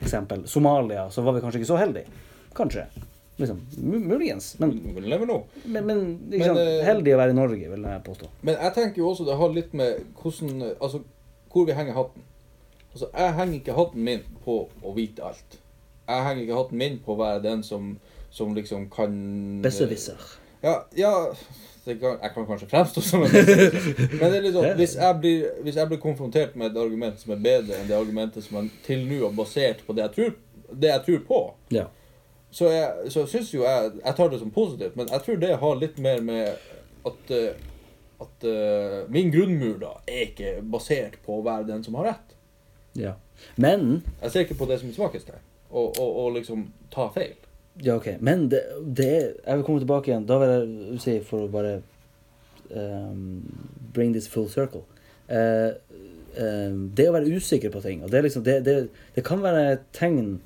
eksempel 0.00 0.46
Somalia, 0.48 1.10
så 1.12 1.20
var 1.26 1.36
vi 1.36 1.42
kanskje 1.44 1.58
ikke 1.60 1.72
så 1.74 1.80
heldige. 1.82 2.08
Kanskje. 2.56 2.86
Liksom, 3.42 3.60
muligens. 3.82 4.58
Men, 4.60 4.72
men, 4.94 5.04
men 5.74 5.98
eh, 6.36 6.84
heldige 6.86 7.16
å 7.16 7.20
være 7.20 7.32
i 7.34 7.36
Norge, 7.36 7.68
vil 7.74 7.86
jeg 7.88 8.04
påstå. 8.06 8.26
Men 8.46 8.54
jeg 8.56 8.72
tenker 8.76 8.96
jo 9.02 9.08
også 9.12 9.24
det 9.28 9.36
har 9.40 9.50
litt 9.52 9.72
med 9.76 9.90
hvordan 10.20 10.50
Altså, 10.72 10.98
hvor 11.52 11.66
vi 11.68 11.76
henger 11.76 11.96
hatten. 11.96 12.22
Altså, 12.92 13.08
jeg 13.16 13.34
henger 13.34 13.54
ikke 13.54 13.76
hatten 13.76 14.04
min 14.04 14.24
på 14.44 14.58
å 14.82 14.94
vite 14.96 15.24
alt. 15.24 15.58
Jeg 16.08 16.24
henger 16.26 16.42
ikke 16.42 16.60
hatten 16.60 16.78
min 16.78 17.00
på 17.04 17.14
å 17.14 17.20
være 17.20 17.42
den 17.44 17.62
som, 17.64 17.92
som 18.30 18.54
liksom 18.56 18.88
kan 18.92 19.14
Besserwisser. 19.64 20.20
Ja, 20.62 20.82
ja 20.96 21.12
kan, 21.84 22.18
jeg 22.22 22.30
kan 22.34 22.46
kanskje 22.46 22.68
fremstå 22.70 23.00
som 23.00 23.22
en. 23.22 23.32
Men 23.32 24.26
det 24.30 24.36
er 24.36 24.44
litt 24.44 24.54
sånn, 24.54 24.68
hvis 24.80 24.94
jeg, 24.98 25.16
blir, 25.22 25.48
hvis 25.64 25.78
jeg 25.80 25.90
blir 25.90 26.00
konfrontert 26.02 26.54
med 26.58 26.70
et 26.70 26.78
argument 26.78 27.18
som 27.18 27.34
er 27.34 27.42
bedre 27.42 27.78
enn 27.80 27.90
det 27.90 27.96
argumentet 27.98 28.46
som 28.46 28.60
jeg 28.60 28.70
til 28.86 29.02
nå 29.08 29.24
har 29.24 29.34
basert 29.36 29.82
på 29.86 29.96
det 29.96 30.04
jeg 30.06 30.14
tror, 30.18 30.36
det 30.72 30.92
jeg 30.92 31.04
tror 31.08 31.26
på, 31.26 31.40
Ja. 31.74 31.88
så, 32.54 32.70
jeg, 32.70 33.10
så 33.12 33.26
syns 33.26 33.50
jo 33.54 33.64
jeg 33.64 33.90
Jeg 34.04 34.14
tar 34.16 34.30
det 34.30 34.38
som 34.40 34.54
positivt, 34.54 34.96
men 34.96 35.10
jeg 35.10 35.26
tror 35.26 35.42
det 35.42 35.56
har 35.64 35.80
litt 35.80 35.98
mer 35.98 36.22
med 36.22 36.70
at 37.10 37.34
eh, 37.34 37.58
at 38.22 38.46
uh, 38.48 38.98
min 39.12 39.30
grunnmur 39.34 39.78
da 39.82 39.92
er 40.06 40.26
ikke 40.30 40.56
basert 40.62 41.18
på 41.26 41.38
å 41.38 41.44
være 41.46 41.68
den 41.70 41.84
som 41.86 41.98
har 42.00 42.12
rett. 42.12 42.34
ja. 42.98 43.16
Men 43.56 44.02
Jeg 44.20 44.30
ser 44.30 44.44
ikke 44.44 44.58
på 44.60 44.68
det 44.70 44.78
som 44.80 44.90
et 44.90 44.94
svakhetstegn, 44.94 45.40
og, 45.70 45.96
og, 45.98 46.10
og 46.22 46.36
liksom 46.36 46.68
ta 46.94 47.08
feil. 47.14 47.34
Ja, 47.82 47.96
ok. 47.96 48.20
Men 48.20 48.48
det, 48.52 48.60
det 48.84 49.08
er 49.08 49.28
Jeg 49.46 49.56
vil 49.56 49.64
komme 49.64 49.80
tilbake 49.80 50.10
igjen. 50.10 50.26
Da 50.28 50.36
vil 50.38 50.50
jeg 50.52 51.00
si, 51.00 51.14
for 51.26 51.46
å 51.46 51.50
bare 51.52 51.78
um, 52.70 53.40
bring 53.94 54.12
this 54.12 54.28
full 54.28 54.48
circle 54.52 54.84
uh, 55.32 55.72
uh, 56.36 56.72
Det 56.92 57.08
å 57.08 57.14
være 57.16 57.32
usikker 57.32 57.72
på 57.72 57.82
ting, 57.84 58.02
og 58.04 58.12
det, 58.12 58.18
er 58.20 58.28
liksom, 58.28 58.44
det, 58.46 58.58
det, 58.68 58.76
det 59.16 59.24
kan 59.26 59.42
være 59.44 59.64
et 59.72 59.86
tegn 59.96 60.36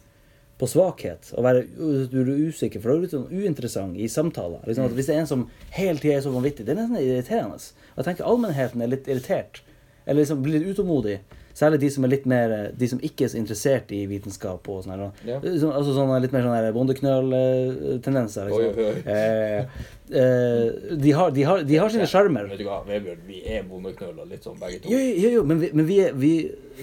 på 0.60 0.68
svakhet. 0.70 1.30
Å 1.36 1.44
være 1.44 1.64
du 2.10 2.18
er 2.22 2.30
usikker, 2.48 2.80
for 2.80 2.92
da 2.92 2.96
er 2.96 3.04
du 3.04 3.12
sånn 3.12 3.32
uinteressant 3.32 3.98
i 4.00 4.08
samtaler. 4.10 4.62
Liksom, 4.64 4.88
at 4.88 4.96
hvis 4.96 5.10
det 5.10 5.16
er 5.16 5.24
en 5.24 5.32
som 5.32 5.46
hele 5.76 6.00
tida 6.00 6.16
er 6.16 6.24
så 6.24 6.32
vanvittig, 6.32 6.64
det 6.64 6.74
er 6.74 6.80
nesten 6.80 7.00
irriterende. 7.02 7.58
Og 7.92 8.00
jeg 8.00 8.08
tenker 8.08 8.30
allmennheten 8.30 8.84
er 8.84 8.92
litt 8.92 9.10
irritert, 9.10 9.60
eller 10.06 10.22
liksom 10.22 10.44
blir 10.44 10.56
litt 10.56 10.72
utålmodig, 10.72 11.18
Særlig 11.56 11.78
de 11.80 11.88
som 11.88 12.04
er 12.04 12.10
litt 12.12 12.26
mer 12.28 12.52
De 12.76 12.88
som 12.90 12.98
ikke 13.00 13.24
er 13.24 13.30
så 13.32 13.38
interessert 13.40 13.92
i 13.96 14.02
vitenskap 14.10 14.66
og 14.68 14.82
sånn. 14.84 15.06
Ja. 15.24 15.38
Altså 15.40 15.94
sånne 15.96 16.18
litt 16.20 16.34
mer 16.34 16.44
sånne 16.44 16.72
bondeknøl-tendenser. 16.74 18.50
Liksom. 18.50 19.06
Eh, 19.08 19.78
eh, 20.20 20.66
de, 21.00 21.14
har, 21.16 21.32
de, 21.32 21.46
har, 21.48 21.64
de 21.64 21.78
har 21.80 21.94
sine 21.94 22.08
sjarmer. 22.10 22.50
Vet 22.52 22.60
du 22.60 22.66
hva, 22.68 22.82
Vebjørn, 22.84 23.24
vi 23.24 23.40
er 23.48 23.64
bondeknøler 23.70 24.28
litt 24.28 24.44
sånn 24.44 24.60
begge 24.60 24.82
to. 24.84 24.92
Jo, 24.92 25.00
jo, 25.00 25.32
jo, 25.38 25.46
men 25.48 25.64
vi, 25.64 25.72
men 25.80 25.88
vi, 25.88 25.98
er, 26.04 26.12
vi, 26.20 26.34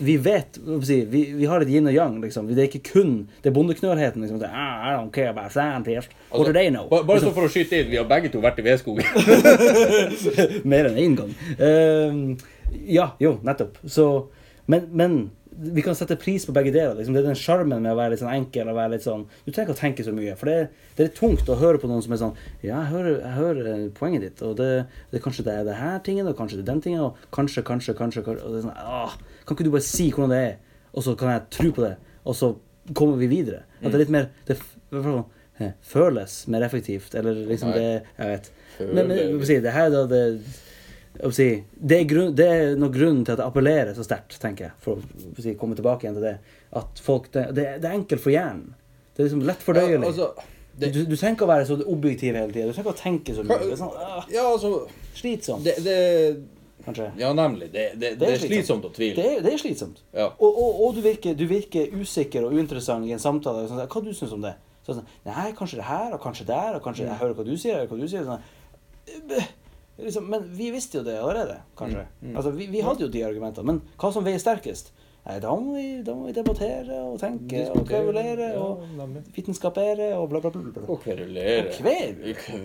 vi 0.02 0.18
vet 0.26 0.58
si, 0.90 1.00
vi, 1.06 1.24
vi 1.38 1.50
har 1.54 1.62
et 1.62 1.70
yin 1.70 1.94
og 1.94 1.94
yang, 1.94 2.18
liksom. 2.26 2.50
Det 2.50 2.66
er 2.66 2.72
ikke 2.72 2.86
kun 2.90 3.16
Det 3.44 3.54
er 3.54 3.58
bondeknølheten. 3.62 4.26
Liksom, 4.26 4.42
Det, 4.42 4.50
ah, 4.50 4.90
I 4.90 4.98
don't 4.98 5.14
care 5.14 5.30
about 5.30 5.54
scientists. 5.54 6.10
What 6.34 6.50
do 6.50 6.54
they 6.58 6.74
know? 6.74 6.90
Ba- 6.90 7.04
Bare 7.06 7.22
Liksom, 7.22 7.30
så 7.30 7.38
for 7.38 7.46
å 7.46 7.54
skyte 7.54 7.84
inn, 7.84 7.94
vi 7.94 8.02
har 8.02 8.10
begge 8.10 8.34
to 8.34 8.42
vært 8.42 8.58
i 8.58 8.66
vedskogen. 8.66 9.06
mer 10.74 10.90
enn 10.90 11.04
én 11.06 11.20
gang. 11.22 11.36
Uh, 11.62 12.50
ja, 12.90 13.12
jo, 13.22 13.38
nettopp. 13.46 13.78
Så 13.86 14.08
Men, 14.72 14.86
men 14.92 15.18
vi 15.56 15.82
kan 15.86 15.96
sette 15.96 16.16
pris 16.20 16.46
på 16.46 16.54
begge 16.56 16.72
deler. 16.74 16.96
Liksom. 16.98 17.14
Det 17.14 17.22
er 17.22 17.30
den 17.30 17.40
sjarmen 17.40 17.84
med 17.84 17.94
å 17.94 17.98
være 17.98 18.14
litt 18.14 18.22
sånn 18.24 18.34
enkel 18.34 18.70
og 18.72 18.78
være 18.78 18.96
litt 18.96 19.06
sånn 19.06 19.26
Du 19.46 19.52
trenger 19.52 19.68
ikke 19.70 19.76
å 19.76 19.82
tenke 19.82 20.06
så 20.06 20.14
mye. 20.16 20.36
For 20.40 20.50
det, 20.50 20.58
det 20.98 21.06
er 21.06 21.14
tungt 21.18 21.50
å 21.52 21.58
høre 21.60 21.82
på 21.82 21.90
noen 21.92 22.04
som 22.06 22.16
er 22.16 22.22
sånn 22.22 22.36
Ja, 22.64 22.80
jeg 22.80 22.90
hører, 22.94 23.20
jeg 23.20 23.36
hører 23.38 23.70
eh, 23.74 23.86
poenget 23.98 24.26
ditt, 24.26 24.44
og 24.46 24.58
det, 24.60 24.70
det 25.14 25.22
kanskje 25.24 25.46
det 25.48 25.58
er 25.60 25.68
det 25.68 25.78
her 25.80 26.02
tingen, 26.06 26.30
og 26.30 26.38
kanskje 26.40 26.60
det 26.60 26.66
er 26.66 26.72
den 26.72 26.84
tingen, 26.88 27.06
og 27.06 27.30
kanskje, 27.36 27.66
kanskje, 27.68 27.98
kanskje, 28.00 28.26
kanskje 28.26 28.48
og 28.48 28.56
det 28.56 28.64
er 28.64 28.68
sånn, 28.68 28.82
åh, 29.04 29.16
Kan 29.44 29.58
ikke 29.58 29.68
du 29.68 29.74
bare 29.76 29.88
si 29.88 30.10
hvordan 30.10 30.34
det 30.34 30.42
er, 30.48 30.58
og 30.94 31.06
så 31.06 31.16
kan 31.20 31.34
jeg 31.36 31.48
tro 31.60 31.72
på 31.76 31.86
det, 31.86 31.94
og 32.24 32.40
så 32.40 32.52
kommer 32.98 33.22
vi 33.22 33.32
videre? 33.32 33.64
At 33.82 33.92
det 33.92 33.98
er 34.00 34.06
litt 34.06 34.18
mer 34.18 34.30
Det 34.48 34.58
eh, 35.62 35.74
føles 35.86 36.38
mer 36.52 36.66
effektivt, 36.66 37.16
eller 37.20 37.46
liksom 37.52 37.74
det 37.76 37.88
Jeg 37.92 38.30
vet. 38.34 38.54
Men, 38.82 39.06
men 39.08 39.42
det 39.46 39.74
her 39.76 39.92
er 39.92 39.94
da 39.94 40.08
det 40.10 40.24
si, 41.34 41.48
det, 41.76 42.00
er 42.00 42.08
grunn, 42.10 42.32
det 42.38 42.48
er 42.50 42.80
noe 42.80 42.94
grunnen 42.94 43.22
til 43.26 43.36
at 43.36 43.42
det 43.42 43.46
appellerer 43.46 43.94
så 43.98 44.06
sterkt, 44.06 44.40
tenker 44.42 44.70
jeg. 44.70 44.78
For 44.84 45.02
å 45.02 45.44
si, 45.44 45.54
komme 45.60 45.78
tilbake 45.78 46.08
igjen 46.08 46.18
til 46.18 46.26
det. 46.26 46.38
At 46.80 47.04
folk, 47.06 47.30
det, 47.36 47.52
det, 47.58 47.68
er 47.84 47.94
enkelt 47.94 48.24
for 48.24 48.34
hjernen. 48.34 48.74
Det 49.14 49.22
er 49.22 49.30
liksom 49.30 49.46
lett 49.46 49.62
fordøyelig. 49.62 50.02
Ja, 50.02 50.10
altså, 50.10 50.50
det, 50.74 50.90
du, 50.96 51.04
du 51.06 51.14
trenger 51.14 51.38
ikke 51.38 51.46
å 51.46 51.52
være 51.52 51.70
så 51.70 51.78
objektiv 51.86 52.34
hele 52.34 52.50
tida. 52.50 52.66
Du 52.66 52.74
trenger 52.74 52.90
ikke 52.90 52.96
å 52.96 53.02
tenke 53.04 53.38
så 53.38 53.46
mye. 53.46 53.60
Det 53.62 53.76
er 53.76 53.82
sånn, 53.84 53.96
ah, 54.02 54.28
ja, 54.34 54.48
altså 54.50 54.74
slitsomt, 55.14 55.68
det, 55.68 55.76
det, 55.86 55.98
kanskje. 56.88 57.12
Ja, 57.22 57.30
nemlig. 57.38 57.70
Det, 57.76 57.86
det, 58.02 58.16
det 58.22 58.32
er 58.32 58.42
slitsomt 58.42 58.90
å 58.90 58.94
tvile. 58.96 59.18
Det 59.20 59.30
er, 59.36 59.46
det 59.46 59.54
er 59.54 59.62
slitsomt. 59.62 60.02
Ja. 60.18 60.32
Og, 60.34 60.50
og, 60.50 60.84
og 60.88 60.98
du, 60.98 61.04
virker, 61.06 61.38
du 61.38 61.46
virker 61.50 61.94
usikker 61.94 62.48
og 62.48 62.58
uinteressant 62.58 63.06
i 63.06 63.14
en 63.14 63.22
samtale. 63.22 63.68
Sånn, 63.70 63.86
hva 63.86 64.02
du 64.02 64.10
syns 64.18 64.34
om 64.34 64.42
det? 64.46 64.56
Sånn, 64.88 65.06
Nei, 65.30 65.52
kanskje 65.56 65.80
det 65.80 65.88
her, 65.88 66.10
og 66.18 66.24
kanskje 66.26 66.50
der, 66.50 66.80
og 66.80 66.84
kanskje 66.84 67.06
jeg 67.06 67.22
hører 67.22 67.38
hva 67.38 67.46
du 67.48 67.54
sier, 67.54 67.86
og 67.86 67.94
hva 67.94 68.02
du 68.02 68.10
sier. 68.10 68.26
Sånn, 68.26 68.50
«Øh, 69.14 69.52
liksom, 70.04 70.28
men 70.30 70.46
vi 70.58 70.70
visste 70.74 71.00
jo 71.00 71.04
det 71.08 71.18
allerede, 71.20 71.62
kanskje. 71.80 72.06
Mm, 72.22 72.36
Altså, 72.36 72.52
vi, 72.56 72.68
vi 72.72 72.84
hadde 72.86 73.06
jo 73.06 73.10
de 73.14 73.24
argumentene. 73.26 73.66
Men 73.72 73.82
hva 74.00 74.12
som 74.14 74.26
veier 74.26 74.42
sterkest? 74.42 74.94
Nei, 75.24 75.38
da 75.40 75.54
må 75.56 75.78
vi, 75.78 76.02
da 76.04 76.14
må 76.20 76.28
vi 76.28 76.34
debattere 76.36 76.98
og 77.00 77.16
tenke 77.22 77.62
og 77.72 77.86
kverulere 77.88 78.50
ja, 78.52 78.60
og 78.60 79.14
vitenskapere 79.36 80.10
og 80.18 80.28
bla, 80.34 80.42
bla, 80.44 80.52
bla. 80.52 80.64
bla. 80.76 80.84
Og 80.92 81.00
kverulere. 81.06 81.62
Og 81.64 81.78
kver. 81.78 82.18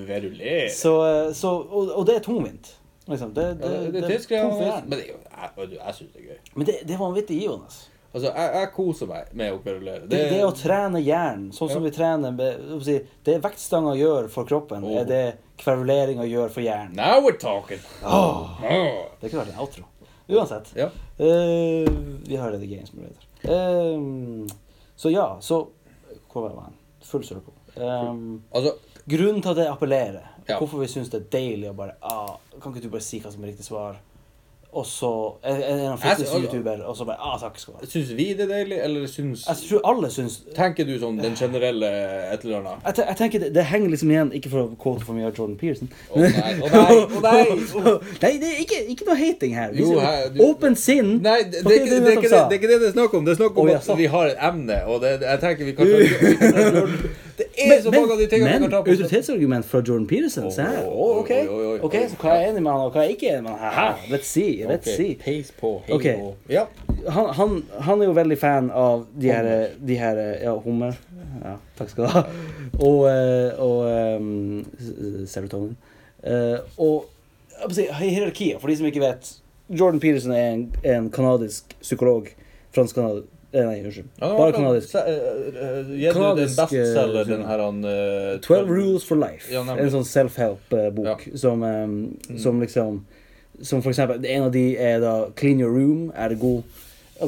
Kverulere. 0.08 0.64
Så, 0.74 0.94
så, 1.38 1.52
og, 1.54 1.92
og 1.94 2.06
det 2.08 2.16
er 2.18 2.24
tungvint. 2.26 2.72
Liksom. 3.08 3.30
Det, 3.34 3.44
Ja, 3.46 3.54
det, 3.54 3.92
det, 3.94 4.02
det 4.02 4.42
men 4.88 4.98
det 4.98 5.06
jo, 5.06 5.20
jeg, 5.30 5.70
jeg 5.78 5.94
syns 5.94 6.10
det 6.12 6.20
er 6.20 6.26
gøy. 6.26 6.42
Men 6.54 6.66
det, 6.66 6.74
det 6.82 6.96
er 6.96 7.00
vanvittig 7.00 7.38
givende. 7.40 7.70
Altså, 8.08 8.32
jeg, 8.32 8.52
jeg 8.54 8.68
koser 8.74 9.08
meg 9.10 9.32
med 9.36 9.52
å 9.52 9.58
kverulere. 9.62 10.06
Det, 10.08 10.20
det 10.32 10.40
å 10.44 10.52
trene 10.56 11.00
hjernen, 11.04 11.50
sånn 11.54 11.70
som 11.70 11.82
Ja. 11.82 11.86
vi 11.86 11.94
trener 11.94 12.32
med, 12.34 12.70
jeg 12.88 13.04
Det 13.24 13.36
vektstanga 13.44 13.94
gjør 13.96 14.30
for 14.32 14.48
kroppen, 14.48 14.84
oh. 14.84 14.96
er 14.98 15.06
det 15.08 15.24
kveruleringa 15.58 16.24
gjør 16.28 16.50
for 16.54 16.64
hjernen. 16.64 16.96
Now 16.98 17.20
we're 17.24 17.38
talking. 17.40 17.80
Åh, 18.04 18.60
det 19.20 19.30
kunne 19.30 19.44
vært 19.44 19.54
en 19.54 19.60
outro. 19.62 19.84
Uansett. 20.28 20.72
Ja. 20.76 20.90
Eh, 21.18 21.88
vi 22.28 22.36
har 22.36 22.52
redigeringsmuligheter. 22.52 23.24
Uh, 23.48 24.46
så 24.96 25.10
ja, 25.14 25.38
så 25.40 25.68
Hvor 26.32 26.42
var 26.48 26.66
jeg? 26.68 26.74
Full 27.08 27.24
circle. 27.24 27.54
Um, 27.76 28.42
Altså, 28.52 28.74
grunnen 29.08 29.40
til 29.42 29.50
at 29.54 29.56
jeg 29.62 29.70
appellerer, 29.72 30.26
Ja. 30.48 30.58
hvorfor 30.58 30.78
vi 30.82 30.86
syns 30.90 31.08
det 31.12 31.20
er 31.22 31.28
deilig 31.32 31.70
å 31.70 31.74
bare 31.76 31.94
ah, 32.02 32.36
Kan 32.60 32.72
ikke 32.72 32.82
du 32.86 32.90
bare 32.90 33.04
si 33.04 33.20
hva 33.20 33.30
som 33.32 33.42
er 33.44 33.52
riktig 33.52 33.64
svar? 33.66 33.96
Og 34.72 34.84
så 34.86 35.08
er 35.48 35.54
det 35.56 35.68
en 35.72 35.94
fitness-youtuber, 35.98 36.82
og 36.84 36.96
så 36.96 37.04
bare 37.08 37.16
ah, 37.24 37.38
takk 37.40 37.56
skal 37.58 37.72
du 37.74 37.78
ha. 37.80 37.86
syns 37.88 38.10
vi 38.18 38.26
det 38.36 38.44
er 38.44 38.50
deilig, 38.50 38.76
eller 38.84 39.06
syns 39.08 39.46
Jeg 39.48 39.56
tror 39.62 39.80
alle 39.88 40.10
syns 40.12 40.34
Tenker 40.54 40.84
du 40.84 40.92
sånn 41.00 41.16
den 41.22 41.38
generelle 41.40 41.88
et 42.34 42.44
eller 42.44 42.58
annet? 42.60 42.84
Jeg, 42.90 43.06
jeg 43.08 43.16
tenker 43.22 43.42
det, 43.46 43.48
det 43.56 43.64
henger 43.70 43.94
liksom 43.94 44.12
igjen 44.12 44.32
Ikke 44.36 44.52
for 44.52 44.66
å 44.66 44.76
quote 44.82 45.06
for 45.08 45.16
mye 45.16 45.30
av 45.30 45.32
Jordan 45.40 45.56
Pearson. 45.62 45.88
Å 46.12 46.20
nei, 46.20 46.52
å 46.60 46.68
nei, 46.74 46.98
å 47.00 47.22
nei! 47.28 47.94
Nei, 48.26 48.32
det 48.44 48.50
er 48.52 48.60
ikke, 48.66 48.82
ikke 48.92 49.08
noe 49.08 49.16
hating 49.22 49.56
her. 49.56 49.72
Jo, 49.72 49.88
Liksom, 49.88 50.04
her- 50.04 50.28
du- 50.36 50.44
Åpent 50.50 50.82
sinn. 50.84 51.14
Nei, 51.24 51.38
det, 51.48 51.64
det, 51.64 51.64
det, 51.64 51.78
er 51.78 52.20
ikke 52.20 52.68
det, 52.68 52.78
det 52.84 52.90
er 52.90 52.94
snakk 52.98 53.16
om. 53.16 53.24
Det 53.24 53.34
er 53.38 53.40
snakk 53.40 53.56
om 53.64 53.72
at 53.72 53.90
vi 54.04 54.12
har 54.18 54.34
et 54.34 54.44
emne, 54.50 54.82
og 54.84 55.00
det, 55.06 55.16
jeg 55.24 55.42
tenker 55.46 55.72
vi 55.72 55.76
kan 55.80 55.88
vi 57.58 57.68
men, 57.68 57.78
er 57.78 57.82
så 57.82 57.90
mange 57.90 58.12
av 58.14 58.20
de 58.20 58.26
tingene 58.30 58.50
men, 58.50 58.60
men 58.62 58.70
kan 58.70 58.74
ta 58.76 58.82
på. 58.86 58.94
autoritetsargument 58.94 59.66
fra 59.66 59.80
Jordan 59.82 60.06
Peterson. 60.06 60.46
Se 60.54 60.62
her. 60.62 60.84
Oh, 60.86 61.00
Å, 61.00 61.08
ok. 61.24 61.30
oi, 61.30 61.40
oi, 61.46 61.64
oi. 61.72 61.78
Ok, 61.88 61.96
Så 62.12 62.18
hva 62.22 62.34
er 62.34 62.44
jeg 62.44 62.52
enig 62.52 62.62
med 62.62 62.72
han, 62.72 62.84
og 62.86 62.94
hva 62.94 63.02
er 63.02 63.08
jeg 63.08 63.16
ikke 63.18 63.32
enig 63.32 63.44
med 63.48 63.56
han? 63.56 63.74
Haha, 63.74 64.12
let's 64.12 64.30
see. 64.30 64.52
Let's 64.68 64.86
okay. 64.86 64.96
see. 65.00 65.16
Peis 65.22 65.50
på, 65.58 65.72
hei 65.88 65.96
okay. 65.96 66.20
på. 66.22 66.32
Ja. 66.54 66.66
Han, 67.14 67.32
han, 67.38 67.58
han 67.88 68.02
er 68.02 68.10
jo 68.10 68.14
veldig 68.18 68.38
fan 68.38 68.70
av 68.74 69.04
de 69.14 69.32
her, 69.32 69.50
de 69.90 69.98
her 69.98 70.22
Ja, 70.42 70.54
hummer. 70.62 70.98
Ja, 71.42 71.56
takk 71.78 71.92
skal 71.92 72.06
du 72.06 72.14
ha. 72.14 72.24
Og, 72.78 73.04
eh, 73.10 73.60
og 73.62 74.20
um, 74.22 75.26
serotonin. 75.26 75.74
Uh, 76.22 76.58
og 76.78 77.72
si, 77.74 77.86
hierarkiet, 77.86 78.58
for 78.60 78.70
de 78.70 78.78
som 78.78 78.86
ikke 78.88 79.02
vet 79.02 79.32
Jordan 79.68 80.00
Peterson 80.02 80.32
er 80.34 80.52
en, 80.52 80.68
en 80.86 81.10
kanadisk 81.14 81.74
psykolog. 81.82 82.30
Fransk-kanadisk 82.74 83.28
eh, 83.52 83.64
Nei, 83.64 83.78
unnskyld. 83.84 84.08
Ja, 84.20 84.36
Bare 84.36 84.52
kanadisk. 84.52 84.94
eh, 84.94 85.00
eh, 85.00 85.92
Gi 85.98 86.12
du 86.12 86.20
den 86.20 86.36
bestselger, 86.36 87.20
eh, 87.20 87.26
den 87.26 87.44
her 87.46 87.58
han 87.58 87.84
eh, 87.84 88.38
12 88.40 88.68
Rules 88.68 89.04
for 89.04 89.16
Life. 89.16 89.52
Ja, 89.52 89.62
en 89.62 89.90
sånn 89.90 90.04
self-help-bok 90.04 91.28
som, 91.34 91.62
um, 91.62 92.18
som 92.38 92.60
liksom 92.60 93.04
Som 93.60 93.82
for 93.82 93.90
eksempel 93.90 94.24
En 94.24 94.44
av 94.44 94.52
de 94.52 94.76
er 94.78 95.00
da 95.00 95.30
'Clean 95.34 95.58
your 95.58 95.72
room'. 95.72 96.12
Er 96.14 96.28
det 96.28 96.38
god 96.40 96.62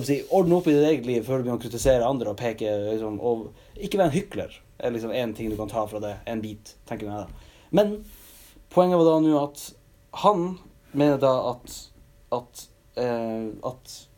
si, 0.04 0.22
Ordne 0.30 0.54
opp 0.54 0.66
i 0.68 0.72
ditt 0.72 0.86
eget 0.86 1.06
liv 1.06 1.24
før 1.26 1.38
du 1.38 1.42
begynner 1.44 1.58
å 1.58 1.62
kritisere 1.64 2.06
andre 2.06 2.30
og 2.30 2.36
peke 2.36 2.70
liksom, 2.92 3.18
og 3.20 3.48
Ikke 3.76 3.98
være 3.98 4.12
en 4.12 4.18
hykler. 4.18 4.50
er 4.78 4.90
liksom 4.90 5.10
en 5.12 5.34
ting 5.34 5.50
du 5.50 5.56
kan 5.56 5.68
ta 5.68 5.86
fra 5.86 5.98
det. 6.00 6.14
En 6.26 6.40
bit, 6.40 6.74
tenker 6.88 7.06
jeg 7.06 7.12
da. 7.12 7.26
Men 7.70 8.04
poenget 8.70 8.98
var 8.98 9.04
da 9.04 9.18
nå 9.20 9.42
at 9.42 9.72
han 10.14 10.58
mener 10.94 11.18
da 11.18 11.50
at 11.50 11.74
at 12.32 12.66
eh, 12.96 13.48
at 13.64 14.09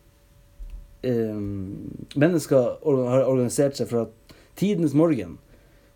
mennesker 1.03 2.77
har 2.87 3.25
organisert 3.27 3.75
seg 3.75 3.89
fra 3.91 4.05
tidenes 4.55 4.95
morgen 4.95 5.39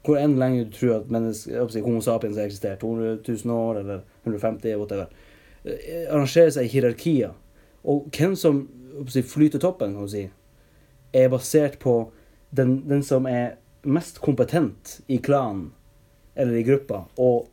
hvor 0.06 0.20
enn 0.20 0.36
lenge 0.38 0.66
du 0.66 0.74
tror 0.76 1.00
at 1.00 1.10
menneske, 1.10 1.50
jeg 1.50 1.58
holdt 1.58 1.72
på 1.72 1.74
å 1.74 1.76
si, 1.76 1.84
Homo 1.84 2.02
sapiens 2.04 2.38
har 2.38 2.48
eksistert, 2.48 2.82
200 2.82 3.16
000 3.26 3.54
år 3.56 3.80
eller 3.82 4.04
150, 4.22 4.76
whatever, 4.78 5.10
eh, 5.66 6.06
arrangerer 6.06 6.52
seg 6.54 6.68
i 6.68 6.72
hierarkier. 6.76 7.34
Og 7.86 8.06
hvem 8.14 8.36
som 8.38 8.64
flyter 9.06 9.62
toppen, 9.62 9.96
kan 9.96 10.06
du 10.06 10.12
si, 10.12 10.24
er 11.16 11.32
basert 11.32 11.78
på 11.82 11.96
den, 12.54 12.78
den 12.88 13.02
som 13.06 13.26
er 13.26 13.56
mest 13.86 14.20
kompetent 14.22 15.00
i 15.10 15.18
klanen 15.22 15.72
eller 16.36 16.58
i 16.58 16.64
gruppa, 16.66 17.04
og, 17.22 17.46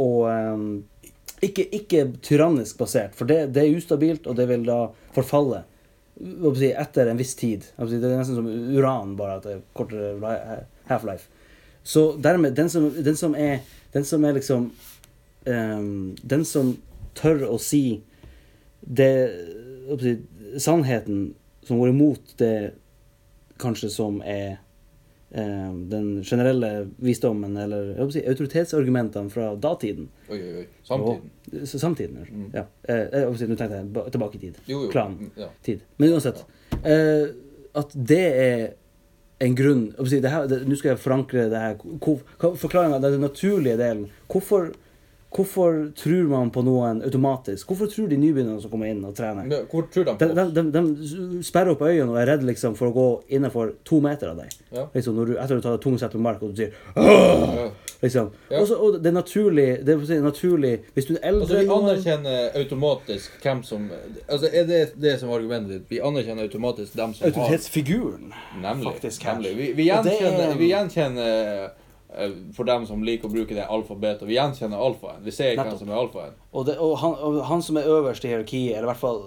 og 0.00 0.26
um, 0.30 0.66
ikke, 1.42 1.66
ikke 1.74 2.04
tyrannisk 2.24 2.78
basert, 2.78 3.16
for 3.18 3.28
det, 3.28 3.50
det 3.56 3.64
er 3.64 3.76
ustabilt, 3.76 4.28
og 4.30 4.36
det 4.38 4.46
vil 4.48 4.64
da 4.68 4.84
forfalle 5.16 5.64
etter 6.16 7.06
en 7.10 7.18
viss 7.20 7.34
tid. 7.36 7.64
Det 7.76 7.98
er 8.00 8.18
nesten 8.18 8.38
som 8.38 8.48
uran, 8.48 9.16
bare 9.18 9.38
at 9.38 9.46
det 9.46 9.56
er 9.56 9.64
kortere 9.76 10.36
half-life. 10.88 11.28
Så 11.86 12.16
dermed, 12.18 12.56
den 12.56 12.70
som, 12.70 12.90
den 12.90 13.16
som 13.16 13.34
er 13.34 13.60
Den 13.92 14.04
som 14.04 14.24
er 14.24 14.32
liksom 14.34 14.72
um, 15.46 16.16
Den 16.22 16.44
som 16.44 16.72
tør 17.14 17.44
å 17.46 17.58
si 17.62 18.02
det 18.80 19.30
Sannheten 20.58 21.34
som 21.62 21.78
går 21.78 21.92
imot 21.92 22.34
det 22.38 22.72
kanskje 23.58 23.88
som 23.90 24.18
er 24.26 24.58
den 25.90 26.22
generelle 26.24 26.88
visdommen, 27.02 27.56
eller 27.56 27.94
si, 28.12 28.22
autoritetsargumentene 28.28 29.30
fra 29.30 29.54
datiden. 29.56 30.08
Oi, 30.30 30.38
oi, 30.38 30.56
oi. 30.62 30.66
Samtiden. 30.86 31.30
Og, 31.52 31.66
samtiden. 31.78 32.26
Mm. 32.30 32.50
Ja. 32.54 32.64
Eh, 32.88 33.24
si, 33.38 33.46
Nå 33.50 33.56
tenkte 33.58 33.76
jeg 33.80 33.92
ba- 33.92 34.08
tilbake 34.10 34.36
i 34.38 34.38
tid. 34.46 34.58
Jo, 34.66 34.84
jo. 34.84 34.90
Klan 34.90 35.16
Mm, 35.18 35.30
Ja. 35.36 35.48
tid. 35.62 35.80
Men 35.98 36.12
uansett. 36.12 36.44
Eh, 36.84 37.26
at 37.74 37.90
det 37.94 38.18
er 38.18 38.74
en 39.40 39.54
grunn 39.54 39.94
si, 40.08 40.20
Nå 40.64 40.76
skal 40.76 40.90
jeg 40.94 40.98
forankre 40.98 41.50
det 41.50 41.58
her. 41.60 41.74
Hvor- 41.76 42.22
hva- 42.38 42.56
den 43.12 43.20
naturlige 43.20 43.76
delen. 43.76 44.08
Hvorfor, 44.28 44.72
Hvorfor 45.34 45.92
tror 45.98 46.28
man 46.30 46.50
på 46.54 46.62
noen 46.64 47.02
automatisk? 47.04 47.66
Hvorfor 47.68 47.90
tror 47.92 48.06
de 48.08 48.16
nybegynnerne 48.16 48.60
som 48.62 48.70
kommer 48.72 48.86
inn 48.88 49.02
og 49.04 49.14
trener? 49.18 49.44
Men 49.44 49.66
Hvor 49.68 49.84
tror 49.92 50.04
de 50.06 50.12
De, 50.16 50.28
på 50.28 50.34
de, 50.38 50.44
de, 50.54 50.62
de, 50.72 50.82
de 51.36 51.42
sperrer 51.44 51.72
opp 51.74 51.82
øynene 51.82 52.10
og 52.14 52.20
er 52.22 52.26
redd 52.30 52.44
liksom, 52.46 52.76
for 52.78 52.88
å 52.88 52.94
gå 52.94 53.06
innenfor 53.36 53.74
to 53.84 53.98
meter 54.00 54.30
av 54.32 54.38
deg. 54.40 54.54
Ja. 54.72 54.86
Liksom, 54.94 55.16
når 55.18 55.26
du, 55.26 55.34
etter 55.42 55.58
du 55.58 55.60
tar 55.66 55.74
et 55.76 55.82
tungt 55.84 56.00
sett 56.00 56.14
med 56.16 56.22
mark 56.28 56.42
og 56.46 56.54
du 56.54 56.62
sier 56.62 56.72
«Åh!» 56.96 57.52
Ja. 57.56 57.66
liksom. 58.02 58.30
Ja. 58.50 58.60
Også, 58.62 58.76
og 58.80 58.98
det 59.02 59.08
er 59.10 59.16
naturlig 59.16 59.66
det 59.84 59.94
er 59.96 60.20
naturlig 60.24 60.72
Hvis 60.94 61.06
du 61.08 61.14
er 61.16 61.22
Altså, 61.32 61.32
eldre 61.32 61.56
vi 61.56 61.62
enn 61.62 61.70
noen- 61.70 61.86
anerkjenner 61.90 62.58
automatisk 62.60 63.38
hvem 63.42 63.62
som 63.64 63.86
Altså, 64.28 64.50
Er 64.52 64.66
det 64.68 64.82
det 65.00 65.14
som 65.20 65.30
er 65.30 65.38
argumentet 65.40 65.70
ditt? 65.78 65.86
Vi 65.90 66.00
anerkjenner 66.00 66.44
automatisk 66.48 66.92
dem 66.96 67.14
som 67.14 67.24
har 67.26 67.32
Autoritetsfiguren, 67.34 68.32
faktisk, 68.84 69.24
nemlig. 69.24 69.56
Vi, 69.56 69.72
vi 69.82 69.90
Og 69.90 70.04
det 70.04 70.12
gjenkjenner, 70.16 70.46
er- 70.52 70.56
vi 70.60 70.68
gjenkjenner 70.72 71.68
For 72.56 72.64
dem 72.64 72.86
som 72.88 73.02
liker 73.04 73.28
å 73.28 73.32
bruke 73.32 73.56
det 73.56 73.66
alfabetet, 73.68 74.24
vi 74.28 74.38
gjenkjenner 74.38 74.80
alfaen. 74.80 75.24
Vi 75.24 75.34
ser 75.34 75.52
ikke 75.52 75.66
hvem 75.68 75.80
som 75.80 75.90
er 75.90 75.98
alfaen. 76.00 76.38
Og, 76.52 76.62
det, 76.68 76.76
og, 76.80 76.94
han, 77.02 77.16
og 77.26 77.40
han 77.48 77.64
som 77.64 77.76
er 77.76 77.88
øverst 77.92 78.24
i 78.24 78.30
hierarkiet, 78.32 78.76
eller 78.76 78.88
i 78.88 78.92
hvert 78.92 79.02
fall 79.02 79.20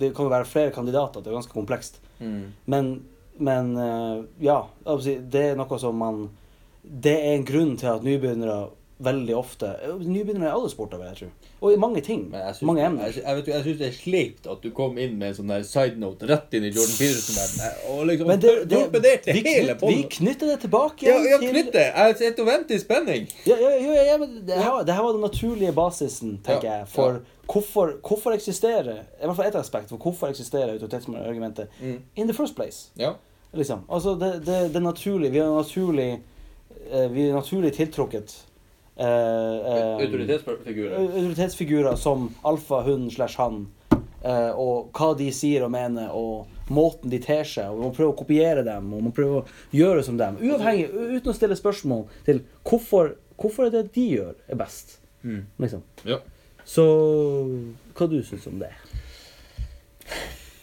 Det 0.00 0.12
kan 0.16 0.24
jo 0.24 0.32
være 0.32 0.48
flere 0.48 0.72
kandidater, 0.72 1.20
det 1.20 1.32
er 1.32 1.36
ganske 1.36 1.52
komplekst. 1.56 2.00
Men, 2.70 2.94
men 3.36 3.74
eh, 3.76 4.22
ja, 4.46 4.62
det 4.86 5.42
er 5.42 5.58
noe 5.58 5.78
som 5.82 5.98
man 5.98 6.22
Det 6.80 7.12
er 7.12 7.34
en 7.34 7.44
grunn 7.48 7.74
til 7.80 7.90
at 7.92 8.06
nybegynnere 8.06 8.70
veldig 9.02 9.34
ofte 9.36 9.72
Nybegynnere 9.98 10.46
i 10.48 10.54
alle 10.54 10.68
sporter, 10.70 11.00
vil 11.00 11.08
jeg 11.10 11.16
tro. 11.18 11.26
Og 11.66 11.72
i 11.72 11.76
mange 11.80 12.00
ting. 12.04 12.20
Jeg 12.32 12.54
syns, 12.54 12.62
mange 12.68 12.84
emner. 12.86 13.06
jeg, 13.10 13.22
jeg, 13.24 13.42
jeg 13.48 13.62
synes 13.64 13.78
det 13.80 13.86
er 13.88 13.96
sleipt 13.96 14.46
at 14.52 14.62
du 14.62 14.68
kom 14.76 14.98
inn 15.02 15.16
med 15.18 15.28
en 15.32 15.34
sånn 15.40 15.50
der 15.50 15.64
side 15.66 15.98
note 15.98 16.28
rett 16.30 16.54
inn 16.54 16.66
i 16.68 16.70
Jordan 16.70 16.94
Peterson-verdenen. 17.00 17.80
Og 17.90 18.04
liksom 18.10 18.30
Men 18.30 18.40
det, 18.44 18.52
det, 18.70 18.78
torpederte 18.84 19.34
vi, 19.34 19.42
hele 19.48 19.74
knytt, 19.80 19.90
vi 19.90 20.06
knytter 20.18 20.52
det 20.52 20.58
tilbake 20.66 21.08
Ja, 21.08 21.16
igjen 21.18 21.30
ja, 21.32 21.38
til 21.42 21.50
knytt 21.56 21.72
det! 21.74 21.86
Jeg 21.90 22.16
sitter 22.20 22.46
og 22.46 22.50
venter 22.52 22.74
i 22.78 22.80
spenning. 22.84 23.26
Ja, 23.50 23.58
ja, 23.64 23.72
ja, 23.82 24.06
ja, 24.12 24.16
men 24.22 24.38
det, 24.46 24.60
her, 24.62 24.78
det 24.86 24.94
her 24.98 25.02
var 25.08 25.18
den 25.18 25.26
naturlige 25.26 25.72
basisen, 25.74 26.38
tenker 26.46 26.70
jeg, 26.70 26.88
for 26.94 27.20
hvorfor, 27.50 27.96
hvorfor 28.06 28.32
eksisterer 28.38 29.02
I 29.02 29.26
hvert 29.26 29.36
fall 29.36 29.50
ett 29.50 29.58
aspekt 29.60 29.90
for 29.92 29.98
hvorfor 30.00 30.30
eksisterer 30.32 30.76
autoritetsargumentet 30.78 31.68
Mm. 31.80 31.98
in 32.16 32.26
the 32.30 32.34
first 32.36 32.54
place. 32.56 32.90
Ja. 32.96 33.14
Liksom. 33.52 33.82
Altså, 33.90 34.14
det, 34.18 34.32
det, 34.46 34.60
det 34.70 34.76
er 34.76 34.80
naturlig. 34.86 35.32
Vi 35.32 35.38
er 35.38 35.50
naturlig 35.50 36.08
eh, 36.90 37.08
Vi 37.12 37.28
er 37.28 37.34
naturlig 37.34 37.72
tiltrukket 37.76 38.32
eh, 38.96 39.06
eh, 39.06 40.04
Autoritetsfigurer. 40.04 40.96
autoritetsfigurer 40.98 41.96
som 41.96 42.28
alfa, 42.42 42.82
hun 42.86 43.10
slash 43.10 43.36
han. 43.38 43.66
eh, 44.24 44.50
og 44.56 44.90
hva 44.96 45.10
de 45.18 45.26
sier 45.32 45.64
og 45.66 45.70
mener, 45.74 46.08
og 46.16 46.46
måten 46.72 47.10
de 47.12 47.18
ter 47.20 47.44
seg. 47.44 47.68
Og 47.74 47.82
man 47.82 47.92
prøver 47.92 48.12
å 48.14 48.16
kopiere 48.16 48.62
dem, 48.64 48.92
og 48.96 49.02
man 49.02 49.12
prøver 49.12 49.42
å 49.42 49.46
gjøre 49.76 50.02
som 50.06 50.16
dem. 50.16 50.38
Uavhengig, 50.40 50.86
uten 51.18 51.28
å 51.32 51.34
stille 51.36 51.56
spørsmål 51.58 52.06
til 52.24 52.40
hvorfor, 52.64 53.16
hvorfor 53.36 53.66
er 53.66 53.70
det 53.74 53.82
de 53.92 54.06
gjør, 54.14 54.34
er 54.48 54.56
best. 54.56 54.98
Mm. 55.22 55.42
Liksom. 55.60 55.82
Ja. 56.08 56.18
Så 56.64 56.84
hva 57.94 58.08
du 58.08 58.22
syns 58.24 58.46
om 58.48 58.58
det? 58.62 58.70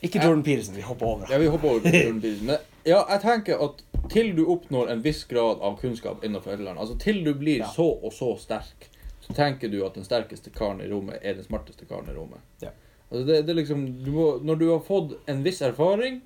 Ikke 0.02 0.18
Jordan 0.24 0.42
Peterson, 0.44 0.74
vi 0.76 0.82
hopper 0.82 1.06
over. 1.06 1.28
Ja, 1.30 1.38
vi 1.38 1.46
hopper 1.54 1.76
over 1.76 1.86
Jordan 1.94 2.22
Peterson. 2.22 2.56
Ja, 2.86 3.04
jeg 3.10 3.22
tenker 3.22 3.62
at 3.62 3.84
til 4.10 4.32
du 4.36 4.46
oppnår 4.50 4.90
en 4.92 5.02
viss 5.06 5.24
grad 5.30 5.62
av 5.62 5.76
kunnskap 5.82 6.24
innenfor 6.26 6.52
et 6.54 6.60
eller 6.60 6.72
annet, 6.74 6.82
altså 6.82 6.98
til 7.00 7.22
du 7.24 7.34
blir 7.38 7.62
så 7.76 7.86
og 8.04 8.14
så 8.16 8.32
sterk, 8.42 8.88
så 9.22 9.36
tenker 9.38 9.70
du 9.70 9.80
at 9.86 9.94
den 9.96 10.04
sterkeste 10.08 10.50
karen 10.56 10.82
i 10.82 10.90
rommet 10.92 11.20
er 11.22 11.38
den 11.38 11.46
smarteste 11.46 11.86
karen 11.86 12.10
i 12.10 12.16
rommet. 12.18 12.42
Ja. 12.64 12.72
Altså 13.12 13.26
det, 13.28 13.42
det 13.48 13.56
liksom, 13.56 13.86
du 14.04 14.12
må, 14.16 14.26
når 14.44 14.56
du 14.60 14.68
har 14.72 14.82
fått 14.88 15.14
en 15.30 15.44
viss 15.46 15.62
erfaring, 15.62 16.22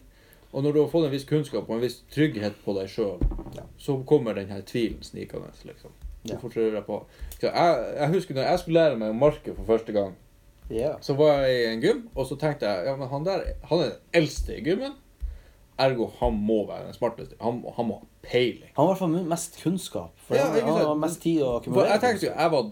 og 0.55 0.63
når 0.63 0.71
du 0.73 0.79
har 0.85 0.89
fått 0.93 1.05
en 1.09 1.11
viss 1.11 1.27
kunnskap 1.27 1.67
og 1.69 1.75
en 1.75 1.83
viss 1.83 1.99
trygghet 2.15 2.55
på 2.65 2.75
deg 2.79 2.89
sjøl, 2.89 3.19
Ja. 3.55 3.63
så 3.79 3.97
kommer 4.07 4.33
den 4.35 4.49
her 4.51 4.61
tvilen 4.67 5.03
snikende. 5.03 5.51
liksom. 5.65 5.91
Hvorfor 6.25 6.49
tror 6.49 6.73
jeg 6.73 6.85
på 6.87 7.05
jeg, 7.41 7.51
jeg 7.99 8.09
husker 8.13 8.33
når 8.35 8.47
jeg 8.49 8.59
skulle 8.59 8.79
lære 8.79 8.97
meg 8.97 9.11
å 9.11 9.17
marke 9.19 9.53
for 9.55 9.65
første 9.67 9.91
gang, 9.93 10.15
Ja. 10.71 10.95
så 11.01 11.13
var 11.13 11.43
jeg 11.45 11.59
i 11.59 11.73
en 11.73 11.81
gym, 11.81 12.09
og 12.15 12.25
så 12.25 12.35
tenkte 12.39 12.65
jeg 12.65 12.85
ja, 12.87 12.95
men 12.95 13.07
han 13.11 13.23
der 13.25 13.43
han 13.69 13.79
er 13.79 13.89
den 13.91 13.99
eldste 14.13 14.55
i 14.57 14.63
gymmen. 14.63 14.95
Ergo 15.77 16.05
han 16.21 16.33
må 16.39 16.61
være 16.69 16.85
den 16.85 16.93
smarteste. 16.95 17.35
Han, 17.41 17.63
han 17.75 17.85
må 17.89 17.97
ha 17.99 18.05
peiling. 18.23 18.71
Han 18.77 18.85
har 18.85 18.85
i 18.85 18.91
hvert 18.93 19.01
fall 19.03 19.25
mest 19.33 19.57
kunnskap. 19.63 20.13
For 20.27 20.35
Ja, 20.39 20.45
han, 20.47 20.69
har 20.85 20.95
mest 20.95 21.21
tid 21.21 21.41
å 21.43 21.57
akkumulere. 21.59 21.89
jeg 21.91 22.01
tenkte 22.05 22.25
jo 22.29 22.31
jeg 22.35 22.51
var 22.51 22.69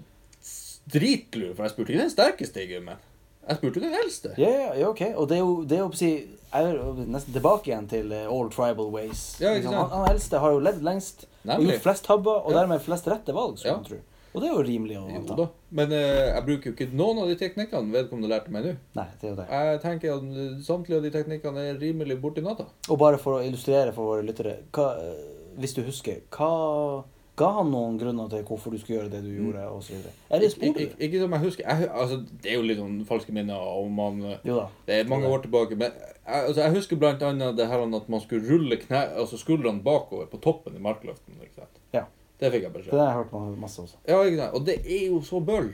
dritlur, 0.93 1.51
for 1.55 1.63
jeg 1.65 1.73
spurte 1.73 1.93
ikke 1.93 2.03
den 2.03 2.13
sterkeste 2.13 2.63
i 2.63 2.69
gymmen. 2.73 3.01
Jeg 3.43 3.59
spurte 3.59 3.81
den 3.83 3.93
eldste. 3.99 4.31
Ja, 4.39 4.49
ja, 4.49 4.69
ja, 4.79 4.87
ok. 4.89 5.01
Og 5.19 5.27
det 5.27 5.35
er 5.37 5.41
jo, 5.43 5.53
det 5.67 5.77
er 5.77 5.81
jo 5.83 5.89
si, 5.99 6.09
jeg 6.53 6.69
er 6.69 7.03
nesten 7.11 7.35
tilbake 7.35 7.67
igjen 7.71 7.89
til 7.91 8.11
eh, 8.15 8.27
all 8.31 8.47
tribal 8.53 8.87
ways. 8.93 9.23
Ja, 9.43 9.51
Liksom, 9.57 9.73
han, 9.75 9.89
han 9.91 10.07
eldste 10.13 10.39
har 10.39 10.55
jo 10.55 10.61
levd 10.63 10.83
lengst, 10.87 11.25
Nemlig. 11.43 11.73
gjort 11.73 11.83
flest 11.89 12.05
tabber, 12.07 12.39
og 12.45 12.51
Ja. 12.53 12.61
dermed 12.61 12.81
flest 12.85 13.07
rette 13.11 13.35
valg, 13.35 13.57
skulle 13.59 13.73
Ja. 13.73 13.81
man 13.81 13.89
tro. 13.89 13.99
Og 14.33 14.41
det 14.41 14.49
er 14.49 14.53
jo 14.55 14.63
rimelig 14.65 14.95
å 14.97 15.03
Jo 15.09 15.19
anta. 15.21 15.35
da. 15.37 15.47
Men 15.77 15.91
eh, 15.93 16.33
jeg 16.33 16.45
bruker 16.47 16.69
jo 16.71 16.73
ikke 16.73 16.87
noen 16.97 17.19
av 17.23 17.27
de 17.29 17.35
teknikkene 17.37 17.93
vedkommende 17.93 18.31
lærte 18.33 18.49
meg 18.51 18.65
nå. 18.65 18.75
Nei, 18.97 19.07
det 19.21 19.27
er 19.29 19.33
jo 19.35 19.39
det. 19.39 19.47
Jeg 19.53 19.81
tenker 19.85 20.13
at 20.15 20.23
eh, 20.43 20.59
samtlige 20.65 20.97
av 20.97 21.03
de 21.07 21.11
teknikkene 21.13 21.65
er 21.69 21.77
rimelig 21.81 22.17
borti 22.21 22.41
natta. 22.45 22.65
Og 22.89 22.97
bare 22.99 23.17
for 23.21 23.39
å 23.39 23.43
illustrere 23.45 23.93
for 23.93 24.09
våre 24.15 24.25
lyttere, 24.25 24.55
hva, 24.73 24.87
eh, 25.03 25.51
hvis 25.61 25.75
du 25.77 25.83
husker, 25.85 26.23
hva 26.33 27.03
ga 27.35 27.47
han 27.55 27.71
noen 27.73 27.95
grunner 27.97 28.27
til 28.29 28.43
hvorfor 28.45 28.73
du 28.73 28.77
skulle 28.77 28.99
gjøre 28.99 29.09
det 29.09 29.21
du 29.25 29.29
gjorde, 29.33 29.61
og 29.73 29.79
så 29.85 29.95
videre? 29.95 30.11
Eller 30.29 30.45
Ik 30.45 30.51
spurte 30.53 30.81
ik 30.83 30.91
du? 30.97 31.05
ikke 31.07 31.21
som 31.23 31.31
jeg 31.33 31.41
husker. 31.45 31.63
Jeg, 31.69 31.77
hu- 31.77 31.95
altså, 32.01 32.17
det 32.43 32.51
er 32.51 32.57
jo 32.59 32.65
litt 32.67 32.77
sånn 32.81 32.99
falske 33.09 33.33
minner 33.33 33.57
om 33.73 33.93
man 33.97 34.19
eh, 34.33 34.37
Jo 34.45 34.57
da. 34.59 34.65
Det 34.85 34.99
er 34.99 35.09
mange 35.09 35.29
år 35.33 35.41
tilbake, 35.45 35.77
men 35.77 35.91
jeg, 35.97 36.17
altså, 36.25 36.59
jeg 36.61 36.75
husker 36.75 36.95
blant 37.01 37.21
annet 37.25 37.57
det 37.57 37.65
her 37.69 37.81
at 37.85 38.09
man 38.09 38.21
skulle 38.21 38.45
rulle 38.49 38.77
kne, 38.81 39.01
altså 39.17 39.37
skuldrene 39.41 39.81
bakover 39.85 40.25
på 40.29 40.41
toppen 40.45 40.77
i 40.77 40.81
markløften. 40.89 41.37
Ikke 41.41 41.55
sant? 41.63 41.81
Ja. 41.93 42.05
Det 42.43 42.51
fikk 42.51 42.65
jeg 42.67 42.73
Det 42.73 42.77
beskjed 42.81 42.99
har 42.99 43.07
jeg 43.07 43.17
hørt 43.21 43.33
man 43.37 43.53
masse 43.63 43.79
også. 43.85 43.95
Ja, 44.09 44.19
ikke 44.27 44.37
sant? 44.41 44.55
Og 44.59 44.65
det 44.67 44.75
er 44.83 45.03
jo 45.07 45.21
så 45.23 45.39
bøll. 45.47 45.69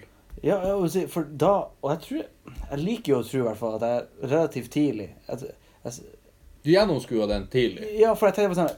Ja, 0.45 0.59
jeg 0.63 0.75
vil 0.83 0.91
si, 0.93 1.01
for 1.11 1.25
da, 1.41 1.53
og 1.81 1.89
jeg 1.95 1.99
tror, 2.05 2.27
jeg 2.69 2.79
liker 2.83 3.11
jo 3.15 3.17
å 3.19 3.25
tro 3.27 3.39
i 3.41 3.45
hvert 3.47 3.57
fall 3.59 3.75
at 3.79 3.85
jeg 3.87 3.97
er 4.03 4.29
relativt 4.35 4.69
tidlig. 4.75 5.09
jeg, 5.27 5.49
jeg, 5.83 5.93
Du 6.63 6.69
gjennomskua 6.71 7.27
den 7.27 7.47
tidlig. 7.51 7.89
ja, 7.99 8.13
for 8.15 8.29
jeg 8.29 8.35
tenker 8.37 8.53
på 8.53 8.59
sånn, 8.61 8.77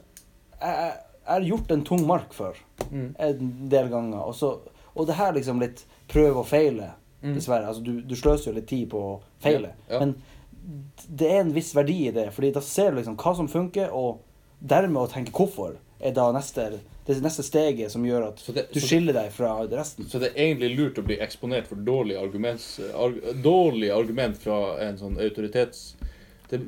jeg 0.62 0.94
har 1.28 1.42
gjort 1.46 1.72
en 1.76 1.84
tung 1.84 2.06
mark 2.08 2.34
før, 2.34 2.56
Mm. 2.92 3.16
en 3.20 3.70
del 3.70 3.88
ganger, 3.90 4.20
og 4.26 4.34
så, 4.36 4.60
og 4.96 5.06
det 5.08 5.16
her 5.16 5.32
liksom 5.34 5.60
litt 5.62 5.86
prøve 6.10 6.38
og 6.42 6.48
feile, 6.48 6.94
Mm. 7.24 7.36
dessverre. 7.36 7.68
Altså, 7.68 7.84
du, 7.84 8.02
du 8.02 8.16
sløser 8.16 8.50
jo 8.50 8.56
litt 8.58 8.68
tid 8.68 8.90
på 8.90 8.98
å 8.98 9.22
feile. 9.40 9.74
Ja, 9.90 10.00
ja. 10.00 10.00
Men 10.00 10.16
det 11.16 11.30
er 11.32 11.40
en 11.42 11.54
viss 11.54 11.74
verdi 11.76 12.08
i 12.08 12.12
det, 12.12 12.32
fordi 12.34 12.52
da 12.54 12.60
ser 12.62 12.92
du 12.92 12.98
liksom 12.98 13.16
hva 13.18 13.36
som 13.36 13.48
funker, 13.48 13.92
og 13.94 14.22
dermed 14.60 14.98
å 14.98 15.10
tenke 15.12 15.32
hvorfor, 15.32 15.76
er 16.02 16.12
da 16.18 16.32
neste, 16.34 16.80
det 17.06 17.22
neste 17.24 17.44
steget 17.44 17.92
som 17.92 18.04
gjør 18.06 18.28
at 18.30 18.42
det- 18.56 18.68
du 18.74 18.80
skiller 18.80 19.14
deg 19.14 19.32
fra 19.32 19.56
resten. 19.68 20.06
Så 20.06 20.20
det 20.20 20.32
er 20.36 20.42
egentlig 20.54 20.76
lurt 20.78 21.00
å 21.02 21.06
bli 21.06 21.18
eksponert 21.18 21.68
for 21.68 21.76
dårlig, 21.76 22.16
argument, 22.22 22.62
arg, 22.96 23.16
dårlig 23.44 23.90
argument 23.92 24.38
fra 24.38 24.78
en 24.80 24.98
sånn 24.98 25.18
autoritets... 25.20 25.96
Det, 26.50 26.60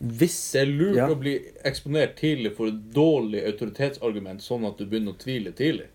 Hvis 0.00 0.52
det 0.52 0.60
er 0.62 0.66
lurt 0.66 0.96
Ja. 0.96 1.08
å 1.08 1.16
bli 1.18 1.32
eksponert 1.66 2.16
tidlig 2.16 2.52
for 2.56 2.68
et 2.68 2.92
dårlig 2.94 3.40
autoritetsargument, 3.44 4.40
sånn 4.40 4.64
at 4.68 4.78
du 4.78 4.84
begynner 4.86 5.12
å 5.12 5.18
tvile 5.18 5.50
tidlig. 5.52 5.86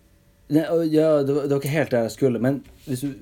Nei, 0.50 0.60
ja, 0.92 1.22
det 1.24 1.32
var, 1.34 1.42
det 1.48 1.50
var 1.56 1.60
ikke 1.62 1.72
helt 1.72 1.90
der 1.90 2.02
jeg 2.02 2.10
skulle, 2.12 2.38
men 2.38 2.62
hvis 2.86 3.00
du, 3.00 3.14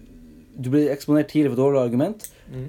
du 0.58 0.70
blir 0.70 0.90
eksponert 0.90 1.28
tidlig 1.30 1.52
for 1.54 1.60
dårlig 1.62 1.84
argument, 1.86 2.26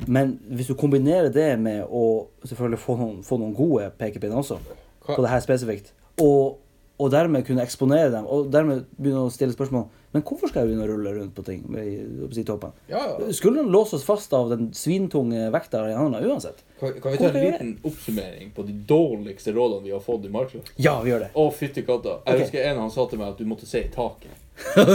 men 0.08 0.38
hvis 0.48 0.68
du 0.70 0.76
kombinerer 0.76 1.34
det 1.34 1.58
med 1.60 1.88
å 1.90 2.28
selvfølgelig 2.46 2.80
få 2.80 2.98
noen, 3.00 3.24
få 3.26 3.40
noen 3.42 3.56
gode 3.58 3.90
pekepinner 3.98 4.38
også, 4.38 4.60
Hva- 5.08 5.16
på 5.18 5.22
det 5.26 5.30
her 5.34 5.42
spesifikt, 5.42 5.90
og, 6.22 6.60
og 7.04 7.12
dermed 7.12 7.44
kunne 7.48 7.64
eksponere 7.66 8.12
dem, 8.14 8.28
og 8.30 8.48
dermed 8.54 8.86
begynne 8.96 9.26
å 9.28 9.32
stille 9.34 9.56
spørsmål, 9.56 9.90
men 10.14 10.22
hvorfor 10.22 10.52
skal 10.52 10.64
jeg 10.64 10.70
begynne 10.70 10.86
å 10.86 10.92
rulle 10.92 11.12
rundt 11.18 11.34
på 11.36 11.44
ting 11.48 11.64
med 11.74 11.88
i, 11.90 11.96
i 12.40 12.46
toppen? 12.48 12.72
Ja, 12.88 13.02
ja. 13.10 13.32
Skulle 13.36 13.64
den 13.64 13.74
låse 13.74 13.98
oss 13.98 14.06
fast 14.08 14.34
av 14.38 14.52
den 14.54 14.70
svintunge 14.78 15.48
vekta 15.54 15.82
i 15.90 15.98
hånda 15.98 16.22
uansett? 16.22 16.62
Kan, 16.80 16.94
kan 17.02 17.16
vi 17.16 17.20
ta 17.20 17.32
en 17.32 17.40
liten 17.42 17.74
oppsummering 17.90 18.54
på 18.56 18.68
de 18.68 18.78
dårligste 18.94 19.56
rådene 19.58 19.88
vi 19.88 19.96
har 19.96 20.06
fått 20.06 20.30
i 20.30 20.32
markedet? 20.34 20.72
Ja, 20.78 21.00
vi 21.02 21.12
gjør 21.12 21.26
det. 21.26 21.32
Å, 21.34 21.48
fytti 21.58 21.86
katta. 21.88 22.20
Jeg 22.22 22.38
okay. 22.38 22.46
husker 22.46 22.70
en 22.70 22.82
han 22.86 22.94
sa 22.94 23.08
til 23.10 23.24
meg 23.24 23.34
at 23.34 23.42
du 23.42 23.50
måtte 23.50 23.70
se 23.70 23.84
i 23.88 23.92
taket. 23.94 24.38
Å, 24.78 24.88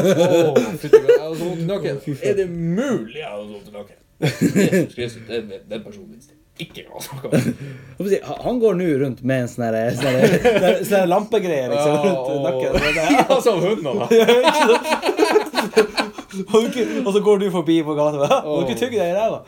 fytti 0.78 0.94
katta. 0.94 1.12
Jeg 1.12 1.22
hadde 1.26 1.36
så 1.42 1.44
vondt 1.44 1.64
i 1.66 1.70
nakken. 1.74 2.02
Er 2.22 2.38
det 2.38 2.50
mulig 2.54 3.18
jeg 3.18 3.26
har 3.26 3.42
så 3.42 3.48
vondt 3.50 3.72
i 3.72 3.78
nakken? 3.80 4.04
Jesus 4.22 4.94
Kristus, 4.94 5.22
den, 5.26 5.50
den 5.66 5.82
personen 5.82 6.14
visste 6.14 6.37
ikke 6.64 6.82
han 6.90 7.00
snakka 7.04 7.26
om. 7.28 7.34
Han- 8.44 8.60
går 8.62 8.72
nå 8.78 8.86
rundt 9.02 9.20
med 9.26 9.38
en 9.44 9.50
sånn 9.50 9.64
sånn 9.98 10.02
sånn 10.02 10.84
sånn 10.88 11.08
lampegreie 11.10 11.66
liksom, 11.72 11.92
rundt 12.04 12.28
nakken. 12.46 12.72
Ja, 13.18 13.24
som 13.44 13.56
hundene. 13.62 14.04
Og 16.38 17.10
så 17.14 17.20
går 17.24 17.36
du 17.42 17.48
forbi 17.50 17.80
på 17.82 17.94
gata 17.98 18.26
og 18.44 18.46
Må 18.46 18.56
du 18.62 18.66
ikke 18.68 18.78
tygge 18.82 18.98
deg 19.00 19.08
i 19.10 19.16
ræva? 19.16 19.38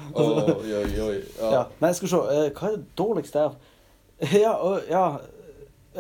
Nei, 1.80 1.90
skal 1.94 2.06
vi 2.06 2.11
se. 2.12 2.16
eh, 2.16 2.20
Hva 2.56 2.64
er 2.70 2.74
det 2.76 2.86
dårligste 2.98 3.38
av 3.44 3.52
Ja, 4.34 4.54
ja 4.90 5.04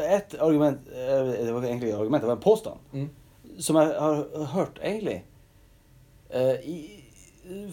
Et 0.00 0.34
argument 0.40 0.80
eh, 0.90 1.44
Det 1.44 1.52
var 1.52 1.60
ikke 1.60 1.70
egentlig 1.72 1.90
et 1.92 1.98
argument, 2.00 2.22
det 2.24 2.30
var 2.30 2.36
en 2.38 2.44
påstand. 2.44 2.78
Mm. 2.94 3.08
Som 3.60 3.76
jeg 3.76 3.86
har 3.98 4.16
hørt, 4.54 4.76
egentlig. 4.82 5.18
eh, 6.32 6.56
i, 6.64 7.04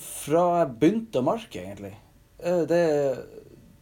fra 0.01 0.43
jeg 0.59 0.67
begynte 0.81 1.19
å 1.21 1.23
marke, 1.27 1.59
egentlig. 1.61 1.93
Eh, 2.43 2.61
det 2.69 2.81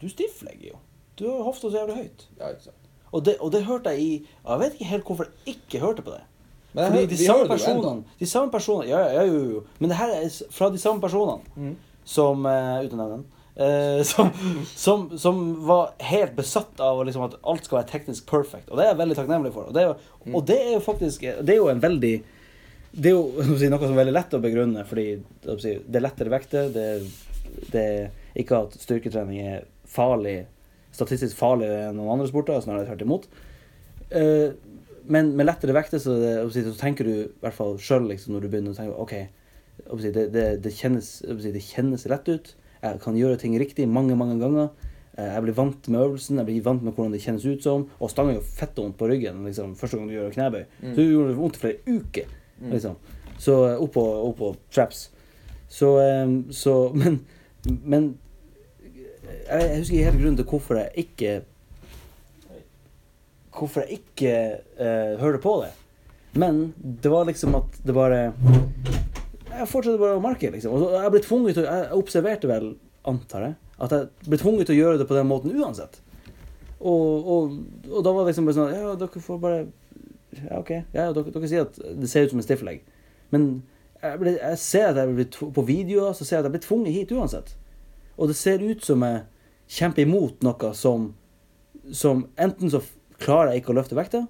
Du 0.01 0.07
stifflegger 0.09 0.69
jo. 0.73 0.77
Du 1.15 1.27
har 1.29 1.43
hofta 1.47 1.69
så 1.71 1.77
jævlig 1.81 1.95
høyt. 1.95 2.25
ja, 2.39 2.49
ikke 2.51 2.63
sant. 2.69 2.81
Og 3.15 3.23
det, 3.23 3.37
og 3.39 3.51
det 3.53 3.63
hørte 3.63 3.89
jeg 3.95 3.99
i 4.01 4.13
Jeg 4.47 4.59
vet 4.59 4.73
ikke 4.75 4.85
helt 4.89 5.05
hvorfor 5.07 5.27
jeg 5.45 5.55
ikke 5.55 5.79
hørte 5.79 6.01
på 6.03 6.11
det. 6.11 6.23
Men 6.75 6.91
Fordi 6.91 7.05
de 7.07 7.17
samme 7.25 7.47
personene 7.47 8.03
De 8.19 8.25
samme 8.27 8.51
personene 8.51 8.89
Ja, 8.89 8.99
ja, 9.13 9.21
jo, 9.23 9.37
jo. 9.53 9.61
Men 9.79 9.89
det 9.93 9.97
her 9.97 10.11
er 10.17 10.29
fra 10.51 10.69
de 10.69 10.77
samme 10.81 10.99
personene 11.01 11.41
Mm. 11.55 11.75
som 12.05 12.45
uh, 12.45 12.83
Uten 12.85 12.97
navn. 12.99 13.23
Uh, 13.55 13.63
eh, 13.65 14.03
som, 14.03 14.31
som, 14.75 15.05
som 15.17 15.37
var 15.65 15.93
helt 16.03 16.35
besatt 16.35 16.79
av 16.83 16.99
liksom, 17.07 17.23
at 17.29 17.37
alt 17.47 17.63
skal 17.65 17.77
være 17.79 17.87
teknisk 17.93 18.25
perfect. 18.27 18.67
Og 18.69 18.75
det 18.77 18.83
er 18.83 18.89
jeg 18.91 18.97
veldig 18.99 19.15
takknemlig 19.15 19.53
for. 19.55 19.69
Og 19.69 19.73
det 19.73 19.83
er 19.83 19.87
jo, 19.93 19.95
Mm. 20.25 20.35
det 20.45 20.55
er 20.59 20.71
jo 20.73 20.79
faktisk 20.81 21.21
Det 21.21 21.49
er 21.53 21.57
jo 21.61 21.67
en 21.69 21.79
veldig 21.81 22.23
Det 22.91 23.11
er 23.11 23.13
jo 23.15 23.43
si, 23.61 23.69
noe 23.69 23.79
som 23.79 23.93
er 23.93 23.99
veldig 24.03 24.13
lett 24.17 24.33
å 24.33 24.41
begrunne, 24.41 24.83
fordi 24.89 25.07
si, 25.61 25.73
det 25.87 25.95
er 26.01 26.01
lettere 26.09 26.29
vekter. 26.33 26.69
Det, 26.73 26.85
det 27.71 27.81
er 27.81 28.11
ikke 28.35 28.61
at 28.65 28.75
styrketrening 28.79 29.41
er 29.41 29.65
farlig, 29.87 30.45
statistisk 30.95 31.37
farligere 31.39 31.89
enn 31.89 31.99
noen 31.99 32.15
andre 32.15 32.29
sporter, 32.29 32.61
snarere 32.63 32.87
tvert 32.89 33.05
imot. 33.05 33.27
Eh, 34.11 34.51
men 35.11 35.33
med 35.37 35.45
lettere 35.45 35.75
vekter 35.75 36.01
så, 36.01 36.15
så 36.49 36.75
tenker 36.79 37.05
du 37.05 37.13
i 37.13 37.41
hvert 37.43 37.55
fall 37.57 37.75
sjøl 37.81 38.07
liksom, 38.09 38.33
når 38.33 38.45
du 38.45 38.49
begynner 38.49 38.73
å 38.73 38.77
tenke 38.79 39.01
OK, 39.03 39.15
det, 40.01 40.27
det, 40.33 40.45
det, 40.63 40.71
kjennes, 40.73 41.09
det 41.43 41.61
kjennes 41.61 42.07
lett 42.09 42.29
ut. 42.31 42.51
Jeg 42.81 43.01
kan 43.03 43.17
gjøre 43.17 43.39
ting 43.41 43.55
riktig 43.59 43.87
mange, 43.89 44.15
mange 44.17 44.39
ganger. 44.41 44.71
Eh, 45.17 45.29
Jeg 45.35 45.43
blir 45.45 45.57
vant 45.57 45.89
med 45.91 46.01
øvelsen, 46.01 46.39
jeg 46.41 46.49
blir 46.49 46.65
vant 46.65 46.83
med 46.83 46.95
hvordan 46.95 47.13
det 47.15 47.21
kjennes 47.23 47.45
ut 47.45 47.63
som. 47.63 47.85
Og 47.99 48.11
stanga 48.11 48.35
gjør 48.37 48.49
fett 48.55 48.81
vondt 48.81 48.97
på 48.99 49.09
ryggen 49.11 49.43
liksom, 49.47 49.75
første 49.79 49.99
gang 49.99 50.09
du 50.09 50.15
gjør 50.17 50.33
knebøy. 50.35 50.65
Mm. 50.81 50.89
Så 50.89 50.97
du 50.97 51.05
gjorde 51.05 51.29
det 51.31 51.39
vondt 51.39 51.59
i 51.59 51.63
flere 51.65 51.99
uker. 51.99 52.35
Liksom. 52.71 52.97
Så 53.37 53.61
eh, 53.69 53.79
opp 53.83 53.95
på, 53.95 54.05
opp 54.29 54.37
på 54.41 54.53
traps. 54.73 55.09
Så, 55.69 55.95
så 56.55 56.75
Men, 56.95 57.19
men 57.81 58.03
jeg, 59.45 59.77
husker 59.79 59.97
ikke 59.97 60.09
helt 60.09 60.21
grunnen 60.21 60.37
til 60.39 60.47
hvorfor 60.49 60.79
jeg 60.81 61.05
ikke 61.05 61.33
Hvorfor 63.55 63.85
jeg 63.85 63.99
ikke 64.01 64.31
uh, 64.79 65.19
hørte 65.21 65.39
på 65.39 65.51
det. 65.63 65.71
Men 66.35 66.73
det 67.03 67.11
var 67.11 67.27
liksom 67.29 67.55
at 67.55 67.77
det 67.87 67.93
bare 67.95 68.33
Jeg 69.53 69.67
fortsatte 69.71 69.99
bare 70.01 70.17
å 70.17 70.23
marke, 70.23 70.49
liksom. 70.51 70.73
Og 70.75 70.97
jeg 70.97 71.11
ble 71.13 71.21
tvunget 71.23 71.59
til 71.59 71.69
Jeg 71.69 71.85
observerte 71.95 72.49
vel, 72.51 72.73
antar 73.07 73.45
jeg, 73.47 73.55
at 73.85 73.95
jeg 73.95 74.09
ble 74.27 74.41
tvunget 74.41 74.67
til 74.67 74.75
å 74.75 74.81
gjøre 74.81 74.99
det 74.99 75.07
på 75.07 75.15
den 75.15 75.29
måten 75.29 75.55
uansett. 75.55 76.01
Og, 76.79 77.29
og, 77.31 77.53
og 77.91 78.03
da 78.03 78.11
var 78.11 78.25
det 78.25 78.33
liksom 78.33 78.49
bare 78.49 78.57
sånn 78.57 78.73
Ja, 78.75 78.95
dere 78.99 79.21
får 79.23 79.39
bare 79.41 79.61
Ja, 80.41 80.59
OK. 80.59 80.73
Ja, 80.91 81.07
dere, 81.15 81.31
dere 81.31 81.51
sier 81.51 81.69
at 81.69 81.79
det 81.79 82.11
ser 82.11 82.27
ut 82.27 82.33
som 82.33 82.41
en 82.41 82.47
stifflegg. 82.47 82.83
Men 83.31 83.47
jeg, 84.01 84.19
ble, 84.19 84.35
jeg 84.35 84.59
ser 84.59 84.89
at 84.89 84.99
jeg 84.99 85.15
blir 85.15 85.29
tvunget 85.31 85.55
på 85.55 85.63
videoer 85.69 86.17
så 86.17 86.27
ser 86.27 86.37
jeg 86.37 86.43
at 86.43 86.49
jeg 86.49 86.55
blir 86.57 86.65
tvunget 86.65 86.97
hit 86.97 87.15
uansett. 87.15 87.55
Og 88.19 88.27
det 88.27 88.35
ser 88.39 88.63
ut 88.63 88.83
som 88.83 89.03
jeg 89.07 89.23
kjemper 89.67 90.05
imot 90.05 90.43
noe 90.45 90.73
som 90.73 91.13
Som 91.93 92.23
enten 92.41 92.71
så 92.73 92.79
klarer 93.21 93.51
jeg 93.51 93.61
ikke 93.61 93.69
å 93.69 93.75
løfte 93.77 93.95
vekta, 93.95 94.23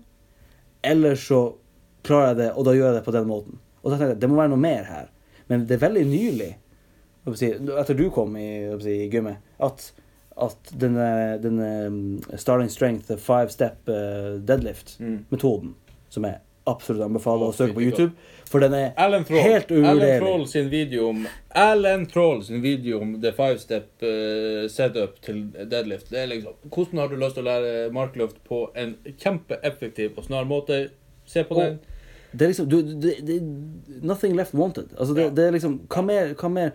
eller 0.84 1.16
så 1.16 1.56
klarer 2.04 2.34
jeg 2.34 2.38
det, 2.42 2.48
og 2.52 2.66
da 2.68 2.74
gjør 2.76 2.90
jeg 2.90 2.98
det 2.98 3.04
på 3.06 3.14
den 3.16 3.30
måten. 3.30 3.60
Og 3.80 3.92
da 3.92 3.96
tenkte 3.96 4.10
jeg 4.12 4.22
det 4.22 4.30
må 4.30 4.42
være 4.42 4.52
noe 4.52 4.60
mer 4.60 4.84
her. 4.90 5.08
Men 5.48 5.64
det 5.70 5.78
er 5.78 5.86
veldig 5.86 6.04
nylig, 6.10 6.50
etter 7.32 7.96
du 7.96 8.10
kom 8.14 8.36
i, 8.36 8.50
i 8.92 8.98
gymmet, 9.08 9.40
at, 9.64 9.88
at 10.36 10.74
denne, 10.84 11.08
denne 11.42 11.70
um, 11.88 11.98
Starting 12.36 12.70
Strength 12.74 13.16
five 13.16 13.56
step 13.56 13.88
uh, 13.88 14.36
deadlift-metoden, 14.44 15.74
som 16.12 16.28
jeg 16.28 16.42
absolutt 16.68 17.04
anbefaler 17.06 17.50
Å, 17.52 17.54
søke 17.56 17.74
på 17.78 17.82
YouTube, 17.86 18.12
for 18.50 18.60
den 18.64 18.74
er 18.74 18.92
Alan 18.98 19.24
Troll. 19.28 19.42
helt 19.46 19.72
Alan. 19.72 20.20
Troll 20.22 20.46
sin 20.48 20.70
video 20.70 21.10
om 21.10 21.26
Alan 21.52 22.06
Troll 22.10 22.44
sin 22.46 22.62
video 22.64 23.00
om 23.02 23.16
the 23.22 23.32
five 23.38 23.58
step 23.62 24.04
uh, 24.04 24.68
setup 24.72 25.20
til 25.22 25.44
deadlift. 25.70 26.10
Det 26.10 26.20
er 26.24 26.28
liksom 26.32 26.54
Hvordan 26.70 26.98
har 27.04 27.08
du 27.12 27.16
lyst 27.22 27.36
til 27.38 27.46
å 27.46 27.50
lære 27.52 27.92
markløft 27.94 28.42
på 28.50 28.64
en 28.76 28.96
kjempeeffektiv 29.22 30.18
og 30.18 30.26
snar 30.30 30.46
måte? 30.50 30.90
Se 31.26 31.44
på 31.44 31.56
Og- 31.56 31.62
den. 31.64 31.80
Det 32.36 32.42
er 32.42 32.50
liksom 32.52 32.68
du, 32.70 32.82
det, 33.00 33.14
det, 33.26 33.38
Nothing 34.04 34.36
left 34.36 34.54
wanted. 34.54 34.90
Altså 35.00 35.14
det, 35.16 35.24
Ja. 35.24 35.30
det 35.30 35.46
er 35.46 35.52
liksom 35.56 35.80
Hva 35.88 36.02
mer, 36.04 36.34
hva 36.36 36.50
mer 36.52 36.72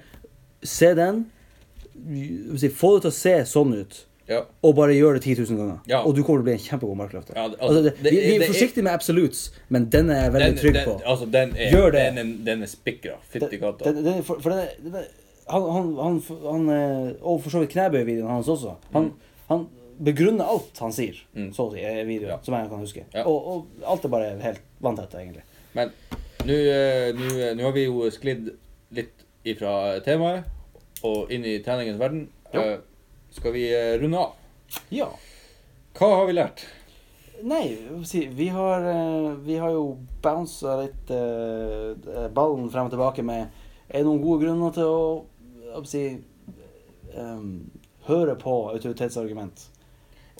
Se 0.62 0.94
den. 0.94 1.26
Få 2.72 2.94
det 2.96 3.02
til 3.02 3.10
å 3.10 3.14
se 3.14 3.34
sånn 3.48 3.74
ut. 3.80 4.06
Ja. 4.30 4.40
Og 4.62 4.74
bare 4.78 4.94
gjør 4.94 5.16
det 5.18 5.22
10 5.26 5.34
000 5.42 5.58
ganger. 5.58 5.78
Ja. 5.90 6.00
Og 6.06 6.14
du 6.14 6.20
kommer 6.22 6.38
til 6.40 6.44
å 6.44 6.48
bli 6.48 6.52
en 6.54 6.62
kjempegod 6.62 6.96
markløfter. 7.00 7.34
Ja, 7.36 7.48
altså, 7.50 7.80
altså, 7.80 7.94
vi, 8.04 8.10
vi 8.14 8.34
er 8.36 8.44
forsiktige 8.46 8.84
med 8.86 8.92
absolutes, 8.94 9.40
men 9.74 9.88
den 9.90 10.10
er 10.14 10.20
jeg 10.22 10.32
veldig 10.36 10.46
Den, 10.52 10.60
trygg 10.60 10.74
den, 10.78 10.84
på. 10.86 10.94
altså, 11.14 11.26
den 11.34 11.56
er, 11.56 11.72
Gjør 11.74 11.90
det. 11.96 12.04
Den 12.20 12.30
den 12.46 12.62
er 12.62 12.70
spikra. 12.70 13.16
Fytti 13.32 13.58
for, 13.60 14.38
for 14.38 14.54
den, 14.54 14.94
er- 15.00 15.10
han, 15.50 15.64
han, 15.74 15.86
han, 15.98 16.18
han 16.46 16.68
eh, 16.70 17.14
Og 17.26 17.40
for 17.42 17.50
så 17.50 17.58
vidt 17.64 17.72
knebøyvideoen 17.74 18.30
hans 18.30 18.48
også. 18.52 18.76
Han, 18.94 19.08
han 19.48 19.64
begrunner 19.98 20.46
alt 20.46 20.78
han 20.80 20.92
sier, 20.94 21.18
Mm. 21.34 21.48
så 21.56 21.66
å 21.66 21.72
si, 21.74 21.82
i 21.82 22.04
videoen, 22.06 22.38
som 22.46 22.54
jeg 22.54 22.70
kan 22.70 22.80
huske. 22.84 23.02
Og, 23.24 23.48
og 23.56 23.82
alt 23.90 24.06
er 24.06 24.12
bare 24.14 24.28
helt 24.44 24.62
vanntett, 24.80 25.16
egentlig. 25.18 25.42
Men 25.74 25.90
eh, 26.46 27.10
eh, 27.10 27.50
nå 27.58 27.66
har 27.66 27.74
vi 27.74 27.84
jo 27.88 28.06
sklidd 28.14 28.52
litt 28.94 29.26
ifra 29.44 29.98
temaet 30.06 30.46
og 31.06 31.30
inn 31.34 31.44
i 31.48 31.58
treningens 31.64 31.98
verden. 32.00 32.28
Jo. 32.54 32.62
Skal 33.30 33.52
vi 33.54 33.64
eh, 33.74 33.94
runde 34.02 34.18
av? 34.18 34.32
Ja. 34.94 35.08
Hva 35.98 36.08
har 36.20 36.26
vi 36.30 36.36
lært? 36.38 36.64
Nei, 37.42 37.78
vi 38.36 38.48
har, 38.52 38.84
eh, 38.84 39.30
vi 39.46 39.56
har 39.62 39.72
jo 39.72 39.84
bounsa 40.22 40.76
litt 40.82 41.10
eh, 41.14 42.26
ballen 42.36 42.68
frem 42.70 42.90
og 42.90 42.92
tilbake 42.92 43.24
med 43.24 43.46
Er 43.88 44.02
det 44.02 44.06
noen 44.06 44.20
gode 44.22 44.44
grunner 44.44 44.74
til 44.76 44.86
å, 44.86 45.82
si 45.88 46.02
em, 47.16 47.70
høre 48.06 48.36
på 48.38 48.56
autoritetsargument? 48.74 49.64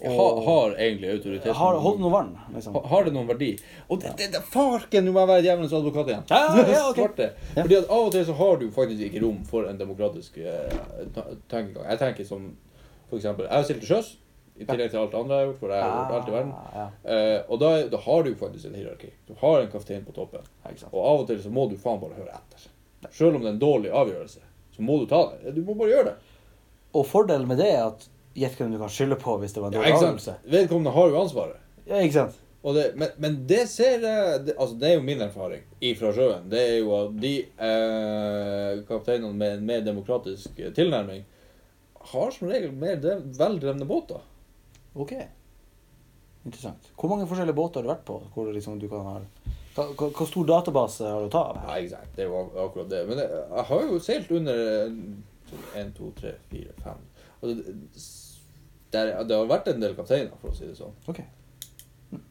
Ha, 0.01 0.27
har 0.47 0.77
egentlig 0.81 1.11
autoritet 1.13 1.53
har, 1.59 1.75
Hold 1.85 1.99
noe 2.01 2.13
vann, 2.15 2.31
liksom. 2.55 2.73
Ha- 2.79 2.87
Har 2.89 3.05
det 3.05 3.11
noen 3.13 3.27
verdi? 3.29 3.51
Og 3.93 3.99
det, 4.01 4.15
det, 4.17 4.31
det 4.33 4.41
farken, 4.49 5.05
nå 5.05 5.13
må 5.13 5.21
jeg 5.25 5.29
være 5.29 5.43
djevelens 5.45 5.75
advokat 5.77 6.09
igjen. 6.09 6.23
Ja, 6.31 6.39
ja, 6.57 6.63
ja, 6.73 6.85
ok. 6.93 7.01
Svarte. 7.03 7.27
Fordi 7.59 7.77
at 7.83 7.91
av 7.91 8.07
og 8.07 8.15
til 8.15 8.25
så 8.31 8.37
har 8.39 8.57
du 8.63 8.65
faktisk 8.73 9.03
ikke 9.11 9.21
rom 9.27 9.43
for 9.51 9.69
en 9.69 9.81
demokratisk 9.83 10.39
eh, 10.41 10.73
tenkegang. 11.53 11.85
Jeg 11.91 12.01
tenker 12.01 12.29
som 12.31 12.47
for 13.11 13.19
eksempel 13.21 13.47
Jeg 13.49 13.53
har 13.57 13.67
seilt 13.69 13.81
til 13.85 13.91
sjøs, 13.91 14.11
i 14.61 14.67
tillegg 14.69 14.91
til 14.93 15.01
alt 15.01 15.15
andre 15.17 15.37
jeg 15.39 15.41
har 15.47 15.51
gjort, 15.51 15.61
for 15.61 15.73
jeg 15.73 15.83
har 15.83 15.95
gjort 15.97 16.17
alt 16.19 16.29
i 16.29 16.35
verden. 16.35 16.51
Ah, 16.53 16.75
Ja, 16.77 16.87
Eh, 17.15 17.39
og 17.49 17.61
da, 17.63 17.71
da 17.89 17.97
har 18.05 18.23
du 18.27 18.35
faktisk 18.37 18.67
et 18.69 18.77
hierarki. 18.77 19.11
Du 19.29 19.35
har 19.41 19.61
en 19.63 19.71
kaptein 19.73 20.05
på 20.05 20.13
toppen. 20.13 20.45
Og 20.93 21.01
av 21.01 21.21
og 21.23 21.27
til 21.31 21.41
så 21.43 21.51
må 21.53 21.65
du 21.71 21.77
faen 21.81 22.01
bare 22.03 22.19
høre 22.19 22.35
etter. 22.37 22.67
Selv 23.11 23.37
om 23.39 23.41
det 23.43 23.49
er 23.49 23.55
en 23.57 23.63
dårlig 23.63 23.91
avgjørelse, 23.91 24.43
så 24.77 24.83
må 24.85 24.99
du 25.01 25.07
ta 25.09 25.23
det. 25.43 25.55
Du 25.57 25.63
må 25.65 25.75
bare 25.79 25.89
gjøre 25.95 26.05
det. 26.11 26.17
Og 26.93 27.07
fordelen 27.07 27.49
med 27.49 27.59
det 27.63 27.71
er 27.73 27.87
at 27.87 28.05
gjett 28.37 28.59
hvem 28.61 28.71
du 28.75 28.79
kan 28.83 28.93
skylde 28.93 29.17
på 29.19 29.39
hvis 29.41 29.53
det 29.57 29.63
var 29.63 29.71
en 29.73 29.79
dårlig 29.79 29.95
avgjørelse. 29.97 30.35
Vedkommende 30.53 30.93
har 30.99 31.09
jo 31.09 31.21
ansvaret. 31.25 31.57
Ja, 31.89 31.97
ikke 32.05 32.19
sant? 32.21 32.39
Det, 32.61 32.83
men, 33.01 33.09
men 33.17 33.37
det 33.49 33.63
ser 33.73 34.03
det, 34.03 34.53
altså 34.59 34.75
det 34.77 34.91
er 34.91 34.99
jo 34.99 35.05
min 35.07 35.23
erfaring 35.25 35.63
ifra 35.81 36.11
sjøen. 36.13 36.45
Det 36.53 36.61
er 36.61 36.75
jo 36.83 36.91
at 36.99 37.15
de 37.23 37.31
eh, 37.41 38.83
kapteinene 38.89 39.33
med 39.33 39.55
en 39.57 39.65
mer 39.67 39.81
demokratisk 39.87 40.59
eh, 40.61 40.69
tilnærming 40.77 41.23
har 42.13 42.35
som 42.35 42.51
regel 42.51 42.73
mer 42.77 43.01
veldrevne 43.39 43.87
båter. 43.89 44.25
Ok. 44.95 45.15
Interessant. 46.45 46.91
Hvor 46.97 47.13
mange 47.13 47.29
forskjellige 47.31 47.57
båter 47.57 47.81
har 47.81 47.87
du 47.87 47.93
vært 47.93 48.07
på? 48.09 48.19
Hvor 48.35 48.51
liksom 48.55 48.81
du 48.81 48.89
kan 48.91 49.07
ha 49.07 49.21
hvor 49.81 50.27
stor 50.27 50.47
database 50.49 51.07
har 51.07 51.23
du 51.23 51.29
å 51.29 51.33
ta 51.33 51.43
av? 51.53 51.59
Ja, 51.63 51.77
exakt. 51.79 52.11
Det 52.17 52.25
er 52.25 52.33
jo 52.33 52.41
akkurat 52.65 52.89
det. 52.91 53.05
Men 53.09 53.21
jeg 53.23 53.67
har 53.69 53.85
jo 53.87 54.01
seilt 54.03 54.33
under 54.35 54.59
én, 55.79 55.93
to, 55.97 56.11
tre, 56.19 56.35
fire, 56.51 56.75
fem 56.83 57.07
og 57.41 57.49
det, 57.49 57.73
det, 58.93 59.03
det 59.29 59.37
har 59.37 59.47
vært 59.49 59.71
en 59.71 59.81
del 59.81 59.95
kapteiner, 59.97 60.35
for 60.43 60.53
å 60.53 60.57
si 60.57 60.67
det 60.69 60.75
sånn. 60.77 60.93
Ok. 61.09 61.23
Mm. 62.13 62.25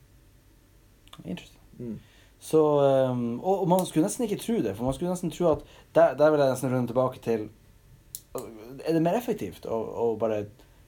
Interesting. 1.24 1.64
Mm. 1.80 1.96
Så, 2.40 2.62
um, 2.62 3.24
og, 3.40 3.64
og 3.64 3.72
man 3.72 3.88
skulle 3.90 4.06
nesten 4.06 4.28
ikke 4.28 4.38
tro 4.40 4.60
det, 4.64 4.76
for 4.78 4.88
man 4.88 4.96
skulle 4.96 5.16
nesten 5.16 5.34
tro 5.34 5.50
at 5.56 5.66
Der, 5.96 6.14
der 6.20 6.30
vil 6.32 6.44
jeg 6.44 6.54
nesten 6.54 6.72
runde 6.72 6.92
tilbake 6.92 7.24
til 7.26 7.48
Er 8.86 8.94
det 8.94 9.02
mer 9.02 9.18
effektivt 9.20 9.66
å, 9.66 9.76
å 9.76 10.18
bare 10.20 10.46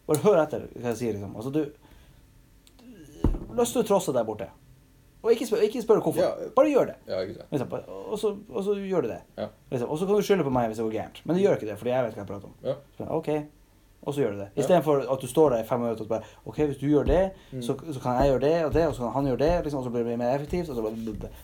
Bare 0.07 0.17
høre 0.23 0.41
etter 0.43 0.63
hva 0.75 0.89
jeg 0.91 0.97
sier, 0.97 1.13
liksom. 1.13 1.35
Altså, 1.37 1.51
du 1.53 1.65
du- 3.55 3.83
trosset 3.87 4.13
der 4.15 4.23
borte. 4.25 4.47
Og 5.23 5.31
ikke 5.31 5.45
spør, 5.45 5.61
ikke 5.67 5.81
spør 5.83 5.99
hvorfor. 6.01 6.21
Ja. 6.23 6.49
Bare 6.55 6.69
gjør 6.71 6.85
det. 6.89 6.95
Ja. 7.07 7.19
Liksom, 7.51 7.73
og, 8.11 8.17
så, 8.19 8.31
og 8.49 8.63
så 8.65 8.73
gjør 8.81 9.01
du 9.05 9.07
det. 9.11 9.19
Ja. 9.37 9.45
Liksom. 9.71 9.89
Og 9.89 9.99
så 9.99 10.05
kan 10.09 10.15
du 10.15 10.21
skylde 10.25 10.43
på 10.47 10.53
meg 10.55 10.67
hvis 10.71 10.77
det 10.81 10.85
går 10.87 10.95
gærent. 10.95 11.21
Men 11.25 11.35
du 11.37 11.41
gjør 11.43 11.57
ikke 11.59 11.67
det, 11.69 11.77
fordi 11.77 11.91
jeg 11.93 12.03
vet 12.07 12.15
hva 12.15 12.23
jeg 12.23 12.27
prater 12.31 12.47
om. 12.49 12.55
Ja. 12.65 12.73
Så, 12.97 13.07
ok, 13.19 13.29
og 14.01 14.13
så 14.15 14.23
gjør 14.23 14.31
du 14.33 14.39
det. 14.41 14.47
Istedenfor 14.57 15.03
at 15.13 15.21
du 15.21 15.27
står 15.29 15.49
der 15.53 15.61
i 15.61 15.67
fem 15.69 15.79
minutter 15.85 16.07
og 16.07 16.09
bare 16.09 16.23
Ok, 16.49 16.57
hvis 16.57 16.77
du 16.81 16.87
gjør 16.89 17.05
det, 17.11 17.21
Mm. 17.51 17.61
så, 17.61 17.75
så 17.93 17.99
kan 18.01 18.17
jeg 18.17 18.31
gjøre 18.31 18.41
det 18.47 18.65
og 18.65 18.73
det, 18.73 18.87
og 18.87 18.95
så 18.95 19.03
kan 19.03 19.11
han 19.19 19.25
gjøre 19.29 19.43
det, 19.45 19.51
liksom, 19.63 19.77
og 19.79 19.83
så 19.85 19.89
blir 19.93 20.03
det 20.09 20.17
mer 20.19 20.33
effektivt. 20.35 20.69
Og 20.69 20.75
så, 20.75 20.81
bare- 20.81 20.95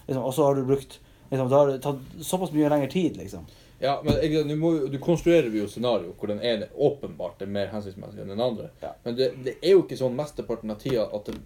liksom, 0.07 0.23
og 0.23 0.33
så 0.33 0.43
har 0.47 0.53
du 0.55 0.65
brukt 0.65 0.99
liksom, 1.31 1.49
Da 1.49 1.55
har 1.57 1.65
det 1.67 1.81
tatt 1.83 1.99
såpass 2.21 2.51
mye 2.51 2.69
lengre 2.69 2.89
tid, 2.89 3.17
liksom. 3.17 3.45
Ja, 3.79 4.01
men 4.05 4.15
jeg, 4.23 4.43
du, 4.47 4.55
må, 4.57 4.71
du 4.89 4.97
konstruerer 5.01 5.53
jo 5.53 5.67
scenario 5.69 6.13
hvor 6.17 6.31
den 6.31 6.41
ene 6.41 6.69
åpenbart 6.73 7.43
er 7.45 7.49
mer 7.51 7.69
hensiktsmessig 7.69 8.23
enn 8.23 8.31
den 8.33 8.41
andre. 8.41 8.71
Ja. 8.81 8.95
Men 9.03 9.17
det, 9.19 9.31
det 9.45 9.57
er 9.61 9.75
jo 9.75 9.83
ikke 9.83 9.99
sånn 9.99 10.17
mesteparten 10.17 10.73
av 10.73 10.79
tida 10.81 11.05
at 11.13 11.29
det, 11.29 11.37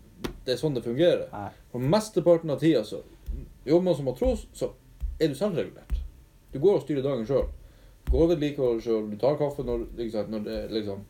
det 0.45 0.55
er 0.55 0.61
sånn 0.61 0.77
det 0.77 0.85
fungerer. 0.85 1.25
Nei. 1.33 1.49
For 1.73 1.91
mesteparten 1.95 2.53
av 2.53 2.61
tida 2.63 2.85
så 2.87 3.01
jobber 3.65 3.89
man 3.89 3.97
som 3.97 4.07
matros, 4.07 4.45
så 4.55 4.71
er 5.19 5.31
du 5.31 5.35
selvregulert. 5.35 5.99
Du 6.51 6.59
går 6.59 6.79
og 6.79 6.85
styrer 6.85 7.03
dagen 7.03 7.27
sjøl. 7.27 7.49
Går 8.11 8.31
vedlikehold 8.33 8.79
sjøl, 8.83 9.09
du 9.11 9.19
tar 9.19 9.39
kaffe 9.39 9.63
når, 9.67 9.89
liksom, 9.99 10.31
når 10.31 10.47
det 10.47 10.61
liksom 10.71 11.07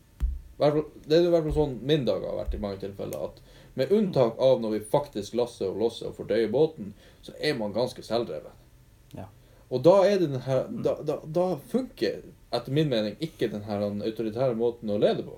Det 0.61 1.17
er 1.17 1.23
i 1.25 1.29
hvert 1.33 1.45
fall 1.47 1.55
sånn 1.55 1.77
min 1.89 2.03
dag 2.05 2.21
har 2.21 2.35
vært 2.37 2.57
i 2.57 2.61
mange 2.61 2.81
tilfeller. 2.81 3.29
At 3.29 3.77
Med 3.77 3.93
unntak 3.93 4.41
av 4.41 4.59
når 4.61 4.75
vi 4.75 4.81
faktisk 4.93 5.37
lasser 5.37 5.69
og 5.69 5.79
losser 5.85 6.09
og 6.09 6.17
fordøyer 6.17 6.51
båten, 6.51 6.91
så 7.21 7.33
er 7.39 7.55
man 7.57 7.73
ganske 7.73 8.03
selvdreven. 8.05 8.57
Og 9.71 9.83
da 9.85 10.01
er 10.03 10.19
det 10.19 10.31
den 10.33 10.43
her 10.43 10.65
da, 10.83 10.97
da, 11.07 11.19
da 11.23 11.45
funker, 11.71 12.19
etter 12.51 12.75
min 12.75 12.89
mening, 12.91 13.15
ikke 13.23 13.47
den 13.51 13.63
her 13.63 13.85
autoritære 13.87 14.57
måten 14.59 14.91
å 14.91 14.99
lede 14.99 15.23
på. 15.23 15.37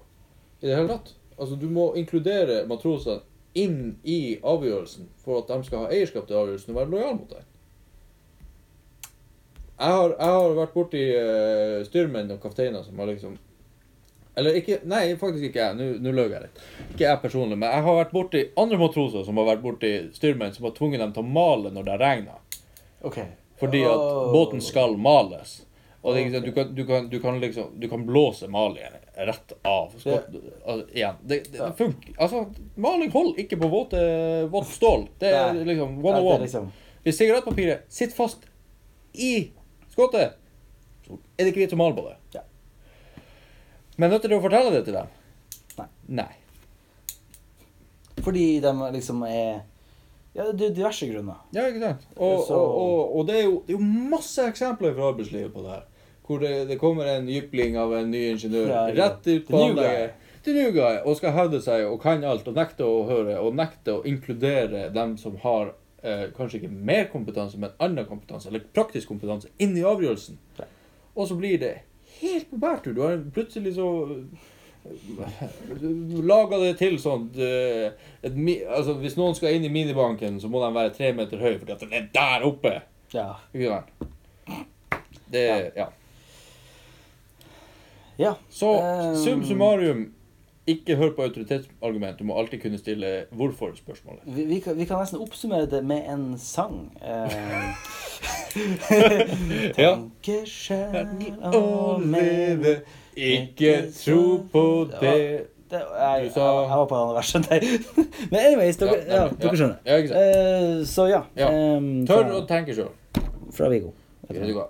I 0.63 0.69
det 0.69 0.77
hele 0.79 0.89
tatt. 0.95 1.13
Altså, 1.38 1.57
du 1.59 1.67
må 1.69 1.91
inkludere 1.99 2.63
matrosene 2.69 3.21
inn 3.53 3.97
i 4.03 4.39
avgjørelsen 4.41 5.09
for 5.21 5.43
at 5.43 5.51
de 5.51 5.67
skal 5.67 5.86
ha 5.86 5.93
eierskap 5.93 6.25
til 6.29 6.39
avgjørelsen 6.39 6.73
og 6.73 6.79
være 6.79 6.93
lojale 6.93 7.17
mot 7.19 7.34
deg. 7.36 7.49
Jeg 9.73 9.97
har, 9.97 10.13
jeg 10.13 10.38
har 10.38 10.55
vært 10.57 10.75
borti 10.77 11.01
uh, 11.17 11.79
styrmenn 11.86 12.31
og 12.34 12.41
kapteiner 12.41 12.86
som 12.86 12.99
har 13.01 13.09
liksom 13.09 13.34
Eller 14.38 14.55
ikke 14.59 14.77
Nei, 14.88 15.15
faktisk 15.19 15.47
ikke 15.49 15.65
jeg. 15.65 15.97
Nå- 16.01 16.13
løy 16.13 16.27
jeg 16.29 16.45
litt. 16.45 16.61
Ikke 16.93 17.05
jeg 17.07 17.21
personlig, 17.21 17.57
men 17.57 17.69
jeg 17.69 17.86
har 17.86 17.97
vært 17.99 18.13
borti 18.15 18.43
andre 18.57 18.79
matroser 18.81 19.25
som 19.27 19.38
har 19.41 19.49
vært 19.51 19.65
borti 19.65 19.91
styrmenn 20.15 20.53
som 20.55 20.69
har 20.69 20.75
tvunget 20.77 21.03
dem 21.03 21.13
til 21.13 21.25
å 21.25 21.34
male 21.38 21.73
når 21.73 21.89
det 21.89 21.99
regner. 22.01 22.61
OK. 23.03 23.19
Fordi 23.64 23.84
at 23.88 24.07
båten 24.34 24.61
skal 24.61 24.97
males. 24.99 25.61
Og 26.03 26.16
det, 26.16 26.24
er 26.36 26.41
du, 26.43 26.51
kan, 26.51 26.76
du, 26.76 26.82
kan, 26.86 27.05
du, 27.09 27.20
kan 27.24 27.39
liksom, 27.39 27.80
du 27.80 27.88
kan 27.88 28.01
blåse 28.05 28.47
malingen 28.51 28.91
rett 29.16 29.53
av. 29.61 29.93
Skal, 29.97 30.20
altså, 30.66 30.88
igjen, 30.91 31.16
det, 31.22 31.38
det, 31.51 31.59
det 31.61 31.70
funker. 31.78 32.16
Altså, 32.18 32.41
maling 32.76 33.11
holder 33.14 33.39
ikke 33.45 33.57
på 33.61 33.70
våt 34.51 34.68
stål. 34.68 35.07
Det 35.20 35.32
er 35.32 35.61
liksom 35.64 36.05
one 36.05 36.20
on 36.20 36.28
one. 36.28 36.41
liksom 36.43 36.72
Hvis 37.03 37.18
sigarettpapiret 37.22 37.88
sitter 37.88 38.16
fast 38.16 38.43
i 39.14 39.51
skottet, 39.93 40.36
så 41.07 41.16
er 41.16 41.45
det 41.45 41.53
ikke 41.53 41.64
vits 41.64 41.78
å 41.78 41.80
male 41.80 41.95
på 41.95 42.03
det. 42.09 42.18
Ja. 42.36 42.43
Men 43.95 44.11
nødt 44.11 44.28
til 44.28 44.36
å 44.36 44.43
fortelle 44.43 44.76
det 44.76 44.84
til 44.89 44.97
dem? 44.97 45.11
Nei. 45.78 45.88
Nei. 46.20 46.32
Fordi 48.24 48.47
de 48.59 48.74
liksom 48.97 49.24
er 49.30 49.64
Ja, 50.36 50.47
det 50.51 50.65
er 50.71 50.73
diverse 50.73 51.05
grunner. 51.11 51.41
Ja, 51.53 51.67
ikke 51.69 51.81
sant? 51.84 52.05
Og, 52.17 52.39
og, 52.49 52.77
og, 52.84 53.15
og 53.19 53.27
det, 53.27 53.36
er 53.39 53.43
jo, 53.45 53.57
det 53.67 53.75
er 53.75 53.79
jo 53.79 54.07
masse 54.13 54.45
eksempler 54.49 54.95
fra 54.97 55.11
arbeidslivet 55.11 55.51
på 55.53 55.61
det 55.65 55.75
her. 55.75 55.84
Hvor 56.23 56.39
det, 56.39 56.53
det 56.69 56.77
kommer 56.81 57.05
en 57.11 57.27
jypling 57.29 57.75
av 57.77 57.91
en 57.97 58.09
ny 58.09 58.21
ingeniør 58.31 58.69
Ja, 58.71 58.81
ja. 58.89 58.95
rett 59.03 59.27
ut 59.27 59.47
på 59.49 59.59
anlegget. 59.59 60.13
til 60.43 60.55
new 60.57 60.71
guy. 60.71 60.97
Og 61.05 61.17
skal 61.19 61.36
hevde 61.36 61.59
seg 61.61 61.86
og 61.86 61.99
kan 62.01 62.23
alt 62.25 62.47
og 62.47 62.55
nekte 62.57 62.88
å 62.88 63.03
høre 63.09 63.36
og 63.43 63.53
nekte 63.59 63.97
å 63.99 64.03
inkludere 64.09 64.88
dem 64.95 65.17
som 65.21 65.36
har 65.43 65.73
eh, 66.01 66.29
kanskje 66.36 66.61
ikke 66.63 66.71
mer 66.73 67.05
kompetanse, 67.11 67.59
men 67.59 67.75
annen 67.84 68.07
kompetanse, 68.09 68.49
eller 68.49 68.63
praktisk 68.73 69.11
kompetanse, 69.11 69.51
inn 69.59 69.75
i 69.77 69.84
avgjørelsen. 69.86 70.39
Og 71.13 71.27
så 71.29 71.36
blir 71.38 71.59
det 71.61 71.73
helt 72.21 72.49
på 72.49 72.57
bærtur. 72.63 72.95
Du 72.97 73.03
har 73.05 73.19
plutselig 73.36 73.75
så 73.77 73.89
Laga 76.31 76.57
det 76.59 76.73
til 76.79 76.97
sånn 76.99 77.29
eh, 77.39 77.93
altså, 78.23 78.97
Hvis 78.99 79.15
noen 79.15 79.36
skal 79.38 79.55
inn 79.55 79.63
i 79.67 79.71
minibanken, 79.71 80.41
så 80.43 80.49
må 80.51 80.59
de 80.63 80.71
være 80.75 80.91
tre 80.95 81.13
meter 81.15 81.39
høy, 81.39 81.53
fordi 81.61 81.75
at 81.75 81.86
den 81.86 81.95
er 81.95 82.09
der 82.13 82.47
oppe. 82.47 82.73
Ja. 83.13 83.29
Ikke 83.53 83.77
sant? 83.77 84.09
Det, 85.34 85.45
Ja. 85.77 85.88
ja. 88.19 88.34
Så 88.49 88.73
Um, 88.81 89.15
sum 89.17 89.45
summarum, 89.47 90.03
ikke 90.67 90.95
hør 90.95 91.15
på 91.15 91.21
autoritetsargument. 91.25 92.19
Du 92.19 92.23
må 92.23 92.38
alltid 92.39 92.61
kunne 92.61 92.77
stille 92.77 93.25
hvorfor-spørsmålet. 93.31 94.21
Vi, 94.25 94.45
vi, 94.45 94.59
kan, 94.59 94.77
vi 94.77 94.86
kan 94.86 95.01
nesten 95.01 95.19
oppsummere 95.19 95.65
det 95.71 95.84
med 95.86 96.09
en 96.13 96.38
sang. 96.38 96.91
Eh. 97.03 97.73
Tenke 99.75 100.36
sjæl 100.47 101.07
Å 101.49 101.97
leve, 101.99 102.75
ikke 103.16 103.74
tro 103.97 104.22
på 104.51 104.64
det 104.91 105.01
Det, 105.74 105.80
jeg, 105.80 106.26
Du 106.28 106.34
sa- 106.36 106.45
jeg, 106.45 106.70
jeg 106.70 106.78
var 106.78 106.86
på 106.86 106.95
andre 106.95 107.16
verset 107.18 107.47
der. 107.49 107.64
Men 108.32 108.39
anyways, 108.39 108.78
dere, 108.78 108.97
ja, 109.07 109.22
Ja, 109.24 109.30
dere 109.41 109.57
skjønner. 109.57 109.80
Ja? 109.86 109.95
Eh, 109.97 110.84
så 110.86 111.07
ja. 111.09 111.22
Ja. 111.36 111.47
Um, 111.78 112.05
Tør 112.05 112.22
fra, 112.28 112.36
å 112.38 112.43
tenke 112.49 112.76
sjøl. 112.78 112.91
fra 113.53 113.70
Viggo. 113.74 113.93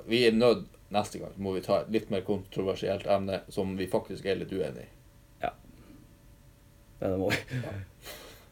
Vi 0.07 0.25
er 0.27 0.31
nødt 0.37 0.63
neste 0.93 1.19
gang 1.19 1.33
må 1.41 1.55
vi 1.55 1.61
ta 1.65 1.79
et 1.81 1.89
litt 1.93 2.11
mer 2.13 2.21
kontroversielt 2.27 3.07
emne 3.09 3.41
som 3.51 3.71
vi 3.77 3.87
faktisk 3.89 4.25
er 4.29 4.37
litt 4.39 4.51
uenig 4.53 4.85
i. 4.85 4.89
Ja, 5.43 5.49
det 7.01 7.17
må 7.19 7.31
vi. 7.33 7.41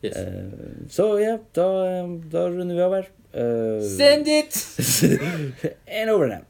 Yes. 0.02 0.16
Uh, 0.18 0.88
så 0.90 1.04
ja, 1.22 1.36
da, 1.54 1.66
da 2.34 2.48
runder 2.50 2.74
vi 2.74 2.82
over. 2.82 3.06
Uh, 3.38 3.84
Send 3.86 4.26
it! 4.28 4.56
and 5.88 6.10
over 6.10 6.32
out. 6.40 6.48